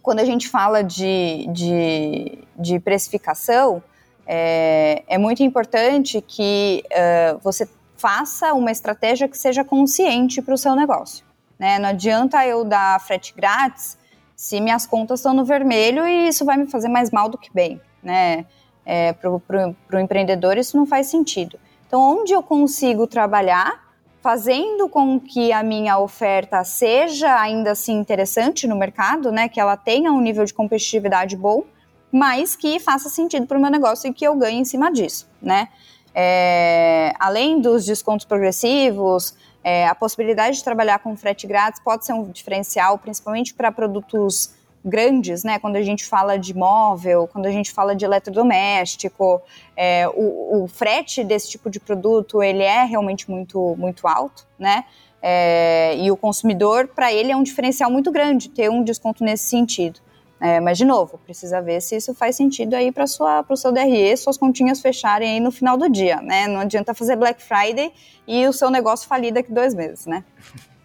quando 0.02 0.20
a 0.20 0.26
gente 0.26 0.48
fala 0.48 0.84
de, 0.84 1.48
de, 1.52 2.40
de 2.58 2.80
precificação, 2.80 3.84
é, 4.26 5.04
é, 5.08 5.18
muito 5.18 5.44
importante 5.44 6.22
que 6.22 6.84
uh, 6.92 7.40
você 7.44 7.68
faça 8.00 8.54
uma 8.54 8.72
estratégia 8.72 9.28
que 9.28 9.38
seja 9.38 9.64
consciente 9.64 10.42
para 10.42 10.54
o 10.54 10.58
seu 10.58 10.76
negócio. 10.76 11.26
Né? 11.58 11.78
Não 11.78 11.90
adianta 11.90 12.46
eu 12.46 12.64
dar 12.64 13.00
frete 13.02 13.34
grátis 13.36 13.98
se 14.36 14.62
minhas 14.62 14.86
contas 14.86 15.20
estão 15.20 15.34
no 15.34 15.44
vermelho 15.44 16.08
e 16.08 16.30
isso 16.30 16.46
vai 16.46 16.58
me 16.58 16.66
fazer 16.66 16.88
mais 16.88 17.12
mal 17.12 17.28
do 17.28 17.38
que 17.38 17.54
bem 17.54 17.82
né? 18.02 18.46
É, 18.86 19.14
para 19.14 19.30
o 19.30 20.00
empreendedor 20.00 20.58
isso 20.58 20.76
não 20.76 20.86
faz 20.86 21.08
sentido. 21.08 21.60
Então, 21.86 22.02
onde 22.02 22.34
eu 22.34 22.42
consigo 22.42 23.06
trabalhar 23.06 23.88
fazendo 24.22 24.90
com 24.90 25.20
que 25.20 25.52
a 25.52 25.64
minha 25.64 25.98
oferta 25.98 26.64
seja 26.64 27.40
ainda 27.40 27.72
assim 27.72 27.94
interessante 27.94 28.68
no 28.68 28.76
mercado, 28.76 29.32
né? 29.32 29.48
Que 29.48 29.60
ela 29.60 29.78
tenha 29.78 30.12
um 30.12 30.20
nível 30.20 30.44
de 30.44 30.54
competitividade 30.54 31.36
bom, 31.36 31.64
mas 32.12 32.56
que 32.56 32.80
faça 32.80 33.10
sentido 33.10 33.46
para 33.46 33.58
o 33.58 33.62
meu 33.62 33.70
negócio 33.70 34.10
e 34.10 34.14
que 34.14 34.26
eu 34.26 34.36
ganhe 34.36 34.60
em 34.60 34.66
cima 34.66 34.92
disso, 34.92 35.28
né? 35.42 35.70
É, 36.14 37.14
além 37.20 37.62
dos 37.62 37.86
descontos 37.86 38.26
progressivos, 38.26 39.36
é, 39.64 39.88
a 39.88 39.96
possibilidade 39.96 40.58
de 40.58 40.64
trabalhar 40.64 41.00
com 41.00 41.16
frete 41.16 41.46
grátis 41.46 41.82
pode 41.82 42.06
ser 42.06 42.14
um 42.14 42.30
diferencial, 42.32 42.98
principalmente 42.98 43.54
para 43.54 43.72
produtos 43.72 44.52
grandes, 44.84 45.44
né? 45.44 45.60
Quando 45.60 45.76
a 45.76 45.82
gente 45.82 46.06
fala 46.06 46.38
de 46.38 46.54
móvel, 46.54 47.28
quando 47.32 47.46
a 47.46 47.52
gente 47.52 47.72
fala 47.72 47.96
de 47.96 48.06
eletrodoméstico, 48.06 49.42
é, 49.76 50.08
o, 50.08 50.64
o, 50.64 50.68
frete 50.68 51.24
desse 51.24 51.50
tipo 51.50 51.70
de 51.70 51.80
produto 51.80 52.42
ele 52.42 52.64
é 52.64 52.86
realmente 52.86 53.30
muito 53.30 53.76
muito 53.78 54.08
alto, 54.08 54.48
né? 54.58 54.86
É, 55.22 55.98
e 55.98 56.10
o 56.10 56.16
consumidor, 56.16 56.88
para 56.88 57.12
ele, 57.12 57.32
é 57.32 57.36
um 57.36 57.44
diferencial 57.44 57.92
muito 57.92 58.10
grande 58.10 58.48
ter 58.50 58.70
um 58.70 58.82
desconto 58.84 59.24
nesse 59.24 59.50
sentido. 59.50 60.00
É, 60.42 60.60
mas, 60.60 60.78
de 60.78 60.86
novo, 60.86 61.20
precisa 61.26 61.62
ver 61.62 61.82
se 61.82 61.98
isso 61.98 62.14
faz 62.14 62.36
sentido 62.36 62.74
aí 62.74 62.92
para 62.92 63.04
o 63.04 63.58
seu 63.58 63.72
DRE, 63.72 64.16
suas 64.16 64.38
continhas 64.38 64.80
fecharem 64.80 65.32
aí 65.32 65.40
no 65.40 65.52
final 65.52 65.78
do 65.78 65.90
dia, 65.90 66.22
né? 66.22 66.48
Não 66.48 66.62
adianta 66.62 66.94
fazer 66.94 67.16
Black 67.18 67.44
Friday 67.44 67.92
e 68.28 68.48
o 68.48 68.54
seu 68.54 68.70
negócio 68.70 69.08
falir 69.08 69.34
daqui 69.34 69.52
dois 69.52 69.74
meses, 69.74 70.06
né? 70.06 70.24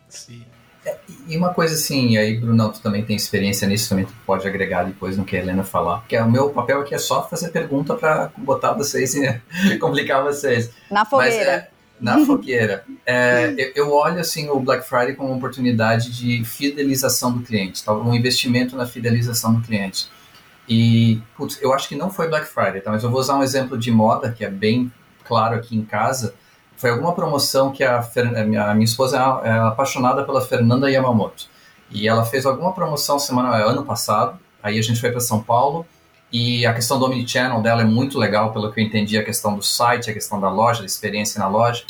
Sim. 0.08 0.44
É, 0.84 0.98
e 1.28 1.36
uma 1.36 1.54
coisa 1.54 1.74
assim, 1.74 2.10
e 2.10 2.18
aí, 2.18 2.36
Bruno, 2.36 2.70
tu 2.70 2.80
também 2.80 3.04
tem 3.04 3.16
experiência 3.16 3.66
nisso, 3.66 3.88
também 3.88 4.04
tu 4.04 4.12
pode 4.26 4.46
agregar 4.46 4.84
depois 4.84 5.16
no 5.16 5.24
que 5.24 5.36
a 5.36 5.40
Helena 5.40 5.64
falar. 5.64 6.00
Porque 6.00 6.18
o 6.18 6.30
meu 6.30 6.50
papel 6.50 6.80
aqui 6.80 6.94
é 6.94 6.98
só 6.98 7.26
fazer 7.26 7.48
pergunta 7.50 7.94
para 7.94 8.30
botar 8.36 8.72
vocês 8.72 9.14
e 9.14 9.40
complicar 9.78 10.22
vocês. 10.22 10.70
Na 10.90 11.04
fogueira. 11.04 11.73
É, 12.04 12.16
na 12.16 12.26
fogueira. 12.26 12.84
É, 13.06 13.72
eu, 13.74 13.92
olho 13.92 14.20
assim 14.20 14.48
o 14.48 14.60
Black 14.60 14.86
Friday 14.88 15.14
como 15.14 15.30
uma 15.30 15.36
oportunidade 15.36 16.12
de 16.12 16.44
fidelização 16.44 17.32
do 17.32 17.42
cliente, 17.42 17.82
tá? 17.82 17.92
um 17.92 18.14
investimento 18.14 18.76
na 18.76 18.86
fidelização 18.86 19.54
do 19.54 19.62
cliente. 19.62 20.08
E, 20.68 21.20
putz, 21.36 21.58
eu 21.60 21.72
acho 21.74 21.88
que 21.88 21.94
não 21.94 22.10
foi 22.10 22.28
Black 22.28 22.46
Friday, 22.46 22.80
tá? 22.80 22.90
mas 22.90 23.02
eu 23.02 23.10
vou 23.10 23.20
usar 23.20 23.36
um 23.36 23.42
exemplo 23.42 23.76
de 23.76 23.90
moda 23.90 24.32
que 24.32 24.44
é 24.44 24.50
bem 24.50 24.92
claro 25.24 25.56
aqui 25.56 25.76
em 25.76 25.84
casa 25.84 26.34
foi 26.76 26.90
alguma 26.90 27.14
promoção 27.14 27.70
que 27.72 27.82
a, 27.82 28.00
a 28.00 28.44
minha, 28.44 28.84
esposa 28.84 29.16
é, 29.16 29.48
é 29.48 29.52
apaixonada 29.52 30.24
pela 30.24 30.40
Fernanda 30.40 30.90
Yamamoto. 30.90 31.46
E 31.90 32.08
ela 32.08 32.24
fez 32.24 32.44
alguma 32.44 32.72
promoção 32.72 33.18
semana, 33.18 33.56
ano 33.56 33.84
passado, 33.84 34.38
aí 34.62 34.78
a 34.78 34.82
gente 34.82 35.00
foi 35.00 35.10
para 35.10 35.20
São 35.20 35.42
Paulo 35.42 35.86
e 36.34 36.66
a 36.66 36.74
questão 36.74 36.98
do 36.98 37.04
omnichannel 37.04 37.62
dela 37.62 37.82
é 37.82 37.84
muito 37.84 38.18
legal, 38.18 38.52
pelo 38.52 38.72
que 38.72 38.80
eu 38.80 38.84
entendi, 38.84 39.16
a 39.16 39.22
questão 39.22 39.54
do 39.54 39.62
site, 39.62 40.10
a 40.10 40.12
questão 40.12 40.40
da 40.40 40.50
loja, 40.50 40.80
da 40.80 40.86
experiência 40.86 41.38
na 41.38 41.46
loja. 41.46 41.84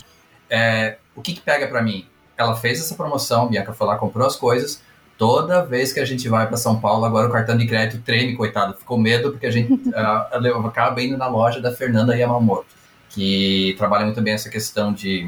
É, 0.50 0.98
o 1.16 1.22
que, 1.22 1.32
que 1.32 1.40
pega 1.40 1.66
para 1.66 1.80
mim? 1.80 2.06
Ela 2.36 2.54
fez 2.54 2.78
essa 2.78 2.94
promoção, 2.94 3.48
Bianca 3.48 3.72
foi 3.72 3.86
lá, 3.86 3.96
comprou 3.96 4.26
as 4.26 4.36
coisas. 4.36 4.82
Toda 5.16 5.64
vez 5.64 5.94
que 5.94 6.00
a 6.00 6.04
gente 6.04 6.28
vai 6.28 6.46
para 6.46 6.58
São 6.58 6.78
Paulo, 6.78 7.06
agora 7.06 7.26
o 7.26 7.32
cartão 7.32 7.56
de 7.56 7.66
crédito 7.66 8.02
treme, 8.02 8.36
coitado. 8.36 8.74
Ficou 8.74 8.98
medo 8.98 9.30
porque 9.30 9.46
a 9.46 9.50
gente 9.50 9.72
uh, 9.88 10.66
acaba 10.66 11.00
indo 11.00 11.16
na 11.16 11.26
loja 11.26 11.58
da 11.58 11.72
Fernanda 11.72 12.14
Yamamoto, 12.14 12.66
que 13.08 13.74
trabalha 13.78 14.04
muito 14.04 14.20
bem 14.20 14.34
essa 14.34 14.50
questão 14.50 14.92
de, 14.92 15.26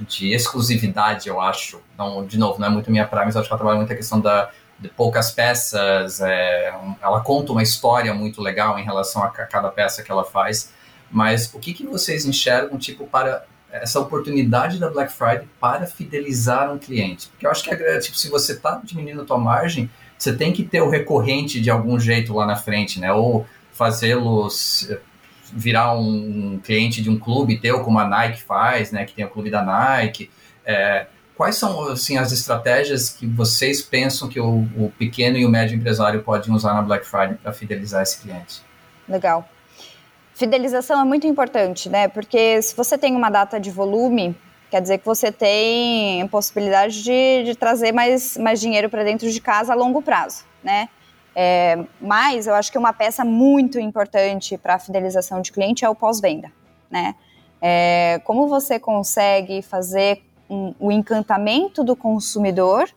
de 0.00 0.32
exclusividade, 0.32 1.28
eu 1.28 1.40
acho. 1.40 1.80
Não, 1.96 2.26
de 2.26 2.36
novo, 2.36 2.58
não 2.58 2.66
é 2.66 2.70
muito 2.70 2.90
minha 2.90 3.06
praia, 3.06 3.26
mas 3.26 3.36
acho 3.36 3.46
que 3.46 3.52
ela 3.52 3.58
trabalha 3.58 3.78
muito 3.78 3.92
a 3.92 3.96
questão 3.96 4.18
da, 4.20 4.50
poucas 4.88 5.30
peças. 5.30 6.20
É, 6.20 6.72
ela 7.02 7.20
conta 7.20 7.52
uma 7.52 7.62
história 7.62 8.12
muito 8.14 8.40
legal 8.40 8.78
em 8.78 8.84
relação 8.84 9.22
a 9.22 9.28
cada 9.28 9.68
peça 9.68 10.02
que 10.02 10.10
ela 10.10 10.24
faz. 10.24 10.72
Mas 11.10 11.52
o 11.52 11.58
que, 11.58 11.72
que 11.74 11.84
vocês 11.84 12.24
enxergam, 12.24 12.78
tipo, 12.78 13.06
para 13.06 13.44
essa 13.72 14.00
oportunidade 14.00 14.78
da 14.78 14.90
Black 14.90 15.12
Friday 15.12 15.48
para 15.60 15.86
fidelizar 15.86 16.72
um 16.72 16.78
cliente. 16.78 17.28
Porque 17.28 17.46
eu 17.46 17.50
acho 17.50 17.62
que, 17.62 17.70
é, 17.70 17.98
tipo, 17.98 18.16
se 18.16 18.28
você 18.28 18.52
está 18.52 18.80
diminuindo 18.82 19.22
a 19.22 19.24
tua 19.24 19.38
margem, 19.38 19.88
você 20.18 20.34
tem 20.34 20.52
que 20.52 20.64
ter 20.64 20.82
o 20.82 20.90
recorrente 20.90 21.60
de 21.60 21.70
algum 21.70 21.98
jeito 21.98 22.34
lá 22.34 22.46
na 22.46 22.56
frente, 22.56 23.00
né? 23.00 23.12
Ou 23.12 23.46
fazê-los 23.72 24.90
virar 25.52 25.94
um, 25.94 26.54
um, 26.54 26.60
cliente 26.62 27.02
de 27.02 27.10
um 27.10 27.18
clube 27.18 27.58
teu, 27.58 27.80
como 27.80 27.98
a 27.98 28.06
Nike 28.06 28.42
faz, 28.42 28.92
né? 28.92 29.04
Que 29.04 29.14
tem 29.14 29.24
o 29.24 29.30
clube 29.30 29.50
da 29.50 29.62
Nike. 29.62 30.30
É, 30.64 31.06
quais 31.40 31.56
são, 31.56 31.88
assim, 31.88 32.18
as 32.18 32.32
estratégias 32.32 33.08
que 33.08 33.26
vocês 33.26 33.80
pensam 33.80 34.28
que 34.28 34.38
o, 34.38 34.66
o 34.76 34.92
pequeno 34.98 35.38
e 35.38 35.46
o 35.46 35.48
médio 35.48 35.74
empresário 35.74 36.22
podem 36.22 36.52
usar 36.52 36.74
na 36.74 36.82
Black 36.82 37.06
Friday 37.06 37.38
para 37.42 37.50
fidelizar 37.50 38.02
esse 38.02 38.20
cliente? 38.20 38.60
Legal 39.08 39.48
fidelização 40.40 40.98
é 41.02 41.04
muito 41.04 41.26
importante, 41.26 41.90
né? 41.90 42.08
Porque 42.08 42.62
se 42.62 42.74
você 42.74 42.96
tem 42.96 43.14
uma 43.14 43.28
data 43.28 43.60
de 43.60 43.70
volume, 43.70 44.34
quer 44.70 44.80
dizer 44.80 44.96
que 44.96 45.04
você 45.04 45.30
tem 45.30 46.26
possibilidade 46.28 47.02
de, 47.02 47.44
de 47.44 47.54
trazer 47.54 47.92
mais, 47.92 48.38
mais 48.38 48.58
dinheiro 48.58 48.88
para 48.88 49.04
dentro 49.04 49.30
de 49.30 49.38
casa 49.38 49.74
a 49.74 49.76
longo 49.76 50.00
prazo, 50.00 50.44
né? 50.64 50.88
É, 51.36 51.78
mas 52.00 52.46
eu 52.46 52.54
acho 52.54 52.72
que 52.72 52.78
uma 52.78 52.92
peça 52.92 53.22
muito 53.22 53.78
importante 53.78 54.56
para 54.56 54.76
a 54.76 54.78
fidelização 54.78 55.42
de 55.42 55.52
cliente 55.52 55.84
é 55.84 55.88
o 55.90 55.94
pós-venda, 55.94 56.50
né? 56.90 57.14
É, 57.60 58.18
como 58.24 58.48
você 58.48 58.78
consegue 58.78 59.60
fazer 59.60 60.22
um, 60.50 60.74
o 60.80 60.90
encantamento 60.90 61.84
do 61.84 61.94
consumidor 61.94 62.90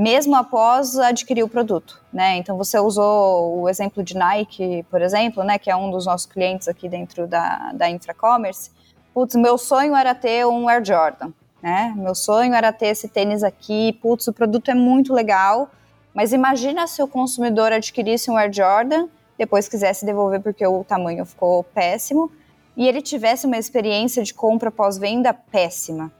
mesmo 0.00 0.34
após 0.34 0.98
adquirir 0.98 1.42
o 1.42 1.48
produto, 1.48 2.00
né? 2.10 2.38
Então 2.38 2.56
você 2.56 2.78
usou 2.78 3.60
o 3.60 3.68
exemplo 3.68 4.02
de 4.02 4.16
Nike, 4.16 4.82
por 4.90 5.02
exemplo, 5.02 5.44
né, 5.44 5.58
que 5.58 5.70
é 5.70 5.76
um 5.76 5.90
dos 5.90 6.06
nossos 6.06 6.24
clientes 6.24 6.68
aqui 6.68 6.88
dentro 6.88 7.26
da, 7.26 7.70
da 7.74 7.90
Infracommerce. 7.90 8.70
Putz, 9.12 9.34
meu 9.34 9.58
sonho 9.58 9.94
era 9.94 10.14
ter 10.14 10.46
um 10.46 10.70
Air 10.70 10.82
Jordan, 10.82 11.32
né? 11.62 11.92
Meu 11.94 12.14
sonho 12.14 12.54
era 12.54 12.72
ter 12.72 12.86
esse 12.86 13.08
tênis 13.08 13.42
aqui. 13.42 13.92
Putz, 14.00 14.26
o 14.26 14.32
produto 14.32 14.70
é 14.70 14.74
muito 14.74 15.12
legal, 15.12 15.68
mas 16.14 16.32
imagina 16.32 16.86
se 16.86 17.02
o 17.02 17.08
consumidor 17.08 17.70
adquirisse 17.70 18.30
um 18.30 18.38
Air 18.38 18.50
Jordan, 18.50 19.06
depois 19.36 19.68
quisesse 19.68 20.06
devolver 20.06 20.40
porque 20.40 20.66
o 20.66 20.82
tamanho 20.82 21.26
ficou 21.26 21.62
péssimo 21.62 22.32
e 22.74 22.88
ele 22.88 23.02
tivesse 23.02 23.46
uma 23.46 23.58
experiência 23.58 24.22
de 24.22 24.32
compra 24.32 24.70
pós-venda 24.70 25.34
péssima 25.34 26.10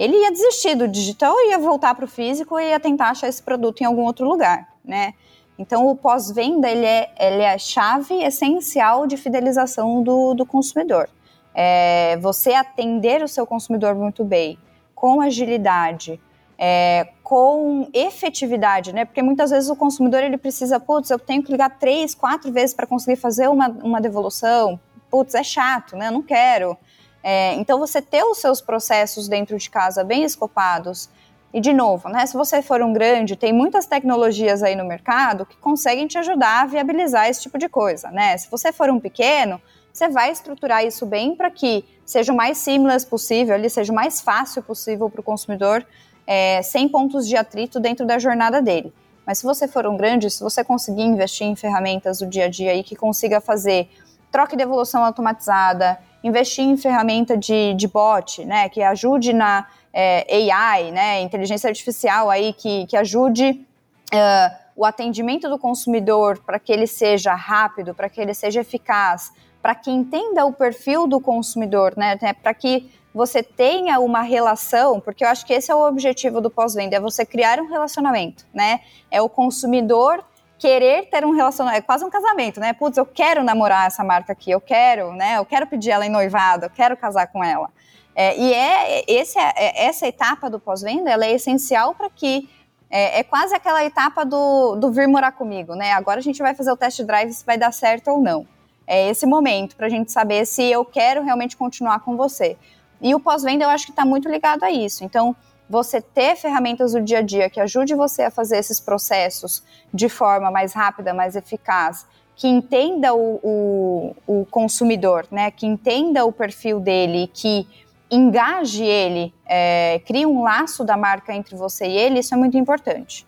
ele 0.00 0.16
ia 0.16 0.32
desistir 0.32 0.74
do 0.76 0.88
digital, 0.88 1.34
ia 1.46 1.58
voltar 1.58 1.94
para 1.94 2.06
o 2.06 2.08
físico 2.08 2.58
e 2.58 2.70
ia 2.70 2.80
tentar 2.80 3.10
achar 3.10 3.28
esse 3.28 3.42
produto 3.42 3.82
em 3.82 3.84
algum 3.84 4.00
outro 4.04 4.26
lugar, 4.26 4.66
né? 4.82 5.12
Então, 5.58 5.86
o 5.88 5.94
pós-venda 5.94 6.70
ele 6.70 6.86
é, 6.86 7.12
ele 7.20 7.42
é 7.42 7.52
a 7.52 7.58
chave 7.58 8.14
essencial 8.24 9.06
de 9.06 9.18
fidelização 9.18 10.02
do, 10.02 10.32
do 10.32 10.46
consumidor. 10.46 11.06
É 11.54 12.16
você 12.16 12.54
atender 12.54 13.22
o 13.22 13.28
seu 13.28 13.46
consumidor 13.46 13.94
muito 13.94 14.24
bem, 14.24 14.58
com 14.94 15.20
agilidade, 15.20 16.18
é, 16.56 17.08
com 17.22 17.86
efetividade, 17.92 18.94
né? 18.94 19.04
Porque 19.04 19.20
muitas 19.20 19.50
vezes 19.50 19.68
o 19.68 19.76
consumidor 19.76 20.22
ele 20.22 20.38
precisa, 20.38 20.80
putz, 20.80 21.10
eu 21.10 21.18
tenho 21.18 21.42
que 21.42 21.52
ligar 21.52 21.78
três, 21.78 22.14
quatro 22.14 22.50
vezes 22.50 22.72
para 22.72 22.86
conseguir 22.86 23.20
fazer 23.20 23.50
uma, 23.50 23.68
uma 23.68 24.00
devolução. 24.00 24.80
Putz, 25.10 25.34
é 25.34 25.44
chato, 25.44 25.94
né? 25.94 26.08
Eu 26.08 26.12
não 26.12 26.22
quero. 26.22 26.74
É, 27.22 27.54
então, 27.54 27.78
você 27.78 28.00
ter 28.00 28.24
os 28.24 28.38
seus 28.38 28.60
processos 28.60 29.28
dentro 29.28 29.56
de 29.58 29.68
casa 29.68 30.02
bem 30.02 30.24
escopados, 30.24 31.08
e 31.52 31.60
de 31.60 31.72
novo, 31.72 32.08
né, 32.08 32.24
se 32.26 32.36
você 32.36 32.62
for 32.62 32.80
um 32.80 32.92
grande, 32.92 33.34
tem 33.34 33.52
muitas 33.52 33.84
tecnologias 33.84 34.62
aí 34.62 34.76
no 34.76 34.84
mercado 34.84 35.44
que 35.44 35.56
conseguem 35.56 36.06
te 36.06 36.16
ajudar 36.16 36.62
a 36.62 36.66
viabilizar 36.66 37.28
esse 37.28 37.42
tipo 37.42 37.58
de 37.58 37.68
coisa, 37.68 38.08
né? 38.10 38.36
Se 38.36 38.48
você 38.48 38.72
for 38.72 38.88
um 38.88 39.00
pequeno, 39.00 39.60
você 39.92 40.08
vai 40.08 40.30
estruturar 40.30 40.84
isso 40.84 41.04
bem 41.04 41.34
para 41.34 41.50
que 41.50 41.84
seja 42.06 42.32
o 42.32 42.36
mais 42.36 42.58
seamless 42.58 43.04
possível, 43.04 43.56
ali 43.56 43.68
seja 43.68 43.92
o 43.92 43.94
mais 43.94 44.20
fácil 44.20 44.62
possível 44.62 45.10
para 45.10 45.20
o 45.20 45.24
consumidor, 45.24 45.84
é, 46.24 46.62
sem 46.62 46.88
pontos 46.88 47.26
de 47.26 47.36
atrito 47.36 47.80
dentro 47.80 48.06
da 48.06 48.16
jornada 48.16 48.62
dele. 48.62 48.92
Mas 49.26 49.38
se 49.38 49.44
você 49.44 49.66
for 49.66 49.86
um 49.86 49.96
grande, 49.96 50.30
se 50.30 50.40
você 50.42 50.62
conseguir 50.62 51.02
investir 51.02 51.48
em 51.48 51.56
ferramentas 51.56 52.18
do 52.18 52.26
dia 52.26 52.44
a 52.44 52.48
dia 52.48 52.70
aí 52.70 52.84
que 52.84 52.94
consiga 52.94 53.40
fazer 53.40 53.88
troca 54.30 54.54
e 54.54 54.58
devolução 54.58 55.04
automatizada, 55.04 55.98
investir 56.22 56.64
em 56.64 56.76
ferramenta 56.76 57.36
de, 57.36 57.74
de 57.74 57.88
bot, 57.88 58.44
né, 58.44 58.68
que 58.68 58.82
ajude 58.82 59.32
na 59.32 59.66
é, 59.92 60.50
AI, 60.52 60.90
né, 60.90 61.20
inteligência 61.20 61.68
artificial 61.68 62.30
aí, 62.30 62.52
que, 62.52 62.86
que 62.86 62.96
ajude 62.96 63.66
uh, 64.12 64.56
o 64.76 64.84
atendimento 64.84 65.48
do 65.48 65.58
consumidor 65.58 66.38
para 66.44 66.58
que 66.58 66.72
ele 66.72 66.86
seja 66.86 67.34
rápido, 67.34 67.94
para 67.94 68.08
que 68.08 68.20
ele 68.20 68.34
seja 68.34 68.60
eficaz, 68.60 69.32
para 69.60 69.74
que 69.74 69.90
entenda 69.90 70.44
o 70.46 70.52
perfil 70.52 71.06
do 71.06 71.20
consumidor, 71.20 71.94
né, 71.96 72.18
né 72.20 72.32
para 72.32 72.54
que 72.54 72.90
você 73.12 73.42
tenha 73.42 73.98
uma 73.98 74.22
relação, 74.22 75.00
porque 75.00 75.24
eu 75.24 75.28
acho 75.28 75.44
que 75.44 75.52
esse 75.52 75.70
é 75.70 75.74
o 75.74 75.86
objetivo 75.86 76.40
do 76.40 76.48
pós-venda, 76.48 76.96
é 76.96 77.00
você 77.00 77.26
criar 77.26 77.58
um 77.58 77.68
relacionamento, 77.68 78.46
né? 78.54 78.80
É 79.10 79.20
o 79.20 79.28
consumidor 79.28 80.24
querer 80.60 81.06
ter 81.06 81.24
um 81.24 81.32
relacionamento, 81.32 81.78
é 81.78 81.80
quase 81.80 82.04
um 82.04 82.10
casamento, 82.10 82.60
né? 82.60 82.74
Putz, 82.74 82.98
eu 82.98 83.06
quero 83.06 83.42
namorar 83.42 83.86
essa 83.86 84.04
marca 84.04 84.32
aqui, 84.32 84.50
eu 84.50 84.60
quero, 84.60 85.12
né? 85.14 85.38
Eu 85.38 85.44
quero 85.46 85.66
pedir 85.66 85.90
ela 85.90 86.04
em 86.06 86.10
noivado, 86.10 86.66
eu 86.66 86.70
quero 86.70 86.94
casar 86.98 87.28
com 87.28 87.42
ela. 87.42 87.70
É, 88.14 88.38
e 88.38 88.52
é, 88.52 89.04
esse, 89.08 89.38
é, 89.38 89.86
essa 89.86 90.06
etapa 90.06 90.50
do 90.50 90.60
pós-venda, 90.60 91.10
ela 91.10 91.24
é 91.24 91.32
essencial 91.32 91.94
para 91.94 92.10
que 92.10 92.46
é, 92.90 93.20
é, 93.20 93.22
quase 93.22 93.54
aquela 93.54 93.82
etapa 93.82 94.22
do, 94.22 94.76
do 94.76 94.92
vir 94.92 95.08
morar 95.08 95.32
comigo, 95.32 95.74
né? 95.74 95.92
Agora 95.92 96.20
a 96.20 96.22
gente 96.22 96.42
vai 96.42 96.54
fazer 96.54 96.70
o 96.70 96.76
test 96.76 97.02
drive 97.04 97.32
se 97.32 97.46
vai 97.46 97.56
dar 97.56 97.72
certo 97.72 98.10
ou 98.10 98.20
não. 98.20 98.46
É 98.86 99.08
esse 99.08 99.24
momento 99.24 99.76
para 99.76 99.86
a 99.86 99.90
gente 99.90 100.12
saber 100.12 100.44
se 100.44 100.62
eu 100.62 100.84
quero 100.84 101.22
realmente 101.22 101.56
continuar 101.56 102.00
com 102.00 102.18
você. 102.18 102.58
E 103.00 103.14
o 103.14 103.20
pós-venda 103.20 103.64
eu 103.64 103.70
acho 103.70 103.86
que 103.86 103.92
está 103.92 104.04
muito 104.04 104.28
ligado 104.28 104.62
a 104.62 104.70
isso. 104.70 105.04
Então, 105.04 105.34
você 105.70 106.02
ter 106.02 106.34
ferramentas 106.34 106.92
do 106.92 107.00
dia 107.00 107.18
a 107.18 107.22
dia 107.22 107.48
que 107.48 107.60
ajude 107.60 107.94
você 107.94 108.24
a 108.24 108.30
fazer 108.30 108.58
esses 108.58 108.80
processos 108.80 109.62
de 109.94 110.08
forma 110.08 110.50
mais 110.50 110.72
rápida, 110.72 111.14
mais 111.14 111.36
eficaz, 111.36 112.04
que 112.34 112.48
entenda 112.48 113.14
o, 113.14 113.38
o, 113.40 114.16
o 114.26 114.46
consumidor, 114.46 115.28
né, 115.30 115.52
que 115.52 115.64
entenda 115.66 116.24
o 116.24 116.32
perfil 116.32 116.80
dele, 116.80 117.30
que 117.32 117.68
engaje 118.10 118.82
ele, 118.82 119.32
é, 119.46 120.00
crie 120.04 120.26
um 120.26 120.42
laço 120.42 120.82
da 120.82 120.96
marca 120.96 121.32
entre 121.32 121.54
você 121.54 121.86
e 121.86 121.96
ele, 121.96 122.18
isso 122.18 122.34
é 122.34 122.36
muito 122.36 122.58
importante. 122.58 123.24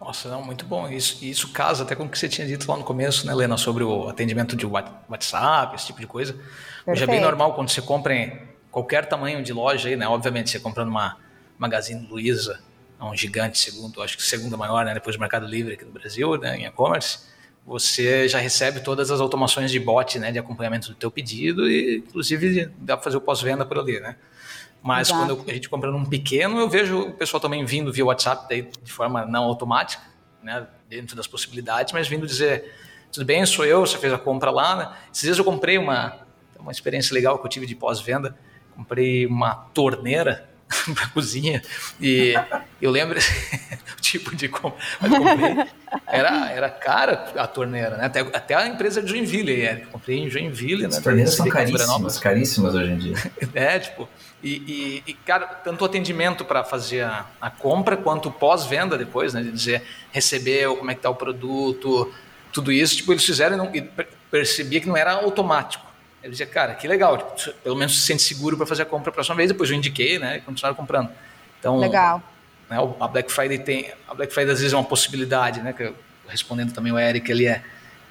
Nossa, 0.00 0.28
não, 0.28 0.42
muito 0.42 0.64
bom. 0.64 0.88
Isso, 0.88 1.24
isso 1.24 1.52
casa 1.52 1.84
até 1.84 1.94
com 1.94 2.04
o 2.04 2.08
que 2.08 2.18
você 2.18 2.28
tinha 2.28 2.46
dito 2.46 2.68
lá 2.70 2.76
no 2.76 2.84
começo, 2.84 3.24
né, 3.26 3.34
Lena, 3.34 3.56
sobre 3.56 3.84
o 3.84 4.08
atendimento 4.08 4.56
de 4.56 4.66
WhatsApp, 4.66 5.76
esse 5.76 5.86
tipo 5.86 6.00
de 6.00 6.06
coisa. 6.06 6.32
Perfeito. 6.32 6.90
Hoje 6.90 7.04
é 7.04 7.06
bem 7.06 7.20
normal 7.20 7.54
quando 7.54 7.70
você 7.70 7.80
compra 7.80 8.14
qualquer 8.76 9.06
tamanho 9.06 9.42
de 9.42 9.54
loja 9.54 9.88
aí, 9.88 9.96
né? 9.96 10.06
Obviamente, 10.06 10.50
você 10.50 10.60
comprando 10.60 10.88
uma 10.88 11.16
Magazine 11.56 12.06
Luiza, 12.10 12.60
é 13.00 13.04
um 13.04 13.16
gigante, 13.16 13.58
segundo, 13.58 14.02
acho 14.02 14.18
que 14.18 14.22
segunda 14.22 14.54
maior, 14.54 14.84
né? 14.84 14.92
Depois 14.92 15.16
do 15.16 15.20
Mercado 15.20 15.46
Livre 15.46 15.72
aqui 15.72 15.84
no 15.86 15.92
Brasil, 15.92 16.36
né? 16.36 16.58
Em 16.58 16.66
e-commerce, 16.66 17.20
você 17.64 18.28
já 18.28 18.38
recebe 18.38 18.80
todas 18.80 19.10
as 19.10 19.18
automações 19.18 19.70
de 19.70 19.80
bot, 19.80 20.18
né? 20.18 20.30
De 20.30 20.38
acompanhamento 20.38 20.88
do 20.88 20.94
teu 20.94 21.10
pedido 21.10 21.66
e, 21.66 22.02
inclusive, 22.06 22.70
dá 22.76 22.98
para 22.98 23.04
fazer 23.04 23.16
o 23.16 23.20
pós-venda 23.22 23.64
por 23.64 23.78
ali, 23.78 23.98
né? 23.98 24.14
Mas 24.82 25.08
Exato. 25.08 25.24
quando 25.26 25.30
eu, 25.38 25.44
a 25.48 25.54
gente 25.54 25.70
compra 25.70 25.90
num 25.90 26.04
pequeno, 26.04 26.58
eu 26.60 26.68
vejo 26.68 27.00
o 27.00 27.12
pessoal 27.14 27.40
também 27.40 27.64
vindo 27.64 27.90
via 27.90 28.04
WhatsApp 28.04 28.44
daí, 28.46 28.70
de 28.82 28.92
forma 28.92 29.24
não 29.24 29.44
automática, 29.44 30.02
né? 30.42 30.66
Dentro 30.86 31.16
das 31.16 31.26
possibilidades, 31.26 31.94
mas 31.94 32.08
vindo 32.08 32.26
dizer, 32.26 32.74
tudo 33.10 33.24
bem, 33.24 33.46
sou 33.46 33.64
eu, 33.64 33.80
você 33.86 33.96
fez 33.96 34.12
a 34.12 34.18
compra 34.18 34.50
lá, 34.50 34.76
né? 34.76 34.96
Esses 35.10 35.22
dias 35.22 35.38
eu 35.38 35.44
comprei 35.44 35.78
uma, 35.78 36.18
uma 36.58 36.70
experiência 36.70 37.14
legal 37.14 37.38
que 37.38 37.46
eu 37.46 37.48
tive 37.48 37.64
de 37.64 37.74
pós-venda, 37.74 38.36
comprei 38.76 39.26
uma 39.26 39.54
torneira 39.72 40.48
para 40.94 41.08
cozinha. 41.08 41.62
E 42.00 42.34
eu 42.80 42.90
lembro 42.90 43.18
o 43.96 44.00
tipo 44.00 44.34
de 44.34 44.48
compra. 44.48 44.78
Era, 46.06 46.50
era 46.50 46.70
cara 46.70 47.32
a 47.36 47.46
torneira, 47.46 47.96
né? 47.96 48.06
Até, 48.06 48.20
até 48.20 48.54
a 48.54 48.66
empresa 48.66 49.02
de 49.02 49.08
Joinville, 49.08 49.62
é. 49.62 49.76
comprei 49.90 50.18
em 50.18 50.30
Joinville. 50.30 50.86
As 50.86 50.96
né? 50.96 51.00
torneiras 51.00 51.34
são 51.34 51.48
caríssimas, 51.48 52.18
caríssimas 52.18 52.74
hoje 52.74 52.90
em 52.90 52.98
dia. 52.98 53.16
É, 53.54 53.78
tipo, 53.78 54.08
e, 54.42 55.02
e, 55.06 55.10
e 55.10 55.14
cara, 55.14 55.46
tanto 55.46 55.82
o 55.82 55.84
atendimento 55.86 56.44
para 56.44 56.62
fazer 56.62 57.02
a, 57.02 57.26
a, 57.40 57.48
compra 57.48 57.96
quanto 57.96 58.30
pós-venda 58.30 58.98
depois, 58.98 59.32
né? 59.32 59.42
De 59.42 59.50
dizer, 59.50 59.82
recebeu, 60.12 60.76
como 60.76 60.90
é 60.90 60.94
que 60.94 61.00
tá 61.00 61.08
o 61.08 61.14
produto, 61.14 62.12
tudo 62.52 62.72
isso, 62.72 62.96
tipo, 62.96 63.12
eles 63.12 63.24
fizeram 63.24 63.54
e, 63.54 63.58
não, 63.58 63.74
e 63.74 64.06
percebia 64.30 64.80
que 64.80 64.88
não 64.88 64.96
era 64.96 65.12
automático. 65.12 65.85
Ele 66.26 66.32
dizia, 66.32 66.46
cara, 66.46 66.74
que 66.74 66.88
legal, 66.88 67.18
tipo, 67.18 67.56
pelo 67.62 67.76
menos 67.76 68.00
se 68.00 68.04
sente 68.04 68.20
seguro 68.20 68.56
para 68.56 68.66
fazer 68.66 68.82
a 68.82 68.84
compra 68.84 69.10
a 69.10 69.12
próxima 69.12 69.36
vez. 69.36 69.48
Depois 69.48 69.70
eu 69.70 69.76
indiquei, 69.76 70.18
né, 70.18 70.38
e 70.38 70.40
continuaram 70.40 70.74
comprando. 70.74 71.08
Então, 71.60 71.78
legal. 71.78 72.20
Né, 72.68 72.76
a 72.98 73.06
Black 73.06 73.30
Friday 73.30 73.60
tem, 73.60 73.92
a 74.08 74.14
Black 74.14 74.34
Friday 74.34 74.52
às 74.52 74.58
vezes 74.58 74.72
é 74.72 74.76
uma 74.76 74.84
possibilidade, 74.84 75.60
né, 75.60 75.72
que 75.72 75.84
eu, 75.84 75.94
respondendo 76.26 76.72
também 76.72 76.92
o 76.92 76.98
Eric, 76.98 77.30
ele 77.30 77.46
é, 77.46 77.62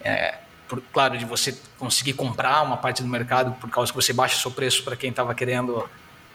é 0.01 0.35
por, 0.65 0.81
claro, 0.93 1.17
de 1.17 1.25
você 1.25 1.57
conseguir 1.77 2.13
comprar 2.13 2.61
uma 2.61 2.77
parte 2.77 3.03
do 3.03 3.09
mercado 3.09 3.51
por 3.59 3.69
causa 3.69 3.91
que 3.91 3.95
você 3.97 4.13
baixa 4.13 4.37
o 4.37 4.39
seu 4.39 4.51
preço 4.51 4.81
para 4.85 4.95
quem 4.95 5.09
estava 5.09 5.35
querendo, 5.35 5.87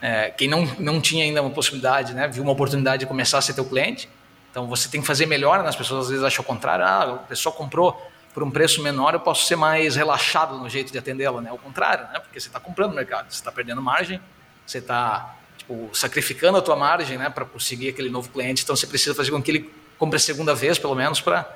é, 0.02 0.28
quem 0.36 0.48
não, 0.48 0.66
não 0.78 1.00
tinha 1.00 1.24
ainda 1.24 1.40
uma 1.40 1.50
possibilidade, 1.50 2.12
né, 2.12 2.28
viu 2.28 2.42
uma 2.42 2.52
oportunidade 2.52 3.00
de 3.00 3.06
começar 3.06 3.38
a 3.38 3.40
ser 3.40 3.54
teu 3.54 3.64
cliente. 3.64 4.06
Então 4.50 4.66
você 4.66 4.86
tem 4.86 5.00
que 5.00 5.06
fazer 5.06 5.24
melhor, 5.24 5.62
né? 5.62 5.68
as 5.68 5.76
pessoas 5.76 6.06
às 6.06 6.10
vezes 6.10 6.24
acham 6.24 6.42
o 6.42 6.46
contrário, 6.46 6.84
ah, 6.84 7.14
a 7.14 7.18
pessoa 7.18 7.54
comprou 7.54 7.96
por 8.32 8.42
um 8.42 8.50
preço 8.50 8.82
menor, 8.82 9.14
eu 9.14 9.20
posso 9.20 9.46
ser 9.46 9.56
mais 9.56 9.96
relaxado 9.96 10.56
no 10.56 10.68
jeito 10.68 10.92
de 10.92 10.98
atendê-la, 10.98 11.40
né? 11.40 11.50
Ao 11.50 11.58
contrário, 11.58 12.04
né? 12.12 12.20
Porque 12.20 12.38
você 12.38 12.48
está 12.48 12.60
comprando 12.60 12.90
no 12.90 12.96
mercado, 12.96 13.30
você 13.30 13.40
está 13.40 13.50
perdendo 13.50 13.82
margem, 13.82 14.20
você 14.66 14.78
está 14.78 15.36
tipo, 15.56 15.90
sacrificando 15.92 16.58
a 16.58 16.62
tua 16.62 16.76
margem, 16.76 17.18
né? 17.18 17.28
Para 17.28 17.44
conseguir 17.44 17.88
aquele 17.88 18.10
novo 18.10 18.28
cliente, 18.30 18.62
então 18.62 18.76
você 18.76 18.86
precisa 18.86 19.14
fazer 19.14 19.30
com 19.30 19.42
que 19.42 19.50
ele 19.50 19.74
compre 19.98 20.16
a 20.16 20.20
segunda 20.20 20.54
vez, 20.54 20.78
pelo 20.78 20.94
menos, 20.94 21.20
para 21.20 21.46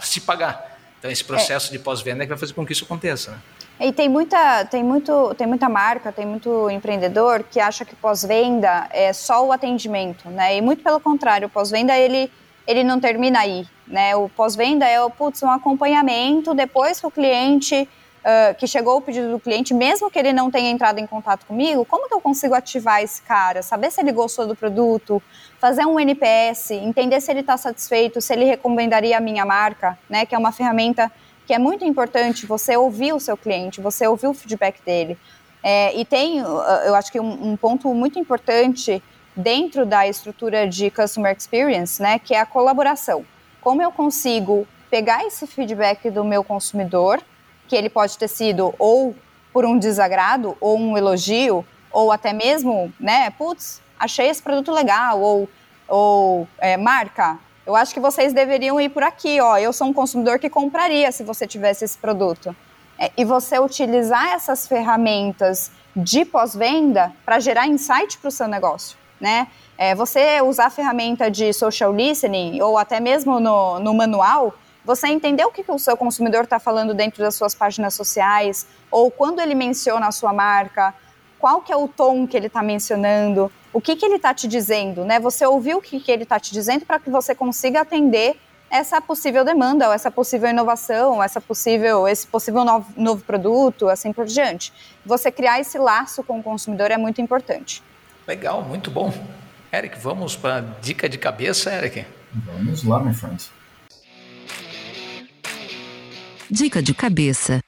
se 0.00 0.20
pagar. 0.20 0.78
Então 0.98 1.10
esse 1.10 1.24
processo 1.24 1.68
é. 1.68 1.72
de 1.72 1.78
pós-venda 1.78 2.22
é 2.22 2.26
que 2.26 2.30
vai 2.30 2.38
fazer 2.38 2.52
com 2.54 2.66
que 2.66 2.72
isso 2.72 2.84
aconteça, 2.84 3.32
né? 3.32 3.38
E 3.80 3.92
tem 3.92 4.08
muita, 4.08 4.64
tem, 4.64 4.82
muito, 4.82 5.32
tem 5.36 5.46
muita 5.46 5.68
marca, 5.68 6.10
tem 6.10 6.26
muito 6.26 6.68
empreendedor 6.68 7.44
que 7.44 7.60
acha 7.60 7.84
que 7.84 7.94
pós-venda 7.94 8.88
é 8.90 9.12
só 9.12 9.46
o 9.46 9.52
atendimento, 9.52 10.28
né? 10.28 10.56
E 10.56 10.60
muito 10.60 10.82
pelo 10.82 10.98
contrário, 10.98 11.48
pós-venda 11.48 11.96
ele 11.96 12.28
ele 12.68 12.84
não 12.84 13.00
termina 13.00 13.40
aí, 13.40 13.66
né? 13.86 14.14
O 14.14 14.28
pós-venda 14.28 14.84
é 14.84 14.98
putz, 15.08 15.42
um 15.42 15.50
acompanhamento 15.50 16.52
depois 16.52 17.00
que 17.00 17.06
o 17.06 17.10
cliente, 17.10 17.88
uh, 18.20 18.54
que 18.56 18.66
chegou 18.66 18.98
o 18.98 19.00
pedido 19.00 19.30
do 19.30 19.40
cliente, 19.40 19.72
mesmo 19.72 20.10
que 20.10 20.18
ele 20.18 20.34
não 20.34 20.50
tenha 20.50 20.70
entrado 20.70 20.98
em 20.98 21.06
contato 21.06 21.46
comigo, 21.46 21.86
como 21.86 22.06
que 22.06 22.14
eu 22.14 22.20
consigo 22.20 22.54
ativar 22.54 23.02
esse 23.02 23.22
cara? 23.22 23.62
Saber 23.62 23.90
se 23.90 24.02
ele 24.02 24.12
gostou 24.12 24.46
do 24.46 24.54
produto, 24.54 25.22
fazer 25.58 25.86
um 25.86 25.98
NPS, 25.98 26.72
entender 26.72 27.22
se 27.22 27.30
ele 27.30 27.40
está 27.40 27.56
satisfeito, 27.56 28.20
se 28.20 28.34
ele 28.34 28.44
recomendaria 28.44 29.16
a 29.16 29.20
minha 29.20 29.46
marca, 29.46 29.98
né? 30.06 30.26
Que 30.26 30.34
é 30.34 30.38
uma 30.38 30.52
ferramenta 30.52 31.10
que 31.46 31.54
é 31.54 31.58
muito 31.58 31.86
importante 31.86 32.44
você 32.44 32.76
ouvir 32.76 33.14
o 33.14 33.18
seu 33.18 33.34
cliente, 33.34 33.80
você 33.80 34.06
ouvir 34.06 34.26
o 34.26 34.34
feedback 34.34 34.82
dele. 34.84 35.16
É, 35.62 35.98
e 35.98 36.04
tem, 36.04 36.36
eu 36.38 36.94
acho 36.94 37.10
que 37.10 37.18
um, 37.18 37.52
um 37.52 37.56
ponto 37.56 37.92
muito 37.94 38.18
importante 38.18 39.02
dentro 39.38 39.86
da 39.86 40.08
estrutura 40.08 40.66
de 40.66 40.90
Customer 40.90 41.34
Experience, 41.34 42.02
né, 42.02 42.18
que 42.18 42.34
é 42.34 42.40
a 42.40 42.44
colaboração. 42.44 43.24
Como 43.60 43.80
eu 43.80 43.92
consigo 43.92 44.66
pegar 44.90 45.24
esse 45.24 45.46
feedback 45.46 46.10
do 46.10 46.24
meu 46.24 46.42
consumidor, 46.42 47.22
que 47.68 47.76
ele 47.76 47.88
pode 47.88 48.18
ter 48.18 48.26
sido 48.26 48.74
ou 48.80 49.14
por 49.52 49.64
um 49.64 49.78
desagrado, 49.78 50.56
ou 50.60 50.76
um 50.76 50.98
elogio, 50.98 51.64
ou 51.92 52.10
até 52.10 52.32
mesmo, 52.32 52.92
né, 52.98 53.30
putz, 53.30 53.80
achei 53.98 54.28
esse 54.28 54.42
produto 54.42 54.72
legal, 54.72 55.20
ou, 55.20 55.48
ou 55.86 56.48
é, 56.58 56.76
marca, 56.76 57.38
eu 57.64 57.76
acho 57.76 57.94
que 57.94 58.00
vocês 58.00 58.32
deveriam 58.32 58.80
ir 58.80 58.88
por 58.88 59.04
aqui, 59.04 59.40
ó, 59.40 59.56
eu 59.56 59.72
sou 59.72 59.86
um 59.86 59.92
consumidor 59.92 60.40
que 60.40 60.50
compraria 60.50 61.12
se 61.12 61.22
você 61.22 61.46
tivesse 61.46 61.84
esse 61.84 61.96
produto. 61.96 62.56
É, 62.98 63.12
e 63.16 63.24
você 63.24 63.56
utilizar 63.60 64.32
essas 64.32 64.66
ferramentas 64.66 65.70
de 65.94 66.24
pós-venda 66.24 67.12
para 67.24 67.38
gerar 67.38 67.68
insight 67.68 68.18
para 68.18 68.28
o 68.28 68.32
seu 68.32 68.48
negócio 68.48 68.98
né? 69.20 69.48
É, 69.76 69.94
você 69.94 70.40
usar 70.40 70.66
a 70.66 70.70
ferramenta 70.70 71.30
de 71.30 71.52
social 71.52 71.92
listening 71.92 72.60
ou 72.60 72.76
até 72.76 73.00
mesmo 73.00 73.38
no, 73.38 73.78
no 73.78 73.94
manual, 73.94 74.54
você 74.84 75.08
entender 75.08 75.44
o 75.44 75.52
que, 75.52 75.62
que 75.62 75.70
o 75.70 75.78
seu 75.78 75.96
consumidor 75.96 76.44
está 76.44 76.58
falando 76.58 76.94
dentro 76.94 77.22
das 77.22 77.34
suas 77.34 77.54
páginas 77.54 77.94
sociais 77.94 78.66
ou 78.90 79.10
quando 79.10 79.40
ele 79.40 79.54
menciona 79.54 80.06
a 80.06 80.12
sua 80.12 80.32
marca, 80.32 80.94
qual 81.38 81.60
que 81.60 81.72
é 81.72 81.76
o 81.76 81.86
tom 81.86 82.26
que 82.26 82.36
ele 82.36 82.46
está 82.46 82.62
mencionando, 82.62 83.52
o 83.72 83.80
que, 83.80 83.94
que 83.94 84.04
ele 84.04 84.16
está 84.16 84.34
te 84.34 84.48
dizendo, 84.48 85.04
né? 85.04 85.20
Você 85.20 85.46
ouviu 85.46 85.78
o 85.78 85.82
que, 85.82 86.00
que 86.00 86.10
ele 86.10 86.22
está 86.24 86.40
te 86.40 86.52
dizendo 86.52 86.84
para 86.84 86.98
que 86.98 87.10
você 87.10 87.34
consiga 87.34 87.82
atender 87.82 88.36
essa 88.70 89.00
possível 89.00 89.44
demanda, 89.44 89.88
ou 89.88 89.94
essa 89.94 90.10
possível 90.10 90.48
inovação, 90.50 91.22
essa 91.22 91.40
possível, 91.40 92.06
esse 92.06 92.26
possível 92.26 92.64
novo, 92.64 92.86
novo 92.96 93.22
produto, 93.24 93.88
assim 93.88 94.12
por 94.12 94.26
diante. 94.26 94.72
Você 95.06 95.30
criar 95.30 95.60
esse 95.60 95.78
laço 95.78 96.22
com 96.22 96.38
o 96.38 96.42
consumidor 96.42 96.90
é 96.90 96.96
muito 96.96 97.20
importante. 97.20 97.82
Legal, 98.28 98.62
muito 98.62 98.90
bom. 98.90 99.10
Eric, 99.72 99.98
vamos 99.98 100.36
para 100.36 100.60
dica 100.82 101.08
de 101.08 101.16
cabeça, 101.16 101.72
Eric? 101.72 102.04
Vamos 102.30 102.84
lá, 102.84 103.00
my 103.00 103.14
friends. 103.14 103.50
Dica 106.50 106.82
de 106.82 106.92
cabeça. 106.92 107.64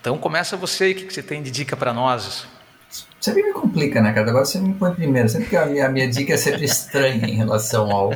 Então 0.00 0.18
começa 0.18 0.56
você 0.56 0.82
aí, 0.82 0.92
o 0.92 0.96
que 0.96 1.14
você 1.14 1.22
tem 1.22 1.44
de 1.44 1.52
dica 1.52 1.76
para 1.76 1.94
nós? 1.94 2.44
Sempre 3.20 3.44
me 3.44 3.52
complica, 3.52 4.02
né, 4.02 4.12
cara? 4.12 4.28
Agora 4.28 4.44
você 4.44 4.58
me 4.58 4.74
põe 4.74 4.92
primeiro. 4.92 5.28
Sempre 5.28 5.48
que 5.48 5.56
a 5.56 5.64
minha, 5.64 5.86
a 5.86 5.88
minha 5.88 6.10
dica 6.10 6.34
é 6.34 6.36
sempre 6.36 6.64
estranha 6.64 7.24
em 7.28 7.36
relação 7.36 7.88
ao. 7.88 8.10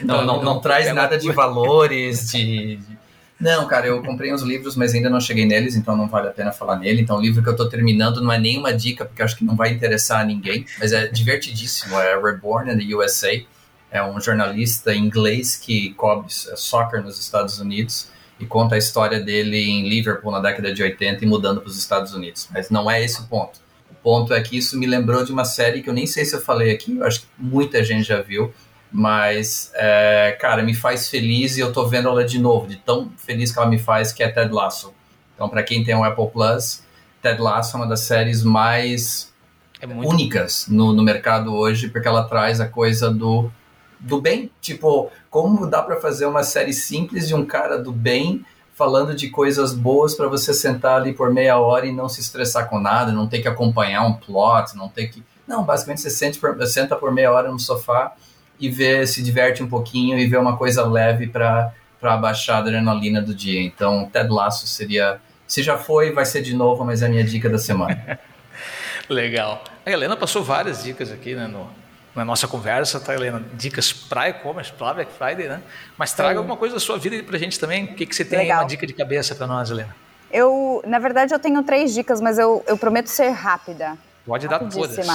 Não, 0.00 0.24
não, 0.24 0.36
não, 0.36 0.42
não 0.44 0.60
traz 0.60 0.92
nada 0.94 1.18
de 1.18 1.32
valores, 1.32 2.30
de, 2.30 2.76
de 2.76 2.98
não, 3.44 3.66
cara, 3.66 3.86
eu 3.86 4.02
comprei 4.02 4.32
uns 4.32 4.40
livros, 4.40 4.74
mas 4.74 4.94
ainda 4.94 5.10
não 5.10 5.20
cheguei 5.20 5.44
neles, 5.44 5.76
então 5.76 5.94
não 5.94 6.08
vale 6.08 6.28
a 6.28 6.30
pena 6.30 6.50
falar 6.50 6.78
nele. 6.78 7.02
Então, 7.02 7.18
o 7.18 7.20
livro 7.20 7.42
que 7.42 7.48
eu 7.50 7.54
tô 7.54 7.68
terminando 7.68 8.22
não 8.22 8.32
é 8.32 8.38
nenhuma 8.38 8.72
dica, 8.72 9.04
porque 9.04 9.22
acho 9.22 9.36
que 9.36 9.44
não 9.44 9.54
vai 9.54 9.70
interessar 9.70 10.22
a 10.22 10.24
ninguém, 10.24 10.64
mas 10.78 10.94
é 10.94 11.08
divertidíssimo. 11.08 11.94
É 12.00 12.18
Reborn 12.18 12.72
in 12.72 12.78
the 12.78 12.94
USA. 12.96 13.44
É 13.90 14.02
um 14.02 14.18
jornalista 14.18 14.94
inglês 14.94 15.56
que 15.56 15.92
cobre 15.92 16.32
soccer 16.32 17.02
nos 17.02 17.20
Estados 17.20 17.60
Unidos 17.60 18.08
e 18.40 18.46
conta 18.46 18.76
a 18.76 18.78
história 18.78 19.20
dele 19.20 19.58
em 19.58 19.90
Liverpool 19.90 20.32
na 20.32 20.40
década 20.40 20.72
de 20.72 20.82
80 20.82 21.22
e 21.22 21.28
mudando 21.28 21.60
para 21.60 21.68
os 21.68 21.78
Estados 21.78 22.14
Unidos. 22.14 22.48
Mas 22.50 22.70
não 22.70 22.90
é 22.90 23.04
esse 23.04 23.20
o 23.20 23.24
ponto. 23.24 23.60
O 23.90 23.94
ponto 23.94 24.32
é 24.32 24.40
que 24.40 24.56
isso 24.56 24.78
me 24.78 24.86
lembrou 24.86 25.22
de 25.22 25.30
uma 25.30 25.44
série 25.44 25.82
que 25.82 25.90
eu 25.90 25.94
nem 25.94 26.06
sei 26.06 26.24
se 26.24 26.34
eu 26.34 26.40
falei 26.40 26.72
aqui, 26.72 26.96
eu 26.96 27.04
acho 27.04 27.20
que 27.20 27.26
muita 27.36 27.84
gente 27.84 28.04
já 28.04 28.22
viu, 28.22 28.54
mas, 28.96 29.72
é, 29.74 30.36
cara, 30.40 30.62
me 30.62 30.72
faz 30.72 31.08
feliz 31.08 31.56
e 31.56 31.60
eu 31.60 31.72
tô 31.72 31.84
vendo 31.84 32.08
ela 32.08 32.24
de 32.24 32.38
novo, 32.38 32.68
de 32.68 32.76
tão 32.76 33.10
feliz 33.16 33.50
que 33.50 33.58
ela 33.58 33.68
me 33.68 33.76
faz, 33.76 34.12
que 34.12 34.22
é 34.22 34.28
Ted 34.28 34.54
Lasso. 34.54 34.94
Então, 35.34 35.48
para 35.48 35.64
quem 35.64 35.82
tem 35.82 35.96
um 35.96 36.04
Apple 36.04 36.28
Plus, 36.28 36.84
Ted 37.20 37.42
Lasso 37.42 37.76
é 37.76 37.80
uma 37.80 37.88
das 37.88 38.02
séries 38.02 38.44
mais 38.44 39.34
é 39.80 39.86
únicas 39.88 40.68
no, 40.68 40.92
no 40.92 41.02
mercado 41.02 41.52
hoje, 41.52 41.88
porque 41.88 42.06
ela 42.06 42.22
traz 42.22 42.60
a 42.60 42.68
coisa 42.68 43.10
do, 43.10 43.50
do 43.98 44.20
bem. 44.20 44.48
Tipo, 44.60 45.10
como 45.28 45.66
dá 45.66 45.82
para 45.82 45.96
fazer 46.00 46.26
uma 46.26 46.44
série 46.44 46.72
simples 46.72 47.26
de 47.26 47.34
um 47.34 47.44
cara 47.44 47.76
do 47.76 47.90
bem 47.90 48.46
falando 48.74 49.12
de 49.12 49.28
coisas 49.28 49.74
boas 49.74 50.14
para 50.14 50.28
você 50.28 50.54
sentar 50.54 51.00
ali 51.00 51.12
por 51.12 51.32
meia 51.32 51.58
hora 51.58 51.84
e 51.84 51.92
não 51.92 52.08
se 52.08 52.20
estressar 52.20 52.68
com 52.68 52.78
nada, 52.78 53.10
não 53.10 53.26
ter 53.26 53.42
que 53.42 53.48
acompanhar 53.48 54.06
um 54.06 54.12
plot, 54.12 54.76
não 54.76 54.88
ter 54.88 55.08
que. 55.08 55.20
Não, 55.48 55.64
basicamente 55.64 56.00
você 56.00 56.10
sente 56.10 56.38
por, 56.38 56.64
senta 56.64 56.94
por 56.94 57.10
meia 57.10 57.32
hora 57.32 57.50
no 57.50 57.58
sofá 57.58 58.14
e 58.58 58.68
ver, 58.68 59.06
se 59.06 59.22
diverte 59.22 59.62
um 59.62 59.68
pouquinho 59.68 60.18
e 60.18 60.26
ver 60.26 60.38
uma 60.38 60.56
coisa 60.56 60.86
leve 60.86 61.26
para 61.26 61.72
abaixar 62.02 62.56
a 62.56 62.58
adrenalina 62.60 63.20
do 63.20 63.34
dia. 63.34 63.60
Então, 63.60 64.08
Ted 64.12 64.30
Lasso 64.30 64.66
seria. 64.66 65.20
Se 65.46 65.62
já 65.62 65.76
foi, 65.76 66.12
vai 66.12 66.24
ser 66.24 66.42
de 66.42 66.54
novo, 66.54 66.84
mas 66.84 67.02
é 67.02 67.06
a 67.06 67.08
minha 67.08 67.24
dica 67.24 67.50
da 67.50 67.58
semana. 67.58 68.18
Legal. 69.08 69.62
A 69.84 69.90
Helena 69.90 70.16
passou 70.16 70.42
várias 70.42 70.82
dicas 70.82 71.12
aqui 71.12 71.34
né, 71.34 71.46
no, 71.46 71.68
na 72.14 72.24
nossa 72.24 72.48
conversa, 72.48 72.98
tá, 72.98 73.14
Helena? 73.14 73.42
Dicas 73.52 73.92
para 73.92 74.30
e-commerce, 74.30 74.72
para 74.72 74.94
Black 74.94 75.12
Friday, 75.12 75.48
né? 75.48 75.60
Mas 75.98 76.12
traga 76.12 76.38
alguma 76.38 76.56
coisa 76.56 76.74
da 76.74 76.80
sua 76.80 76.96
vida 76.96 77.22
para 77.22 77.36
a 77.36 77.38
gente 77.38 77.60
também. 77.60 77.84
O 77.84 77.94
que, 77.94 78.06
que 78.06 78.14
você 78.16 78.24
tem 78.24 78.38
Legal. 78.38 78.62
uma 78.62 78.66
dica 78.66 78.86
de 78.86 78.94
cabeça 78.94 79.34
para 79.34 79.46
nós, 79.46 79.70
Helena? 79.70 79.94
Eu, 80.30 80.82
na 80.86 80.98
verdade, 80.98 81.34
eu 81.34 81.38
tenho 81.38 81.62
três 81.62 81.92
dicas, 81.92 82.20
mas 82.20 82.38
eu, 82.38 82.64
eu 82.66 82.78
prometo 82.78 83.08
ser 83.08 83.28
rápida. 83.30 83.96
Pode 84.24 84.48
dar 84.48 84.60
todas. 84.60 85.06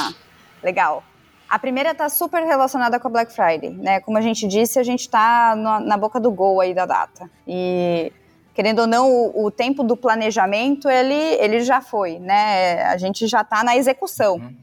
Legal. 0.64 1.04
A 1.50 1.58
primeira 1.58 1.92
está 1.92 2.08
super 2.10 2.44
relacionada 2.44 3.00
com 3.00 3.08
a 3.08 3.12
Black 3.12 3.34
Friday, 3.34 3.72
né? 3.72 4.00
Como 4.02 4.18
a 4.18 4.22
gente 4.22 4.48
disse, 4.48 4.78
a 4.78 4.84
gente 4.84 5.02
está 5.02 5.56
na 5.56 5.98
boca 5.98 6.20
do 6.20 6.30
gol 6.32 6.62
aí 6.62 6.74
da 6.74 6.86
data. 6.86 7.30
E 7.48 8.14
querendo 8.54 8.80
ou 8.80 8.88
não, 8.88 9.10
o, 9.12 9.46
o, 9.46 9.52
tempo 9.52 9.84
do 9.84 9.98
planejamento 9.98 10.88
ele, 10.90 11.14
ele 11.14 11.62
já 11.62 11.82
foi, 11.82 12.20
né? 12.20 12.84
A 12.84 12.98
gente 12.98 13.26
já 13.26 13.42
está 13.42 13.64
na 13.64 13.76
execução. 13.76 14.36
Uhum. 14.36 14.56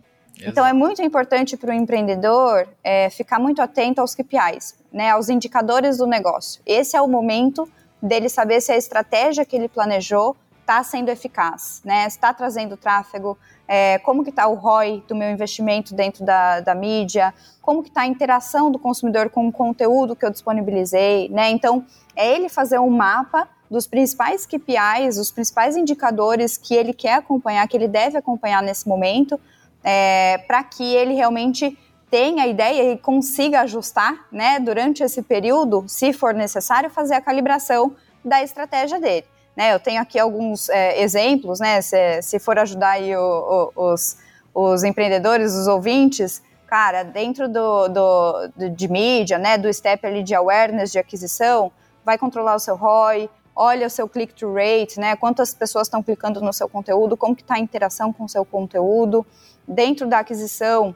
Então 0.45 0.67
é 0.67 0.73
muito 0.73 1.03
importante 1.03 1.57
para 1.57 1.71
o 1.71 1.73
empreendedor 1.73 2.69
é, 2.85 3.11
ficar 3.11 3.39
muito 3.41 3.61
atento 3.61 4.01
aos 4.01 4.15
KPIs, 4.15 4.77
né? 4.93 5.11
Aos 5.11 5.29
indicadores 5.29 5.99
do 5.99 6.07
negócio. 6.07 6.63
Esse 6.65 6.97
é 6.97 7.01
o 7.01 7.09
momento 7.09 7.69
dele 8.01 8.29
saber 8.29 8.61
se 8.61 8.71
a 8.71 8.77
estratégia 8.77 9.45
que 9.45 9.57
ele 9.57 9.69
planejou 9.69 10.37
está 10.67 10.83
sendo 10.83 11.09
eficaz, 11.09 11.81
né? 11.85 12.09
Está 12.09 12.35
trazendo 12.35 12.77
tráfego, 12.77 13.39
é, 13.69 14.01
como 14.01 14.25
que 14.25 14.31
está 14.31 14.49
o 14.49 14.55
ROI 14.55 15.05
do 15.07 15.15
meu 15.15 15.31
investimento 15.31 15.95
dentro 15.95 16.25
da, 16.25 16.59
da 16.59 16.75
mídia, 16.75 17.33
como 17.63 17.85
que 17.85 17.89
está 17.89 18.01
a 18.01 18.07
interação 18.07 18.71
do 18.73 18.79
consumidor 18.79 19.31
com 19.31 19.47
o 19.47 19.53
conteúdo 19.53 20.17
que 20.17 20.27
eu 20.27 20.31
disponibilizei, 20.31 21.29
né? 21.29 21.51
Então, 21.51 21.87
é 22.17 22.35
ele 22.35 22.49
fazer 22.49 22.81
um 22.81 22.91
mapa 22.91 23.49
dos 23.71 23.87
principais 23.87 24.45
KPIs, 24.45 25.19
os 25.19 25.31
principais 25.31 25.77
indicadores 25.77 26.57
que 26.57 26.75
ele 26.75 26.93
quer 26.93 27.15
acompanhar, 27.15 27.67
que 27.69 27.77
ele 27.77 27.89
deve 27.89 28.19
acompanhar 28.19 28.61
nesse 28.61 28.89
momento, 28.89 29.39
é, 29.85 30.39
para 30.49 30.65
que 30.65 30.83
ele 30.83 31.15
realmente 31.15 31.79
tenha 32.11 32.43
a 32.43 32.47
ideia 32.47 32.93
e 32.93 32.99
consiga 32.99 33.61
ajustar, 33.61 34.27
né, 34.33 34.59
durante 34.59 35.03
esse 35.03 35.23
período, 35.23 35.85
se 35.87 36.13
for 36.13 36.35
necessário, 36.35 36.91
fazer 36.91 37.15
a 37.15 37.21
calibração 37.21 37.95
da 38.25 38.43
estratégia 38.43 39.01
dele. 39.01 39.27
Né, 39.57 39.73
eu 39.73 39.81
tenho 39.81 40.03
aqui 40.03 40.19
alguns 40.19 40.69
é, 40.69 41.01
exemplos, 41.01 41.61
né, 41.61 41.81
se, 41.81 42.21
se 42.21 42.39
for 42.39 42.59
ajudar 42.59 42.91
aí 42.91 43.17
o, 43.17 43.73
o, 43.75 43.93
os, 43.93 44.19
os 44.55 44.85
empreendedores, 44.85 45.55
os 45.55 45.67
ouvintes, 45.67 46.43
cara, 46.67 47.03
dentro 47.03 47.49
do, 47.49 47.89
do, 47.89 48.49
do, 48.55 48.71
de 48.71 48.87
mídia, 48.87 49.39
né, 49.39 49.57
do 49.57 49.73
step 49.73 50.07
ali 50.07 50.23
de 50.23 50.35
awareness, 50.35 50.93
de 50.93 50.99
aquisição, 50.99 51.73
vai 52.05 52.19
controlar 52.19 52.55
o 52.55 52.59
seu 52.59 52.77
ROI, 52.77 53.31
olha 53.55 53.87
o 53.87 53.91
seu 53.91 54.07
click-through 54.07 54.55
rate, 54.55 55.01
né, 55.01 55.17
quantas 55.17 55.55
pessoas 55.55 55.87
estão 55.87 56.03
clicando 56.03 56.41
no 56.43 56.53
seu 56.53 56.69
conteúdo, 56.69 57.17
como 57.17 57.35
que 57.35 57.43
está 57.43 57.55
a 57.55 57.59
interação 57.59 58.13
com 58.13 58.25
o 58.25 58.29
seu 58.29 58.45
conteúdo. 58.45 59.25
Dentro 59.67 60.07
da 60.07 60.19
aquisição, 60.19 60.95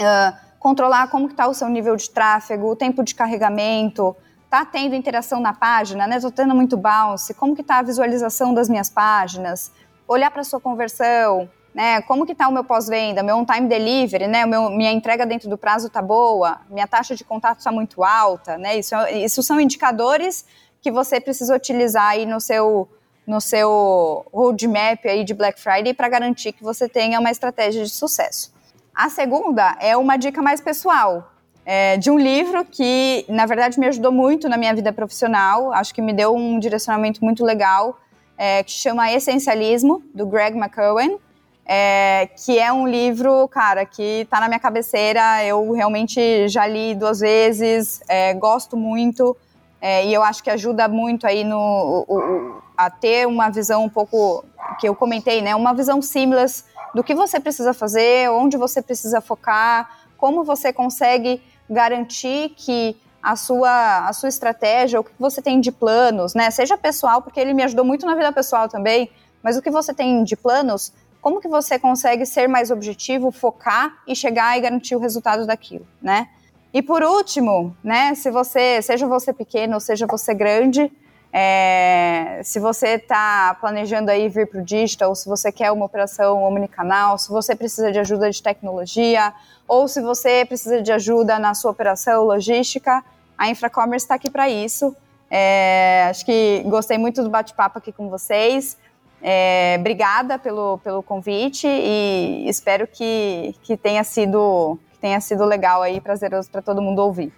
uh, 0.00 0.36
controlar 0.58 1.08
como 1.08 1.28
está 1.28 1.46
o 1.46 1.54
seu 1.54 1.68
nível 1.68 1.94
de 1.96 2.10
tráfego, 2.10 2.70
o 2.70 2.76
tempo 2.76 3.04
de 3.04 3.14
carregamento, 3.14 4.16
está 4.50 4.64
tendo 4.64 4.96
interação 4.96 5.38
na 5.38 5.52
página, 5.52 6.08
né? 6.08 6.16
Estou 6.16 6.32
tendo 6.32 6.56
muito 6.56 6.76
bounce, 6.76 7.32
como 7.34 7.54
que 7.54 7.60
está 7.60 7.78
a 7.78 7.82
visualização 7.82 8.52
das 8.52 8.68
minhas 8.68 8.90
páginas, 8.90 9.70
olhar 10.08 10.28
para 10.28 10.42
sua 10.42 10.60
conversão, 10.60 11.48
né? 11.72 12.02
Como 12.02 12.26
que 12.26 12.32
está 12.32 12.48
o 12.48 12.52
meu 12.52 12.64
pós-venda, 12.64 13.22
meu 13.22 13.36
on-time 13.36 13.68
delivery, 13.68 14.26
né? 14.26 14.44
Meu, 14.44 14.68
minha 14.68 14.90
entrega 14.90 15.24
dentro 15.24 15.48
do 15.48 15.56
prazo 15.56 15.86
está 15.86 16.02
boa, 16.02 16.62
minha 16.68 16.88
taxa 16.88 17.14
de 17.14 17.22
contato 17.22 17.60
está 17.60 17.70
muito 17.70 18.02
alta, 18.02 18.58
né? 18.58 18.76
Isso, 18.76 18.92
isso 19.14 19.40
são 19.40 19.60
indicadores 19.60 20.44
que 20.82 20.90
você 20.90 21.20
precisa 21.20 21.54
utilizar 21.54 22.08
aí 22.08 22.26
no 22.26 22.40
seu 22.40 22.88
no 23.24 23.40
seu 23.40 24.26
roadmap 24.32 25.06
aí 25.06 25.22
de 25.22 25.32
Black 25.32 25.60
Friday 25.60 25.94
para 25.94 26.08
garantir 26.08 26.52
que 26.52 26.64
você 26.64 26.88
tenha 26.88 27.20
uma 27.20 27.30
estratégia 27.30 27.84
de 27.84 27.90
sucesso. 27.90 28.52
A 28.92 29.08
segunda 29.08 29.76
é 29.78 29.96
uma 29.96 30.16
dica 30.16 30.42
mais 30.42 30.60
pessoal, 30.60 31.29
é, 31.72 31.96
de 31.96 32.10
um 32.10 32.18
livro 32.18 32.64
que, 32.64 33.24
na 33.28 33.46
verdade, 33.46 33.78
me 33.78 33.86
ajudou 33.86 34.10
muito 34.10 34.48
na 34.48 34.56
minha 34.56 34.74
vida 34.74 34.92
profissional, 34.92 35.72
acho 35.72 35.94
que 35.94 36.02
me 36.02 36.12
deu 36.12 36.34
um 36.34 36.58
direcionamento 36.58 37.24
muito 37.24 37.44
legal, 37.44 38.00
é, 38.36 38.64
que 38.64 38.72
chama 38.72 39.12
Essencialismo, 39.12 40.02
do 40.12 40.26
Greg 40.26 40.58
McKeown, 40.58 41.20
é, 41.64 42.28
que 42.44 42.58
é 42.58 42.72
um 42.72 42.88
livro, 42.88 43.46
cara, 43.46 43.86
que 43.86 44.22
está 44.22 44.40
na 44.40 44.48
minha 44.48 44.58
cabeceira, 44.58 45.44
eu 45.44 45.70
realmente 45.70 46.48
já 46.48 46.66
li 46.66 46.92
duas 46.92 47.20
vezes, 47.20 48.00
é, 48.08 48.34
gosto 48.34 48.76
muito, 48.76 49.36
é, 49.80 50.04
e 50.04 50.12
eu 50.12 50.24
acho 50.24 50.42
que 50.42 50.50
ajuda 50.50 50.88
muito 50.88 51.24
aí 51.24 51.44
no, 51.44 52.04
o, 52.08 52.18
o, 52.18 52.62
a 52.76 52.90
ter 52.90 53.28
uma 53.28 53.48
visão 53.48 53.84
um 53.84 53.88
pouco, 53.88 54.44
que 54.80 54.88
eu 54.88 54.94
comentei, 54.96 55.40
né, 55.40 55.54
uma 55.54 55.72
visão 55.72 56.02
simples 56.02 56.64
do 56.92 57.04
que 57.04 57.14
você 57.14 57.38
precisa 57.38 57.72
fazer, 57.72 58.28
onde 58.28 58.56
você 58.56 58.82
precisa 58.82 59.20
focar, 59.20 59.88
como 60.18 60.42
você 60.42 60.72
consegue 60.72 61.40
garantir 61.70 62.50
que 62.56 62.96
a 63.22 63.36
sua, 63.36 64.08
a 64.08 64.12
sua 64.12 64.28
estratégia, 64.28 64.98
o 64.98 65.04
que 65.04 65.12
você 65.18 65.40
tem 65.40 65.60
de 65.60 65.70
planos, 65.70 66.34
né? 66.34 66.50
Seja 66.50 66.76
pessoal, 66.76 67.22
porque 67.22 67.38
ele 67.38 67.54
me 67.54 67.62
ajudou 67.62 67.84
muito 67.84 68.04
na 68.04 68.14
vida 68.14 68.32
pessoal 68.32 68.68
também, 68.68 69.10
mas 69.42 69.56
o 69.56 69.62
que 69.62 69.70
você 69.70 69.94
tem 69.94 70.24
de 70.24 70.36
planos, 70.36 70.92
como 71.20 71.40
que 71.40 71.48
você 71.48 71.78
consegue 71.78 72.24
ser 72.24 72.48
mais 72.48 72.70
objetivo, 72.70 73.30
focar 73.30 73.98
e 74.06 74.16
chegar 74.16 74.56
e 74.56 74.60
garantir 74.60 74.96
o 74.96 74.98
resultado 74.98 75.46
daquilo, 75.46 75.86
né? 76.02 76.28
E 76.72 76.80
por 76.82 77.02
último, 77.02 77.76
né, 77.82 78.14
se 78.14 78.30
você, 78.30 78.80
seja 78.80 79.06
você 79.06 79.32
pequeno, 79.32 79.80
seja 79.80 80.06
você 80.06 80.32
grande, 80.32 80.90
é, 81.32 82.40
se 82.42 82.58
você 82.58 82.94
está 82.94 83.56
planejando 83.60 84.10
aí 84.10 84.28
vir 84.28 84.48
para 84.48 84.60
o 84.60 84.64
digital, 84.64 85.14
se 85.14 85.28
você 85.28 85.52
quer 85.52 85.70
uma 85.70 85.84
operação 85.86 86.42
omnicanal, 86.42 87.16
se 87.18 87.28
você 87.28 87.54
precisa 87.54 87.92
de 87.92 88.00
ajuda 88.00 88.30
de 88.30 88.42
tecnologia, 88.42 89.32
ou 89.66 89.86
se 89.86 90.00
você 90.00 90.44
precisa 90.44 90.82
de 90.82 90.90
ajuda 90.90 91.38
na 91.38 91.54
sua 91.54 91.70
operação 91.70 92.24
logística, 92.24 93.04
a 93.38 93.48
Infracommerce 93.48 94.04
está 94.04 94.16
aqui 94.16 94.28
para 94.28 94.48
isso. 94.48 94.94
É, 95.30 96.08
acho 96.10 96.26
que 96.26 96.64
gostei 96.66 96.98
muito 96.98 97.22
do 97.22 97.30
bate-papo 97.30 97.78
aqui 97.78 97.92
com 97.92 98.08
vocês. 98.08 98.76
É, 99.22 99.76
obrigada 99.78 100.38
pelo, 100.38 100.78
pelo 100.78 101.02
convite 101.02 101.68
e 101.68 102.48
espero 102.48 102.88
que, 102.88 103.54
que, 103.62 103.76
tenha 103.76 104.02
sido, 104.02 104.78
que 104.92 104.98
tenha 104.98 105.20
sido 105.20 105.44
legal 105.44 105.82
aí, 105.82 106.00
prazeroso 106.00 106.50
para 106.50 106.60
todo 106.60 106.82
mundo 106.82 106.98
ouvir. 107.00 107.32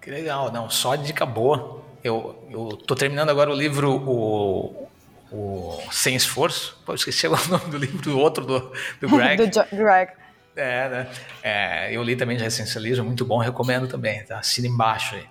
Que 0.00 0.10
legal, 0.10 0.50
não, 0.50 0.68
só 0.68 0.96
dica 0.96 1.24
boa 1.24 1.81
eu 2.02 2.78
estou 2.80 2.96
terminando 2.96 3.30
agora 3.30 3.50
o 3.50 3.54
livro 3.54 3.92
o, 3.92 4.88
o 5.30 5.78
Sem 5.90 6.16
Esforço. 6.16 6.78
Pô, 6.84 6.94
esqueci 6.94 7.26
o 7.28 7.48
nome 7.48 7.70
do 7.70 7.78
livro 7.78 8.02
do 8.02 8.18
outro, 8.18 8.44
do, 8.44 8.72
do 9.00 9.08
Greg. 9.16 9.46
do 9.46 9.76
Greg. 9.76 10.12
É, 10.54 10.88
né? 10.88 11.10
É, 11.42 11.96
eu 11.96 12.02
li 12.02 12.14
também 12.14 12.38
já 12.38 12.46
Essencialismo, 12.46 13.04
muito 13.04 13.24
bom, 13.24 13.38
recomendo 13.38 13.88
também, 13.88 14.22
tá? 14.24 14.38
Assina 14.38 14.68
embaixo 14.68 15.14
aí. 15.14 15.22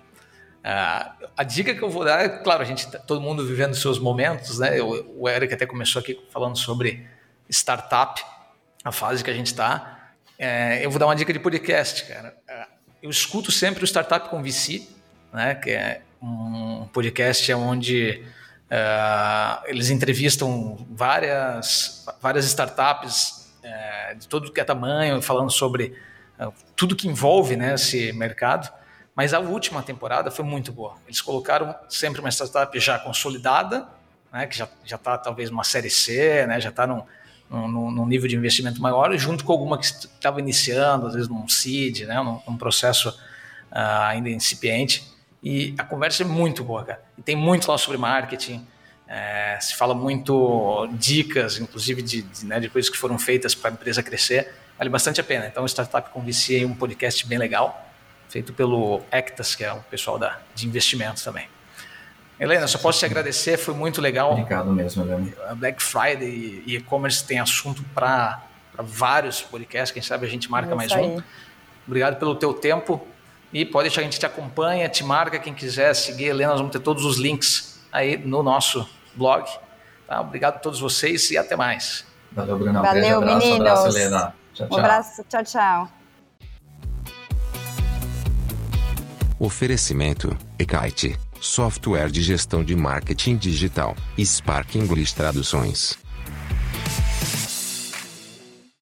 Uh, 0.62 1.28
a 1.36 1.42
dica 1.42 1.74
que 1.74 1.82
eu 1.82 1.90
vou 1.90 2.04
dar 2.04 2.24
é, 2.24 2.28
claro, 2.28 2.62
a 2.62 2.64
gente, 2.64 2.88
tá, 2.90 2.98
todo 2.98 3.20
mundo 3.20 3.44
vivendo 3.46 3.74
seus 3.74 3.98
momentos, 3.98 4.58
né? 4.58 4.78
Eu, 4.78 5.14
o 5.16 5.28
Eric 5.28 5.52
até 5.54 5.66
começou 5.66 6.00
aqui 6.00 6.20
falando 6.30 6.56
sobre 6.56 7.06
startup, 7.48 8.24
a 8.84 8.92
fase 8.92 9.22
que 9.22 9.30
a 9.30 9.34
gente 9.34 9.46
está. 9.46 10.12
É, 10.38 10.84
eu 10.84 10.90
vou 10.90 10.98
dar 10.98 11.06
uma 11.06 11.16
dica 11.16 11.32
de 11.32 11.38
podcast, 11.38 12.04
cara. 12.04 12.36
Uh, 12.48 12.72
eu 13.02 13.10
escuto 13.10 13.50
sempre 13.50 13.82
o 13.82 13.86
Startup 13.86 14.28
com 14.28 14.42
VC, 14.42 14.88
né? 15.32 15.54
Que 15.56 15.70
é 15.70 16.02
um 16.22 16.86
podcast 16.92 17.52
onde 17.52 18.22
uh, 18.70 19.62
eles 19.66 19.90
entrevistam 19.90 20.86
várias, 20.90 22.06
várias 22.20 22.44
startups 22.44 23.52
uh, 23.64 24.16
de 24.16 24.28
todo 24.28 24.52
que 24.52 24.60
é 24.60 24.64
tamanho, 24.64 25.20
falando 25.20 25.50
sobre 25.50 25.98
uh, 26.38 26.52
tudo 26.76 26.94
que 26.94 27.08
envolve 27.08 27.56
né, 27.56 27.74
esse 27.74 28.12
mercado. 28.12 28.72
Mas 29.14 29.34
a 29.34 29.40
última 29.40 29.82
temporada 29.82 30.30
foi 30.30 30.44
muito 30.44 30.72
boa. 30.72 30.94
Eles 31.06 31.20
colocaram 31.20 31.74
sempre 31.88 32.20
uma 32.20 32.30
startup 32.30 32.78
já 32.78 32.98
consolidada, 32.98 33.86
né, 34.32 34.46
que 34.46 34.56
já 34.56 34.68
está 34.84 35.18
talvez 35.18 35.50
uma 35.50 35.64
série 35.64 35.90
C, 35.90 36.46
né, 36.46 36.58
já 36.60 36.70
está 36.70 36.86
num, 36.86 37.02
num, 37.50 37.90
num, 37.90 38.06
nível 38.06 38.26
de 38.26 38.36
investimento 38.36 38.80
maior, 38.80 39.14
junto 39.18 39.44
com 39.44 39.52
alguma 39.52 39.76
que 39.76 39.84
estava 39.84 40.40
iniciando, 40.40 41.08
às 41.08 41.14
vezes 41.14 41.28
num 41.28 41.46
seed, 41.46 42.06
né, 42.06 42.14
num, 42.22 42.40
num 42.48 42.56
processo 42.56 43.10
uh, 43.10 44.02
ainda 44.06 44.30
incipiente. 44.30 45.11
E 45.42 45.74
a 45.76 45.82
conversa 45.82 46.22
é 46.22 46.26
muito 46.26 46.62
boa, 46.62 46.84
cara. 46.84 47.02
E 47.18 47.22
tem 47.22 47.34
muito 47.34 47.70
lá 47.70 47.76
sobre 47.76 47.98
marketing. 47.98 48.66
É, 49.08 49.58
se 49.60 49.74
fala 49.74 49.94
muito 49.94 50.88
dicas, 50.92 51.58
inclusive 51.58 52.00
de, 52.00 52.22
de, 52.22 52.46
né, 52.46 52.60
de 52.60 52.68
coisas 52.68 52.88
que 52.90 52.96
foram 52.96 53.18
feitas 53.18 53.54
para 53.54 53.70
a 53.70 53.72
empresa 53.72 54.02
crescer. 54.02 54.52
Vale 54.78 54.88
bastante 54.88 55.20
a 55.20 55.24
pena. 55.24 55.46
Então, 55.46 55.66
Startup 55.66 56.08
com 56.10 56.20
VC 56.22 56.62
é 56.62 56.66
um 56.66 56.74
podcast 56.74 57.26
bem 57.26 57.38
legal, 57.38 57.88
feito 58.28 58.52
pelo 58.52 59.02
Ectas, 59.10 59.54
que 59.54 59.64
é 59.64 59.72
o 59.72 59.80
pessoal 59.82 60.18
da, 60.18 60.38
de 60.54 60.66
investimentos 60.66 61.22
também. 61.22 61.48
Helena, 62.40 62.66
só 62.66 62.78
posso 62.78 62.98
te 62.98 63.04
agradecer, 63.04 63.56
foi 63.56 63.74
muito 63.74 64.00
legal. 64.00 64.32
Obrigado 64.32 64.72
mesmo, 64.72 65.04
Helena. 65.04 65.32
A 65.48 65.54
Black 65.54 65.82
Friday 65.82 66.62
e 66.66 66.76
e-commerce 66.76 67.24
tem 67.24 67.38
assunto 67.38 67.84
para 67.94 68.42
vários 68.78 69.42
podcasts, 69.42 69.92
quem 69.92 70.02
sabe 70.02 70.26
a 70.26 70.28
gente 70.28 70.50
marca 70.50 70.72
é 70.72 70.74
mais 70.74 70.92
um. 70.92 71.20
Obrigado 71.86 72.18
pelo 72.18 72.34
teu 72.34 72.54
tempo. 72.54 73.06
E 73.52 73.64
pode 73.66 73.88
deixar, 73.88 74.00
a 74.00 74.04
gente 74.04 74.18
te 74.18 74.24
acompanha, 74.24 74.88
te 74.88 75.04
marca, 75.04 75.38
quem 75.38 75.52
quiser 75.52 75.94
seguir 75.94 76.26
Helena, 76.26 76.52
nós 76.52 76.60
vamos 76.60 76.72
ter 76.72 76.80
todos 76.80 77.04
os 77.04 77.18
links 77.18 77.78
aí 77.92 78.16
no 78.16 78.42
nosso 78.42 78.88
blog. 79.14 79.46
Tá? 80.06 80.20
Obrigado 80.20 80.56
a 80.56 80.58
todos 80.58 80.80
vocês 80.80 81.30
e 81.30 81.36
até 81.36 81.54
mais. 81.54 82.04
Valeu, 82.32 82.58
Bruno. 82.58 82.80
Valeu, 82.80 83.18
um 83.18 83.22
abraço, 83.22 83.46
meninos. 83.46 83.68
abraço, 83.68 83.98
Helena. 83.98 84.34
Tchau, 84.54 84.66
tchau. 84.68 84.76
Um 84.76 84.80
abraço, 84.80 85.24
tchau, 85.28 85.44
tchau. 85.44 85.88
Oferecimento: 89.38 90.36
Ekite, 90.58 91.18
software 91.40 92.10
de 92.10 92.22
gestão 92.22 92.64
de 92.64 92.74
marketing 92.74 93.36
digital, 93.36 93.94
Spark 94.18 94.76
English 94.76 95.14
Traduções. 95.14 96.01